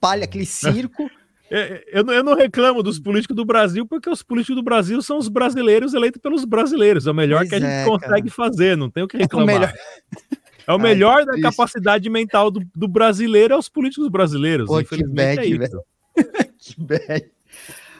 palha, 0.00 0.24
aquele 0.24 0.46
circo. 0.46 1.08
É, 1.54 1.84
eu, 1.92 2.06
eu 2.06 2.24
não 2.24 2.34
reclamo 2.34 2.82
dos 2.82 2.98
políticos 2.98 3.36
do 3.36 3.44
Brasil, 3.44 3.86
porque 3.86 4.08
os 4.08 4.22
políticos 4.22 4.56
do 4.56 4.62
Brasil 4.62 5.02
são 5.02 5.18
os 5.18 5.28
brasileiros 5.28 5.92
eleitos 5.92 6.18
pelos 6.18 6.46
brasileiros. 6.46 7.06
É 7.06 7.10
o 7.10 7.14
melhor 7.14 7.40
pois 7.40 7.50
que 7.50 7.54
a 7.56 7.60
gente 7.60 7.68
é, 7.68 7.84
consegue 7.84 8.30
cara. 8.30 8.34
fazer, 8.34 8.74
não 8.74 8.88
tem 8.88 9.02
o 9.02 9.06
que 9.06 9.18
reclamar. 9.18 9.74
É 10.66 10.72
o 10.72 10.78
melhor, 10.78 11.02
é 11.18 11.18
o 11.18 11.18
melhor 11.18 11.18
Ai, 11.18 11.26
da 11.26 11.32
isso. 11.32 11.42
capacidade 11.42 12.08
mental 12.08 12.50
do, 12.50 12.62
do, 12.74 12.88
brasileiro 12.88 13.52
é 13.52 13.56
os 13.58 13.68
políticos 13.68 14.08
brasileiros. 14.08 14.66
Pô, 14.66 14.82
que 14.82 15.04
bad, 15.04 15.40
é 15.40 15.58
velho. 15.58 15.82
que 16.58 16.80
bad. 16.80 17.30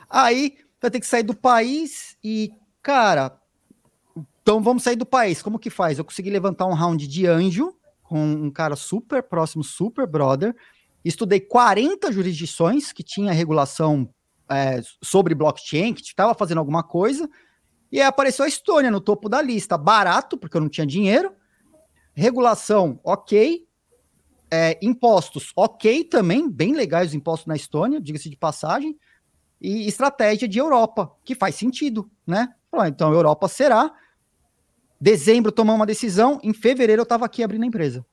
Aí 0.09 0.55
vai 0.81 0.91
ter 0.91 1.01
que 1.01 1.07
sair 1.07 1.23
do 1.23 1.37
país 1.37 2.17
e 2.25 2.51
cara, 2.83 3.39
então 4.43 4.61
vamos 4.61 4.83
sair 4.83 4.97
do 4.97 5.07
país. 5.07 5.41
Como 5.41 5.59
que 5.59 5.71
faz? 5.71 5.99
Eu 5.99 6.05
consegui 6.05 6.31
levantar 6.31 6.67
um 6.67 6.75
round 6.75 7.07
de 7.07 7.27
anjo 7.27 7.77
com 8.03 8.21
um 8.21 8.51
cara 8.51 8.77
super 8.77 9.23
próximo, 9.23 9.63
super 9.63 10.07
brother. 10.07 10.55
Estudei 11.05 11.41
40 11.41 12.13
jurisdições 12.13 12.93
que 12.93 13.03
tinha 13.03 13.33
regulação 13.33 14.09
é, 14.51 14.83
sobre 15.03 15.35
blockchain, 15.35 15.95
que 15.95 16.03
estava 16.03 16.35
fazendo 16.35 16.59
alguma 16.59 16.83
coisa. 16.83 17.29
E 17.91 18.01
aí 18.01 18.07
apareceu 18.07 18.45
a 18.45 18.49
Estônia 18.49 18.91
no 18.91 19.01
topo 19.01 19.29
da 19.29 19.41
lista. 19.41 19.79
Barato, 19.79 20.37
porque 20.37 20.57
eu 20.57 20.61
não 20.61 20.69
tinha 20.69 20.87
dinheiro. 20.87 21.33
Regulação, 22.15 23.01
ok. 23.05 23.67
É, 24.51 24.79
impostos, 24.83 25.53
ok 25.57 26.05
também. 26.05 26.51
Bem 26.51 26.75
legais 26.75 27.09
os 27.09 27.15
impostos 27.15 27.47
na 27.47 27.57
Estônia, 27.57 28.01
diga-se 28.01 28.29
de 28.29 28.37
passagem. 28.37 28.99
E 29.61 29.87
estratégia 29.87 30.49
de 30.49 30.59
Europa, 30.59 31.13
que 31.25 31.35
faz 31.35 31.55
sentido, 31.55 32.11
né? 32.27 32.53
Então 32.87 33.11
a 33.11 33.15
Europa 33.15 33.49
será. 33.49 33.93
Dezembro 35.01 35.51
tomar 35.51 35.75
uma 35.75 35.87
decisão, 35.87 36.39
em 36.43 36.55
fevereiro 36.55 37.01
eu 37.01 37.05
estava 37.05 37.25
aqui 37.25 37.43
abrindo 37.43 37.65
a 37.65 37.67
empresa. 37.67 38.05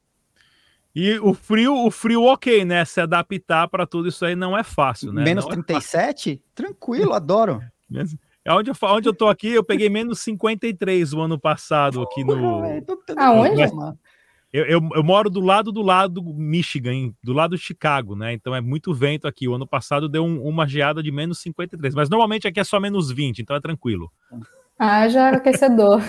E 0.95 1.19
o 1.19 1.33
frio, 1.33 1.85
o 1.85 1.91
frio 1.91 2.23
ok, 2.23 2.65
né? 2.65 2.83
Se 2.83 2.99
adaptar 2.99 3.67
para 3.67 3.85
tudo 3.85 4.09
isso 4.09 4.25
aí 4.25 4.35
não 4.35 4.57
é 4.57 4.63
fácil, 4.63 5.13
né? 5.13 5.23
Menos 5.23 5.45
não 5.45 5.51
37? 5.51 6.31
É 6.31 6.55
Tranquilo, 6.55 7.13
adoro. 7.13 7.61
É 8.45 8.53
onde 8.53 8.71
eu, 8.71 8.75
onde 8.83 9.07
eu 9.07 9.13
tô 9.13 9.27
aqui, 9.27 9.49
eu 9.49 9.63
peguei 9.63 9.89
menos 9.89 10.21
53 10.21 11.13
o 11.13 11.19
ano 11.19 11.37
passado 11.37 12.01
aqui 12.01 12.23
no. 12.23 12.63
Aonde? 13.17 13.61
Eu, 14.51 14.65
eu, 14.65 14.89
eu, 14.95 15.03
moro 15.03 15.29
do 15.29 15.39
lado 15.39 15.71
do 15.71 15.81
lado 15.81 16.21
do 16.21 16.33
Michigan, 16.33 17.13
do 17.23 17.33
lado 17.33 17.55
de 17.55 17.61
Chicago, 17.61 18.15
né? 18.15 18.33
Então 18.33 18.55
é 18.55 18.59
muito 18.59 18.93
vento 18.93 19.27
aqui. 19.27 19.47
O 19.47 19.53
ano 19.53 19.67
passado 19.67 20.09
deu 20.09 20.25
um, 20.25 20.41
uma 20.43 20.67
geada 20.67 21.03
de 21.03 21.11
menos 21.11 21.39
53, 21.39 21.93
mas 21.93 22.09
normalmente 22.09 22.47
aqui 22.47 22.59
é 22.59 22.63
só 22.63 22.79
menos 22.79 23.11
20, 23.11 23.39
então 23.39 23.55
é 23.55 23.61
tranquilo. 23.61 24.11
Ah, 24.77 25.07
já 25.07 25.29
aquecedor. 25.29 26.01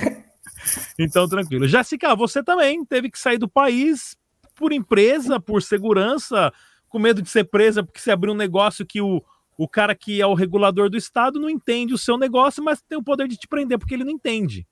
então 0.98 1.28
tranquilo. 1.28 1.68
Jéssica, 1.68 2.16
você 2.16 2.42
também 2.42 2.82
teve 2.84 3.10
que 3.10 3.18
sair 3.18 3.36
do 3.36 3.48
país 3.48 4.16
por 4.54 4.72
empresa, 4.72 5.38
por 5.38 5.62
segurança, 5.62 6.50
com 6.88 6.98
medo 6.98 7.20
de 7.20 7.28
ser 7.28 7.44
presa 7.44 7.82
porque 7.82 8.00
você 8.00 8.10
abriu 8.10 8.32
um 8.32 8.36
negócio 8.36 8.86
que 8.86 9.02
o, 9.02 9.22
o 9.56 9.68
cara 9.68 9.94
que 9.94 10.22
é 10.22 10.26
o 10.26 10.34
regulador 10.34 10.88
do 10.88 10.96
estado 10.96 11.38
não 11.38 11.50
entende 11.50 11.92
o 11.92 11.98
seu 11.98 12.16
negócio, 12.16 12.64
mas 12.64 12.80
tem 12.80 12.96
o 12.96 13.04
poder 13.04 13.28
de 13.28 13.36
te 13.36 13.46
prender 13.46 13.78
porque 13.78 13.92
ele 13.92 14.04
não 14.04 14.12
entende. 14.12 14.66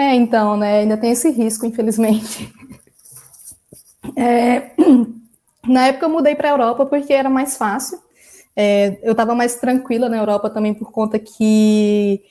É, 0.00 0.14
então, 0.14 0.56
né? 0.56 0.78
Ainda 0.78 0.96
tem 0.96 1.10
esse 1.10 1.30
risco, 1.30 1.66
infelizmente. 1.66 2.50
É, 4.16 4.70
na 5.68 5.88
época 5.88 6.06
eu 6.06 6.10
mudei 6.10 6.34
para 6.34 6.48
a 6.48 6.52
Europa 6.52 6.86
porque 6.86 7.12
era 7.12 7.28
mais 7.28 7.58
fácil. 7.58 7.98
É, 8.56 8.98
eu 9.02 9.12
estava 9.12 9.34
mais 9.34 9.56
tranquila 9.56 10.08
na 10.08 10.16
Europa 10.16 10.48
também 10.48 10.72
por 10.72 10.90
conta 10.90 11.18
que 11.18 12.22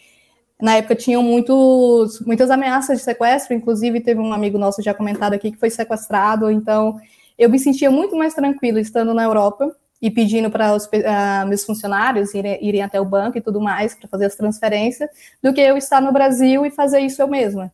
na 0.60 0.78
época 0.78 0.96
tinham 0.96 1.22
muitos, 1.22 2.20
muitas 2.22 2.50
ameaças 2.50 2.98
de 2.98 3.04
sequestro, 3.04 3.54
inclusive 3.54 4.02
teve 4.02 4.20
um 4.20 4.34
amigo 4.34 4.58
nosso 4.58 4.82
já 4.82 4.96
comentado 4.96 5.34
aqui 5.34 5.52
que 5.52 5.60
foi 5.60 5.70
sequestrado, 5.70 6.50
então 6.50 7.00
eu 7.38 7.52
me 7.52 7.60
sentia 7.60 7.92
muito 7.92 8.16
mais 8.18 8.34
tranquila 8.34 8.82
estando 8.82 9.14
na 9.14 9.24
Europa 9.24 9.72
e 10.02 10.10
pedindo 10.10 10.50
para 10.50 10.74
os 10.74 10.86
uh, 10.86 11.48
meus 11.48 11.64
funcionários 11.66 12.34
irem, 12.34 12.58
irem, 12.66 12.82
até 12.82 13.00
o 13.00 13.06
banco 13.06 13.38
e 13.38 13.42
tudo 13.42 13.60
mais 13.60 13.96
para 13.96 14.08
fazer 14.08 14.26
as 14.26 14.36
transferências, 14.36 15.10
do 15.44 15.54
que 15.54 15.62
eu 15.62 15.78
estar 15.78 16.02
no 16.02 16.12
Brasil 16.12 16.66
e 16.66 16.72
fazer 16.72 17.00
isso 17.00 17.22
eu 17.22 17.28
mesma. 17.28 17.72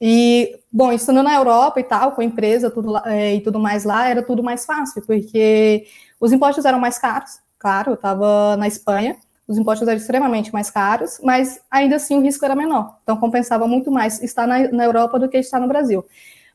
E, 0.00 0.58
bom, 0.70 0.92
estando 0.92 1.22
na 1.22 1.34
Europa 1.34 1.80
e 1.80 1.84
tal, 1.84 2.12
com 2.12 2.20
a 2.20 2.24
empresa 2.24 2.70
tudo, 2.70 2.98
é, 3.06 3.34
e 3.36 3.40
tudo 3.40 3.58
mais 3.58 3.84
lá, 3.84 4.08
era 4.08 4.22
tudo 4.22 4.42
mais 4.42 4.66
fácil, 4.66 5.02
porque 5.06 5.86
os 6.20 6.32
impostos 6.32 6.64
eram 6.66 6.78
mais 6.78 6.98
caros, 6.98 7.38
claro, 7.58 7.92
eu 7.92 7.94
estava 7.94 8.56
na 8.58 8.68
Espanha, 8.68 9.16
os 9.48 9.56
impostos 9.56 9.86
eram 9.86 9.96
extremamente 9.96 10.52
mais 10.52 10.70
caros, 10.70 11.20
mas 11.22 11.60
ainda 11.70 11.96
assim 11.96 12.16
o 12.16 12.20
risco 12.20 12.44
era 12.44 12.54
menor. 12.54 12.98
Então 13.02 13.16
compensava 13.16 13.66
muito 13.66 13.90
mais 13.90 14.20
estar 14.22 14.46
na, 14.46 14.70
na 14.70 14.84
Europa 14.84 15.18
do 15.18 15.28
que 15.28 15.38
estar 15.38 15.60
no 15.60 15.68
Brasil. 15.68 16.04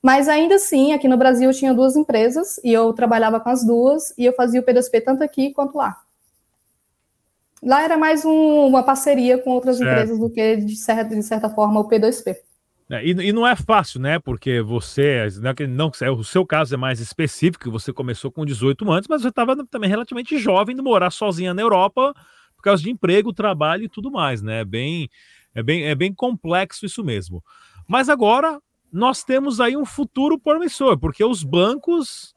Mas 0.02 0.28
ainda 0.28 0.56
assim, 0.56 0.94
aqui 0.94 1.08
no 1.08 1.18
Brasil 1.18 1.50
eu 1.50 1.56
tinha 1.56 1.74
duas 1.74 1.96
empresas 1.96 2.60
e 2.64 2.74
eu 2.74 2.92
trabalhava 2.94 3.40
com 3.40 3.50
as 3.50 3.64
duas 3.64 4.14
e 4.18 4.26
eu 4.26 4.34
fazia 4.34 4.60
o 4.60 4.64
P2P 4.64 5.04
tanto 5.04 5.24
aqui 5.24 5.54
quanto 5.54 5.78
lá. 5.78 6.02
Lá 7.62 7.84
era 7.84 7.96
mais 7.96 8.26
um, 8.26 8.66
uma 8.66 8.82
parceria 8.82 9.38
com 9.38 9.52
outras 9.52 9.78
certo. 9.78 9.92
empresas 9.92 10.20
do 10.20 10.30
que, 10.32 10.58
de 10.58 10.76
certa, 10.76 11.16
de 11.16 11.22
certa 11.22 11.48
forma, 11.48 11.80
o 11.80 11.88
P2P. 11.88 12.36
É, 12.90 13.06
e, 13.06 13.12
e, 13.12 13.32
não 13.32 13.48
é 13.48 13.56
fácil, 13.56 14.02
né? 14.02 14.18
Porque 14.18 14.60
você, 14.62 15.28
não, 15.70 15.92
não, 15.92 16.18
o 16.18 16.24
seu 16.24 16.46
caso 16.46 16.74
é 16.74 16.78
mais 16.78 17.00
específico, 17.00 17.72
você 17.72 17.94
começou 17.94 18.32
com 18.32 18.44
18 18.44 18.92
anos, 18.92 19.08
mas 19.08 19.22
você 19.22 19.30
estava 19.30 19.56
também 19.68 19.90
relativamente 19.90 20.38
jovem 20.40 20.76
de 20.76 20.82
morar 20.82 21.12
sozinha 21.12 21.54
na 21.54 21.62
Europa 21.62 22.14
por 22.56 22.64
causa 22.64 22.82
de 22.82 22.90
emprego, 22.90 23.32
trabalho 23.32 23.84
e 23.84 23.90
tudo 23.90 24.12
mais, 24.12 24.42
né? 24.42 24.62
É 24.62 24.66
bem, 24.66 25.08
é 25.54 25.62
bem, 25.62 25.84
é 25.86 25.96
bem 25.96 26.14
complexo 26.14 26.86
isso 26.86 27.04
mesmo. 27.04 27.44
Mas 27.88 28.10
agora 28.10 28.60
nós 28.92 29.24
temos 29.24 29.60
aí 29.60 29.78
um 29.78 29.86
futuro 29.86 30.38
promissor, 30.38 30.98
porque 31.00 31.24
os 31.24 31.44
bancos 31.44 32.34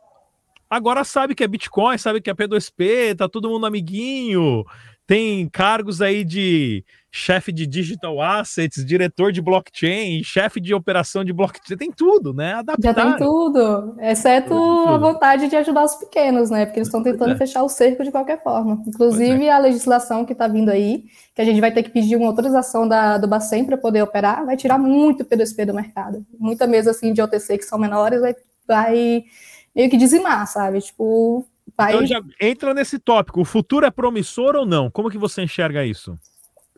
agora 0.71 1.05
sabem 1.05 1.35
que 1.35 1.45
é 1.45 1.49
Bitcoin, 1.49 1.99
sabem 1.99 2.23
que 2.23 2.31
é 2.31 2.35
P2P, 2.35 3.17
tá 3.17 3.29
todo 3.29 3.49
mundo 3.49 3.67
amiguinho, 3.67 4.65
tem 5.07 5.49
cargos 5.49 6.01
aí 6.01 6.25
de 6.25 6.85
chefe 7.17 7.53
de 7.53 7.65
digital 7.65 8.21
assets, 8.21 8.85
diretor 8.85 9.31
de 9.31 9.41
blockchain, 9.41 10.21
chefe 10.25 10.61
de 10.61 10.75
operação 10.75 11.25
de 11.25 11.33
blockchain, 11.33 11.77
tem 11.77 11.93
tudo, 11.93 12.35
né? 12.35 12.55
Adaptar. 12.55 12.93
Já 12.93 12.93
tem 12.93 13.17
tudo, 13.25 13.95
exceto 14.01 14.49
tudo. 14.49 14.89
a 14.89 14.99
vontade 14.99 15.47
de 15.47 15.55
ajudar 15.55 15.85
os 15.85 15.95
pequenos, 15.95 16.51
né? 16.51 16.67
Porque 16.67 16.81
eles 16.81 16.89
estão 16.89 17.05
tentando 17.05 17.33
é. 17.33 17.37
fechar 17.37 17.63
o 17.63 17.69
cerco 17.69 18.03
de 18.03 18.11
qualquer 18.11 18.43
forma. 18.43 18.83
Inclusive 18.85 19.47
é. 19.47 19.53
a 19.53 19.59
legislação 19.59 20.25
que 20.25 20.33
está 20.33 20.49
vindo 20.49 20.71
aí, 20.71 21.05
que 21.33 21.41
a 21.41 21.45
gente 21.45 21.61
vai 21.61 21.71
ter 21.71 21.85
que 21.85 21.91
pedir 21.91 22.17
uma 22.17 22.27
autorização 22.27 22.89
da, 22.89 23.17
do 23.17 23.29
Bacen 23.29 23.65
para 23.65 23.79
poder 23.79 24.03
operar, 24.03 24.45
vai 24.45 24.57
tirar 24.57 24.77
muito 24.77 25.25
P2P 25.25 25.67
do 25.67 25.75
mercado. 25.75 26.27
Muita 26.37 26.67
mesa 26.67 26.91
assim 26.91 27.13
de 27.13 27.23
OTC 27.23 27.59
que 27.59 27.65
são 27.65 27.79
menores 27.79 28.21
vai, 28.21 28.35
vai 28.67 29.25
meio 29.73 29.89
que 29.89 29.97
dizimar, 29.97 30.49
sabe? 30.49 30.81
Tipo, 30.81 31.47
vai... 31.79 31.95
Então 31.95 32.05
já 32.05 32.21
entra 32.41 32.75
nesse 32.75 32.99
tópico, 32.99 33.41
o 33.41 33.45
futuro 33.45 33.87
é 33.87 33.91
promissor 33.93 34.57
ou 34.57 34.67
não? 34.67 34.91
Como 34.91 35.09
que 35.09 35.17
você 35.17 35.43
enxerga 35.43 35.85
isso? 35.85 36.19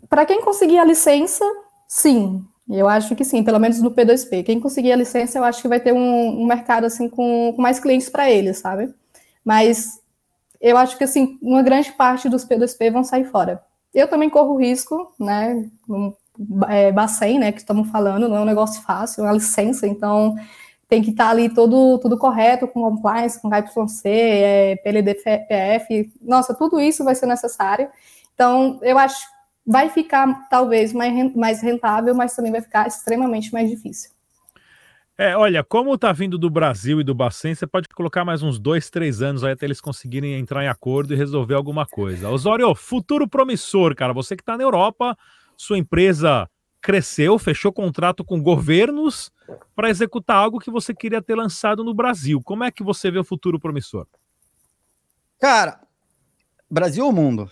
Para 0.09 0.27
quem 0.27 0.41
conseguir 0.41 0.79
a 0.79 0.85
licença, 0.85 1.45
sim. 1.89 2.45
Eu 2.69 2.89
acho 2.89 3.15
que 3.15 3.25
sim, 3.25 3.45
pelo 3.45 3.61
menos 3.61 3.81
no 3.81 3.91
P2P. 3.91 4.45
Quem 4.45 4.61
conseguir 4.61 4.93
a 4.93 4.97
licença, 4.97 5.39
eu 5.39 5.45
acho 5.45 5.63
que 5.63 5.69
vai 5.69 5.79
ter 5.79 5.93
um, 5.93 6.43
um 6.43 6.47
mercado 6.47 6.85
assim 6.85 7.09
com, 7.09 7.53
com 7.55 7.63
mais 7.63 7.79
clientes 7.79 8.09
para 8.09 8.31
eles, 8.31 8.59
sabe? 8.59 8.93
Mas 9.45 10.01
eu 10.61 10.77
acho 10.77 10.99
que 10.99 11.05
assim, 11.05 11.39
uma 11.41 11.63
grande 11.63 11.93
parte 11.93 12.29
dos 12.29 12.45
P2P 12.45 12.91
vão 12.91 13.05
sair 13.05 13.25
fora. 13.25 13.63
Eu 13.95 14.09
também 14.09 14.29
corro 14.29 14.57
risco, 14.57 15.13
né? 15.19 15.69
Um, 15.89 16.13
é, 16.69 16.91
Bacen, 16.91 17.39
né? 17.39 17.53
Que 17.53 17.59
estamos 17.59 17.89
falando, 17.91 18.29
não 18.29 18.37
é 18.37 18.41
um 18.41 18.45
negócio 18.47 18.83
fácil, 18.83 19.23
é 19.23 19.27
uma 19.29 19.35
licença, 19.35 19.87
então 19.87 20.37
tem 20.89 21.03
que 21.03 21.11
estar 21.11 21.31
ali 21.31 21.49
todo, 21.49 21.99
tudo 21.99 22.19
correto, 22.19 22.69
com 22.69 22.83
compliance, 22.83 23.41
com 23.41 23.51
KYC, 23.51 24.09
é, 24.09 24.77
PLDPF, 24.77 26.13
nossa, 26.23 26.55
tudo 26.55 26.81
isso 26.81 27.05
vai 27.05 27.15
ser 27.15 27.27
necessário. 27.27 27.89
Então, 28.35 28.79
eu 28.83 28.99
acho 28.99 29.36
vai 29.67 29.91
ficar 29.91 30.49
talvez 30.49 30.93
mais, 30.93 31.35
mais 31.35 31.61
rentável, 31.61 32.15
mas 32.15 32.37
também 32.37 32.53
vai 32.53 32.61
ficar 32.61 32.87
extremamente 32.87 33.53
mais 33.53 33.69
difícil. 33.69 34.11
É, 35.19 35.35
olha, 35.35 35.65
como 35.65 35.95
está 35.95 36.13
vindo 36.13 36.37
do 36.37 36.51
Brasil 36.51 37.01
e 37.01 37.05
do 37.05 37.15
Bacen, 37.15 37.55
você 37.55 37.67
pode 37.67 37.89
colocar 37.89 38.23
mais 38.23 38.43
uns 38.43 38.59
dois, 38.59 38.91
três 38.91 39.23
anos 39.23 39.43
aí 39.43 39.53
até 39.53 39.65
eles 39.65 39.81
conseguirem 39.81 40.35
entrar 40.35 40.63
em 40.63 40.69
acordo 40.69 41.15
e 41.15 41.17
resolver 41.17 41.55
alguma 41.55 41.87
coisa. 41.87 42.29
Osório, 42.29 42.75
futuro 42.75 43.27
promissor, 43.27 43.95
cara. 43.97 44.13
Você 44.13 44.37
que 44.37 44.43
está 44.43 44.59
na 44.59 44.63
Europa, 44.63 45.17
sua 45.57 45.79
empresa 45.79 46.49
cresceu, 46.83 47.39
fechou 47.39 47.73
contrato 47.73 48.23
com 48.23 48.43
governos 48.43 49.33
para 49.75 49.89
executar 49.89 50.37
algo 50.37 50.61
que 50.61 50.71
você 50.71 50.95
queria 50.95 51.23
ter 51.23 51.35
lançado 51.35 51.83
no 51.83 51.95
Brasil. 51.95 52.41
Como 52.45 52.63
é 52.63 52.71
que 52.71 52.85
você 52.85 53.11
vê 53.11 53.19
o 53.19 53.25
futuro 53.25 53.59
promissor? 53.59 54.07
Cara, 55.41 55.81
Brasil 56.71 57.07
ou 57.07 57.13
mundo? 57.13 57.51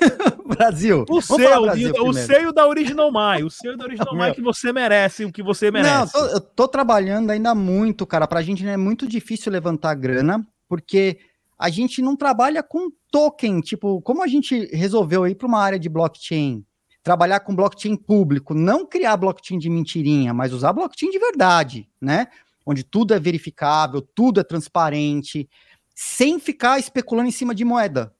Brasil. 0.46 1.04
O 1.08 1.20
seu, 1.20 1.62
Brasil 1.62 1.92
o, 1.98 2.08
o 2.08 2.14
seu 2.14 2.52
da 2.52 2.66
Original 2.66 3.10
My, 3.10 3.42
o 3.42 3.50
seu 3.50 3.76
da 3.76 3.84
Original 3.84 4.14
My 4.14 4.34
que 4.34 4.42
você 4.42 4.72
merece, 4.72 5.24
o 5.24 5.32
que 5.32 5.42
você 5.42 5.70
merece. 5.70 5.92
Não, 5.92 6.06
tô, 6.06 6.26
eu 6.26 6.40
tô 6.40 6.68
trabalhando 6.68 7.30
ainda 7.30 7.54
muito, 7.54 8.06
cara. 8.06 8.26
Pra 8.26 8.42
gente 8.42 8.66
é 8.66 8.76
muito 8.76 9.06
difícil 9.06 9.52
levantar 9.52 9.94
grana, 9.94 10.46
porque 10.68 11.18
a 11.58 11.68
gente 11.68 12.00
não 12.00 12.16
trabalha 12.16 12.62
com 12.62 12.90
token, 13.10 13.60
tipo, 13.60 14.00
como 14.00 14.22
a 14.22 14.26
gente 14.26 14.66
resolveu 14.74 15.26
ir 15.26 15.34
para 15.34 15.46
uma 15.46 15.60
área 15.60 15.78
de 15.78 15.90
blockchain, 15.90 16.64
trabalhar 17.02 17.40
com 17.40 17.54
blockchain 17.54 17.96
público, 17.96 18.54
não 18.54 18.86
criar 18.86 19.16
blockchain 19.18 19.58
de 19.58 19.68
mentirinha, 19.68 20.32
mas 20.32 20.52
usar 20.52 20.72
blockchain 20.72 21.10
de 21.10 21.18
verdade, 21.18 21.88
né? 22.00 22.28
Onde 22.64 22.82
tudo 22.82 23.12
é 23.12 23.20
verificável, 23.20 24.00
tudo 24.00 24.40
é 24.40 24.44
transparente, 24.44 25.48
sem 25.94 26.38
ficar 26.38 26.78
especulando 26.78 27.28
em 27.28 27.32
cima 27.32 27.54
de 27.54 27.64
moeda, 27.64 28.14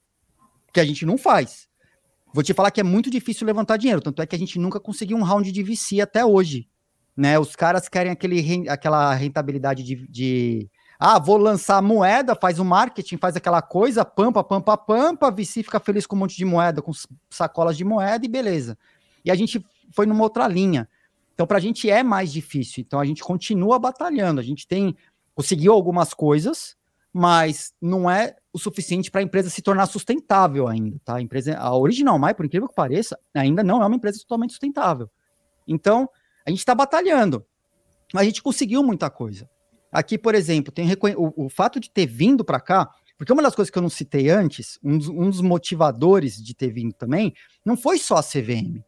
que 0.70 0.80
a 0.80 0.84
gente 0.84 1.06
não 1.06 1.16
faz. 1.16 1.69
Vou 2.32 2.42
te 2.42 2.54
falar 2.54 2.70
que 2.70 2.80
é 2.80 2.84
muito 2.84 3.10
difícil 3.10 3.46
levantar 3.46 3.76
dinheiro, 3.76 4.00
tanto 4.00 4.22
é 4.22 4.26
que 4.26 4.36
a 4.36 4.38
gente 4.38 4.58
nunca 4.58 4.78
conseguiu 4.78 5.16
um 5.16 5.22
round 5.22 5.50
de 5.50 5.62
VC 5.62 6.00
até 6.00 6.24
hoje. 6.24 6.68
Né? 7.16 7.38
Os 7.38 7.56
caras 7.56 7.88
querem 7.88 8.12
aquele, 8.12 8.68
aquela 8.68 9.12
rentabilidade 9.14 9.82
de, 9.82 10.06
de 10.08 10.70
ah, 10.98 11.18
vou 11.18 11.36
lançar 11.36 11.82
moeda, 11.82 12.34
faz 12.34 12.58
o 12.58 12.64
marketing, 12.64 13.16
faz 13.16 13.34
aquela 13.36 13.60
coisa, 13.60 14.04
pampa, 14.04 14.44
pampa, 14.44 14.76
pampa, 14.76 15.30
VC 15.30 15.62
fica 15.62 15.80
feliz 15.80 16.06
com 16.06 16.14
um 16.14 16.20
monte 16.20 16.36
de 16.36 16.44
moeda, 16.44 16.80
com 16.80 16.92
sacolas 17.28 17.76
de 17.76 17.84
moeda 17.84 18.24
e 18.24 18.28
beleza. 18.28 18.78
E 19.24 19.30
a 19.30 19.34
gente 19.34 19.64
foi 19.92 20.06
numa 20.06 20.22
outra 20.22 20.46
linha. 20.46 20.88
Então, 21.34 21.46
para 21.46 21.58
a 21.58 21.60
gente 21.60 21.90
é 21.90 22.02
mais 22.02 22.30
difícil. 22.30 22.82
Então, 22.86 23.00
a 23.00 23.04
gente 23.04 23.24
continua 23.24 23.78
batalhando. 23.78 24.40
A 24.40 24.44
gente 24.44 24.66
tem 24.66 24.94
conseguiu 25.34 25.72
algumas 25.72 26.12
coisas, 26.12 26.76
mas 27.12 27.72
não 27.80 28.10
é 28.10 28.36
o 28.52 28.58
suficiente 28.58 29.10
para 29.10 29.20
a 29.20 29.24
empresa 29.24 29.48
se 29.48 29.62
tornar 29.62 29.86
sustentável 29.86 30.66
ainda, 30.66 31.00
tá? 31.04 31.16
A 31.16 31.20
empresa, 31.22 31.56
a 31.56 31.76
Original 31.76 32.18
My, 32.18 32.34
por 32.34 32.44
incrível 32.44 32.68
que 32.68 32.74
pareça, 32.74 33.18
ainda 33.34 33.62
não 33.62 33.82
é 33.82 33.86
uma 33.86 33.96
empresa 33.96 34.18
totalmente 34.20 34.50
sustentável. 34.50 35.08
Então, 35.66 36.08
a 36.44 36.50
gente 36.50 36.58
está 36.58 36.74
batalhando. 36.74 37.44
Mas 38.12 38.22
a 38.22 38.24
gente 38.24 38.42
conseguiu 38.42 38.82
muita 38.82 39.08
coisa. 39.08 39.48
Aqui, 39.92 40.18
por 40.18 40.34
exemplo, 40.34 40.72
tem 40.72 40.86
o, 41.16 41.44
o 41.44 41.48
fato 41.48 41.80
de 41.80 41.90
ter 41.90 42.06
vindo 42.06 42.44
para 42.44 42.60
cá, 42.60 42.88
porque 43.16 43.32
uma 43.32 43.42
das 43.42 43.54
coisas 43.54 43.70
que 43.70 43.78
eu 43.78 43.82
não 43.82 43.90
citei 43.90 44.30
antes, 44.30 44.78
um 44.82 44.98
dos, 44.98 45.08
um 45.08 45.28
dos, 45.28 45.40
motivadores 45.40 46.42
de 46.42 46.54
ter 46.54 46.72
vindo 46.72 46.92
também, 46.92 47.34
não 47.64 47.76
foi 47.76 47.98
só 47.98 48.16
a 48.16 48.22
CVM, 48.22 48.82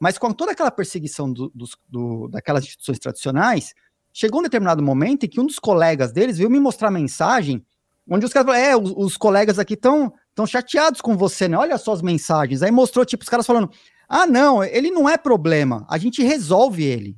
mas 0.00 0.18
com 0.18 0.32
toda 0.32 0.52
aquela 0.52 0.70
perseguição 0.70 1.32
do, 1.32 1.52
do, 1.88 2.28
daquelas 2.28 2.64
instituições 2.64 2.98
tradicionais, 2.98 3.74
chegou 4.12 4.40
um 4.40 4.42
determinado 4.42 4.82
momento 4.82 5.24
em 5.24 5.28
que 5.28 5.40
um 5.40 5.46
dos 5.46 5.58
colegas 5.58 6.12
deles 6.12 6.38
veio 6.38 6.50
me 6.50 6.60
mostrar 6.60 6.90
mensagem, 6.90 7.64
onde 8.08 8.24
os 8.24 8.32
caras 8.32 8.46
falaram, 8.46 8.64
é, 8.64 8.76
os, 8.76 8.92
os 8.96 9.16
colegas 9.16 9.58
aqui 9.58 9.74
estão 9.74 10.12
tão 10.34 10.46
chateados 10.46 11.00
com 11.00 11.16
você, 11.16 11.48
né? 11.48 11.56
Olha 11.56 11.76
só 11.78 11.92
as 11.92 12.02
mensagens. 12.02 12.62
Aí 12.62 12.70
mostrou, 12.70 13.04
tipo, 13.04 13.22
os 13.22 13.28
caras 13.28 13.46
falando, 13.46 13.70
ah, 14.08 14.26
não, 14.26 14.64
ele 14.64 14.90
não 14.90 15.08
é 15.08 15.16
problema, 15.16 15.86
a 15.88 15.98
gente 15.98 16.22
resolve 16.22 16.84
ele. 16.84 17.16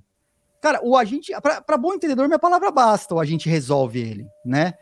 Cara, 0.60 0.80
o 0.82 0.96
agente, 0.96 1.32
para 1.40 1.78
bom 1.78 1.94
entendedor, 1.94 2.26
minha 2.26 2.38
palavra 2.38 2.70
basta, 2.70 3.14
o 3.14 3.20
agente 3.20 3.48
resolve 3.48 3.98
ele, 3.98 4.26
né? 4.44 4.74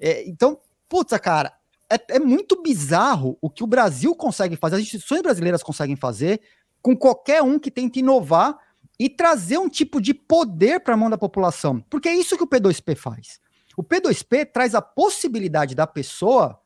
É, 0.00 0.26
então, 0.26 0.58
puta, 0.88 1.18
cara, 1.18 1.52
é, 1.90 2.16
é, 2.16 2.18
muito 2.18 2.62
bizarro 2.62 3.36
o 3.40 3.50
que 3.50 3.64
o 3.64 3.66
Brasil 3.66 4.14
consegue 4.14 4.56
fazer, 4.56 4.76
as 4.76 4.82
instituições 4.82 5.20
brasileiras 5.20 5.62
conseguem 5.62 5.96
fazer 5.96 6.40
com 6.80 6.96
qualquer 6.96 7.42
um 7.42 7.58
que 7.58 7.70
tente 7.70 7.98
inovar 7.98 8.56
e 8.98 9.08
trazer 9.08 9.58
um 9.58 9.68
tipo 9.68 10.00
de 10.00 10.14
poder 10.14 10.80
para 10.80 10.94
a 10.94 10.96
mão 10.96 11.10
da 11.10 11.18
população. 11.18 11.80
Porque 11.90 12.08
é 12.08 12.14
isso 12.14 12.36
que 12.36 12.42
o 12.42 12.48
P2P 12.48 12.96
faz. 12.96 13.40
O 13.78 13.84
P2P 13.84 14.50
traz 14.52 14.74
a 14.74 14.82
possibilidade 14.82 15.72
da 15.72 15.86
pessoa 15.86 16.60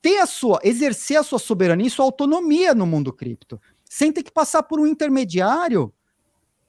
ter 0.00 0.20
a 0.20 0.26
sua, 0.26 0.60
exercer 0.62 1.16
a 1.16 1.24
sua 1.24 1.40
soberania 1.40 1.88
e 1.88 1.90
sua 1.90 2.04
autonomia 2.04 2.72
no 2.72 2.86
mundo 2.86 3.12
cripto, 3.12 3.60
sem 3.84 4.12
ter 4.12 4.22
que 4.22 4.30
passar 4.30 4.62
por 4.62 4.78
um 4.78 4.86
intermediário 4.86 5.92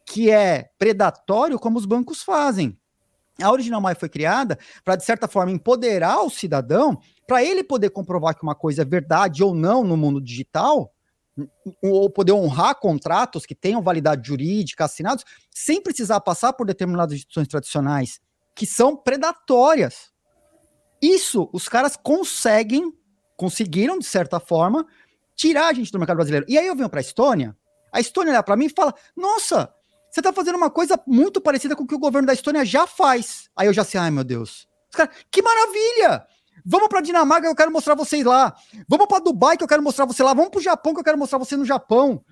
que 0.03 0.31
é 0.31 0.71
predatório 0.79 1.59
como 1.59 1.77
os 1.77 1.85
bancos 1.85 2.23
fazem. 2.23 2.75
A 3.39 3.51
Original 3.51 3.79
My 3.79 3.93
foi 3.93 4.09
criada 4.09 4.57
para, 4.83 4.95
de 4.95 5.05
certa 5.05 5.27
forma, 5.27 5.51
empoderar 5.51 6.19
o 6.21 6.31
cidadão 6.31 6.99
para 7.27 7.43
ele 7.43 7.63
poder 7.63 7.91
comprovar 7.91 8.35
que 8.35 8.41
uma 8.41 8.55
coisa 8.55 8.81
é 8.81 8.85
verdade 8.85 9.43
ou 9.43 9.53
não 9.53 9.83
no 9.83 9.95
mundo 9.95 10.19
digital, 10.19 10.91
ou 11.79 12.09
poder 12.09 12.31
honrar 12.31 12.79
contratos 12.79 13.45
que 13.45 13.53
tenham 13.53 13.83
validade 13.83 14.27
jurídica 14.27 14.85
assinados, 14.85 15.23
sem 15.51 15.79
precisar 15.79 16.21
passar 16.21 16.53
por 16.53 16.65
determinadas 16.65 17.13
instituições 17.13 17.47
tradicionais 17.47 18.19
que 18.55 18.65
são 18.65 18.95
predatórias. 18.95 20.11
Isso 21.01 21.49
os 21.51 21.67
caras 21.67 21.95
conseguem, 21.95 22.93
conseguiram, 23.35 23.99
de 23.99 24.05
certa 24.05 24.39
forma, 24.39 24.87
tirar 25.35 25.67
a 25.67 25.73
gente 25.73 25.91
do 25.91 25.99
mercado 25.99 26.15
brasileiro. 26.15 26.45
E 26.49 26.57
aí 26.57 26.65
eu 26.65 26.75
venho 26.75 26.89
para 26.89 26.99
a 26.99 27.01
Estônia, 27.01 27.55
a 27.91 27.99
Estônia 27.99 28.33
olha 28.33 28.43
para 28.43 28.55
mim 28.55 28.65
e 28.65 28.69
fala: 28.69 28.93
Nossa, 29.15 29.73
você 30.09 30.19
está 30.19 30.33
fazendo 30.33 30.55
uma 30.55 30.69
coisa 30.69 30.99
muito 31.05 31.39
parecida 31.39 31.75
com 31.75 31.83
o 31.83 31.87
que 31.87 31.95
o 31.95 31.99
governo 31.99 32.25
da 32.25 32.33
Estônia 32.33 32.65
já 32.65 32.87
faz. 32.87 33.49
Aí 33.55 33.67
eu 33.67 33.73
já 33.73 33.83
sei, 33.83 33.99
ai 33.99 34.11
meu 34.11 34.23
Deus. 34.23 34.67
Cara, 34.91 35.09
que 35.29 35.41
maravilha! 35.41 36.25
Vamos 36.65 36.87
para 36.87 37.01
Dinamarca 37.01 37.47
eu 37.47 37.55
quero 37.55 37.71
mostrar 37.71 37.95
vocês 37.95 38.25
lá. 38.25 38.55
Vamos 38.87 39.07
para 39.07 39.23
Dubai 39.23 39.55
que 39.55 39.63
eu 39.63 39.67
quero 39.67 39.83
mostrar 39.83 40.05
você 40.05 40.23
lá. 40.23 40.33
Vamos 40.33 40.49
para 40.49 40.59
o 40.59 40.63
Japão 40.63 40.93
que 40.93 40.99
eu 40.99 41.03
quero 41.03 41.17
mostrar 41.17 41.37
você 41.37 41.55
no 41.55 41.63
Japão. 41.63 42.23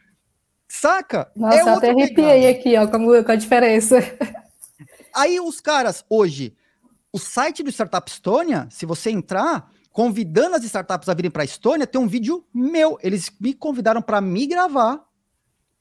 Saca? 0.67 1.32
Nossa, 1.36 1.57
é 1.57 1.69
até 1.69 1.89
arrepiei 1.91 2.49
aqui, 2.49 2.76
ó, 2.78 2.88
com 2.88 3.32
a 3.32 3.36
diferença. 3.36 3.97
Aí 5.16 5.39
os 5.39 5.61
caras, 5.61 6.03
hoje, 6.09 6.55
o 7.11 7.20
site 7.20 7.61
do 7.64 7.72
Startup 7.72 8.09
Estônia, 8.09 8.68
se 8.72 8.86
você 8.86 9.11
entrar, 9.11 9.72
convidando 9.91 10.55
as 10.55 10.64
startups 10.64 11.07
a 11.09 11.14
virem 11.14 11.32
para 11.32 11.43
a 11.43 11.45
Estônia, 11.45 11.86
tem 11.86 12.01
um 12.01 12.07
vídeo 12.07 12.45
meu. 12.53 12.97
Eles 13.01 13.32
me 13.39 13.53
convidaram 13.53 14.01
para 14.01 14.20
me 14.20 14.47
gravar 14.47 15.05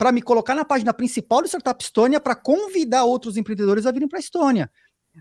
para 0.03 0.11
me 0.11 0.20
colocar 0.20 0.57
na 0.57 0.64
página 0.64 0.93
principal 0.93 1.43
do 1.43 1.47
Startup 1.47 1.80
Estônia 1.80 2.20
para 2.20 2.35
convidar 2.35 3.05
outros 3.05 3.37
empreendedores 3.37 3.87
a 3.87 3.93
virem 3.93 4.09
para 4.09 4.18
a 4.18 4.20
Estônia. 4.20 4.68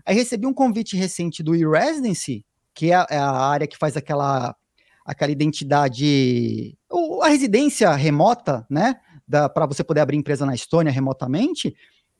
Aí 0.04 0.12
recebi 0.12 0.44
um 0.44 0.52
convite 0.52 0.96
recente 0.96 1.40
do 1.40 1.54
e-residency, 1.54 2.44
que 2.74 2.90
é 2.90 2.96
a, 2.96 3.06
é 3.08 3.16
a, 3.16 3.30
área 3.30 3.68
que 3.68 3.78
faz 3.78 3.96
aquela, 3.96 4.56
aquela 5.04 5.30
identidade, 5.30 6.76
a 7.22 7.28
residência 7.28 7.92
remota, 7.92 8.66
né? 8.68 8.96
Para 9.54 9.66
você 9.66 9.84
poder 9.84 10.00
abrir 10.00 10.16
empresa 10.16 10.44
na 10.44 10.52
Estônia 10.52 10.92
remotamente. 10.92 11.76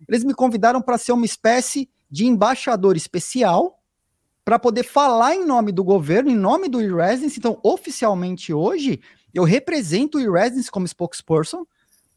Eles 0.09 0.25
me 0.25 0.35
convidaram 0.35 0.83
para 0.83 0.99
ser 0.99 1.13
uma 1.13 1.25
espécie 1.25 1.89
de 2.11 2.27
embaixador 2.27 2.97
especial 2.97 3.79
para 4.45 4.59
poder 4.59 4.83
falar 4.83 5.35
em 5.35 5.47
nome 5.47 5.73
do 5.73 5.85
governo, 5.85 6.31
em 6.31 6.37
nome 6.37 6.69
do 6.69 6.81
e-residency. 6.81 7.39
Então, 7.39 7.59
oficialmente 7.63 8.53
hoje, 8.53 9.01
eu 9.33 9.45
represento 9.45 10.19
o 10.19 10.21
e-residency 10.21 10.71
como 10.71 10.87
spokesperson 10.87 11.65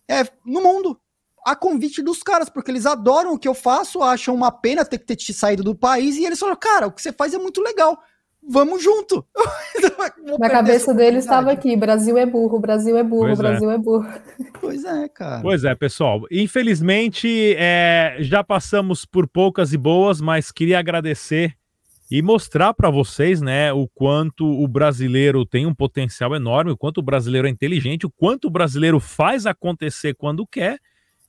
é, 0.08 0.24
no 0.46 0.62
mundo. 0.62 1.00
A 1.46 1.56
convite 1.56 2.02
dos 2.02 2.24
caras, 2.24 2.50
porque 2.50 2.72
eles 2.72 2.88
adoram 2.88 3.34
o 3.34 3.40
que 3.40 3.48
eu 3.48 3.54
faço, 3.54 4.02
acham 4.02 4.34
uma 4.34 4.52
pena 4.52 4.84
ter 4.84 4.98
que 4.98 5.06
ter 5.06 5.16
te 5.16 5.32
saído 5.32 5.64
do 5.64 5.76
país, 5.76 6.16
e 6.16 6.26
eles 6.26 6.40
falam, 6.40 6.56
cara, 6.56 6.88
o 6.88 6.92
que 6.92 7.02
você 7.02 7.14
faz 7.14 7.36
é 7.36 7.38
muito 7.38 7.62
legal. 7.62 8.02
Vamos 8.48 8.84
junto. 8.84 9.26
Na 10.40 10.50
cabeça 10.50 10.94
deles 10.94 11.24
estava 11.24 11.52
aqui: 11.52 11.76
Brasil 11.76 12.18
é 12.18 12.26
burro, 12.26 12.60
Brasil 12.60 12.98
é 12.98 13.04
burro, 13.04 13.28
pois 13.28 13.40
é. 13.40 13.42
Brasil 13.42 13.72
é. 13.72 13.76
é. 13.76 13.78
burro. 13.78 14.08
Pois 14.60 14.86
é, 14.86 15.08
cara. 15.10 15.42
Pois 15.42 15.64
é, 15.64 15.76
pessoal. 15.76 16.22
Infelizmente, 16.32 17.56
é, 17.58 18.18
já 18.20 18.44
passamos 18.44 19.06
por 19.06 19.28
poucas 19.28 19.74
e 19.74 19.78
boas, 19.78 20.22
mas 20.22 20.52
queria 20.52 20.80
agradecer 20.80 21.56
e 22.10 22.22
mostrar 22.22 22.74
para 22.74 22.90
vocês, 22.90 23.42
né, 23.42 23.74
o 23.74 23.88
quanto 23.88 24.46
o 24.46 24.68
brasileiro 24.68 25.46
tem 25.46 25.66
um 25.66 25.74
potencial 25.74 26.36
enorme, 26.36 26.72
o 26.72 26.78
quanto 26.78 27.00
o 27.00 27.04
brasileiro 27.04 27.48
é 27.48 27.50
inteligente, 27.50 28.06
o 28.06 28.12
quanto 28.12 28.46
o 28.46 28.52
brasileiro 28.52 29.00
faz 29.00 29.46
acontecer 29.46 30.14
quando 30.14 30.46
quer, 30.46 30.80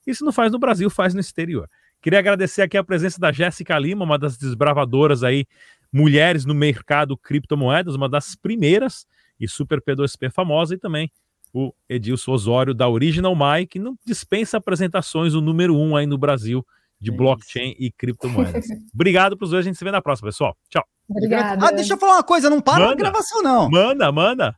e 0.06 0.14
se 0.14 0.22
não 0.22 0.32
faz 0.32 0.52
no 0.52 0.58
Brasil, 0.58 0.90
faz 0.90 1.14
no 1.14 1.20
exterior. 1.20 1.68
Queria 2.06 2.20
agradecer 2.20 2.62
aqui 2.62 2.78
a 2.78 2.84
presença 2.84 3.18
da 3.18 3.32
Jéssica 3.32 3.76
Lima, 3.76 4.04
uma 4.04 4.16
das 4.16 4.36
desbravadoras 4.36 5.24
aí, 5.24 5.44
mulheres 5.92 6.44
no 6.44 6.54
mercado 6.54 7.16
criptomoedas, 7.16 7.96
uma 7.96 8.08
das 8.08 8.36
primeiras 8.36 9.08
e 9.40 9.48
super 9.48 9.80
P2P 9.82 10.30
famosa, 10.30 10.74
e 10.74 10.78
também 10.78 11.10
o 11.52 11.74
Edilson 11.88 12.30
Osório 12.30 12.72
da 12.72 12.88
Original 12.88 13.34
My, 13.34 13.66
que 13.66 13.80
não 13.80 13.98
dispensa 14.06 14.58
apresentações, 14.58 15.34
o 15.34 15.40
número 15.40 15.76
um 15.76 15.96
aí 15.96 16.06
no 16.06 16.16
Brasil 16.16 16.64
de 17.00 17.10
é 17.10 17.12
blockchain 17.12 17.70
isso. 17.70 17.82
e 17.82 17.90
criptomoedas. 17.90 18.66
Obrigado 18.94 19.36
para 19.36 19.44
os 19.44 19.50
dois, 19.50 19.66
a 19.66 19.68
gente 19.68 19.76
se 19.76 19.82
vê 19.82 19.90
na 19.90 20.00
próxima, 20.00 20.28
pessoal. 20.28 20.56
Tchau. 20.68 20.84
Obrigada. 21.08 21.66
Ah, 21.66 21.72
deixa 21.72 21.94
eu 21.94 21.98
falar 21.98 22.18
uma 22.18 22.22
coisa, 22.22 22.48
não 22.48 22.60
para 22.60 22.84
manda, 22.84 22.92
a 22.92 22.94
gravação, 22.94 23.42
não. 23.42 23.68
Manda, 23.68 24.12
manda. 24.12 24.56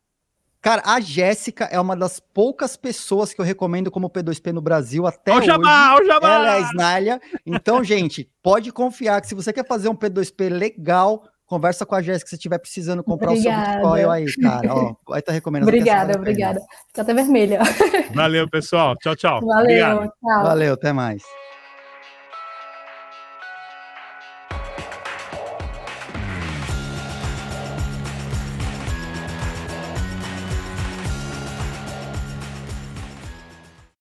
Cara, 0.69 0.83
a 0.85 1.01
Jéssica 1.01 1.65
é 1.65 1.81
uma 1.81 1.97
das 1.97 2.21
poucas 2.21 2.77
pessoas 2.77 3.33
que 3.33 3.41
eu 3.41 3.45
recomendo 3.45 3.91
como 3.91 4.11
P2P 4.11 4.53
no 4.53 4.61
Brasil 4.61 5.07
até 5.07 5.35
hoje. 5.35 5.47
Jabá, 5.47 5.97
jabá. 6.07 6.35
Ela 6.35 6.57
é 6.57 6.59
a 6.59 6.61
Snalha. 6.61 7.21
Então, 7.47 7.83
gente, 7.83 8.31
pode 8.43 8.71
confiar 8.71 9.19
que 9.23 9.29
se 9.29 9.35
você 9.35 9.51
quer 9.51 9.67
fazer 9.67 9.89
um 9.89 9.95
P2P 9.95 10.51
legal, 10.51 11.25
conversa 11.47 11.87
com 11.87 11.95
a 11.95 12.03
Jéssica 12.03 12.29
se 12.29 12.35
estiver 12.35 12.59
precisando 12.59 13.03
comprar 13.03 13.31
obrigada. 13.31 13.63
o 13.63 13.65
seu 13.65 13.73
Bitcoin 13.77 14.13
aí, 14.13 14.37
cara. 14.43 14.75
Ó, 14.75 14.95
vai 15.09 15.21
estar 15.21 15.23
tá 15.23 15.33
recomendando. 15.33 15.71
Obrigada, 15.71 16.19
obrigada. 16.19 16.61
Fica 16.89 17.01
até 17.01 17.15
vermelha. 17.15 17.61
Valeu, 18.15 18.47
pessoal. 18.51 18.95
Tchau, 18.99 19.17
tchau. 19.17 19.41
Valeu, 19.41 20.01
tchau. 20.01 20.43
Valeu, 20.43 20.75
até 20.75 20.93
mais. 20.93 21.23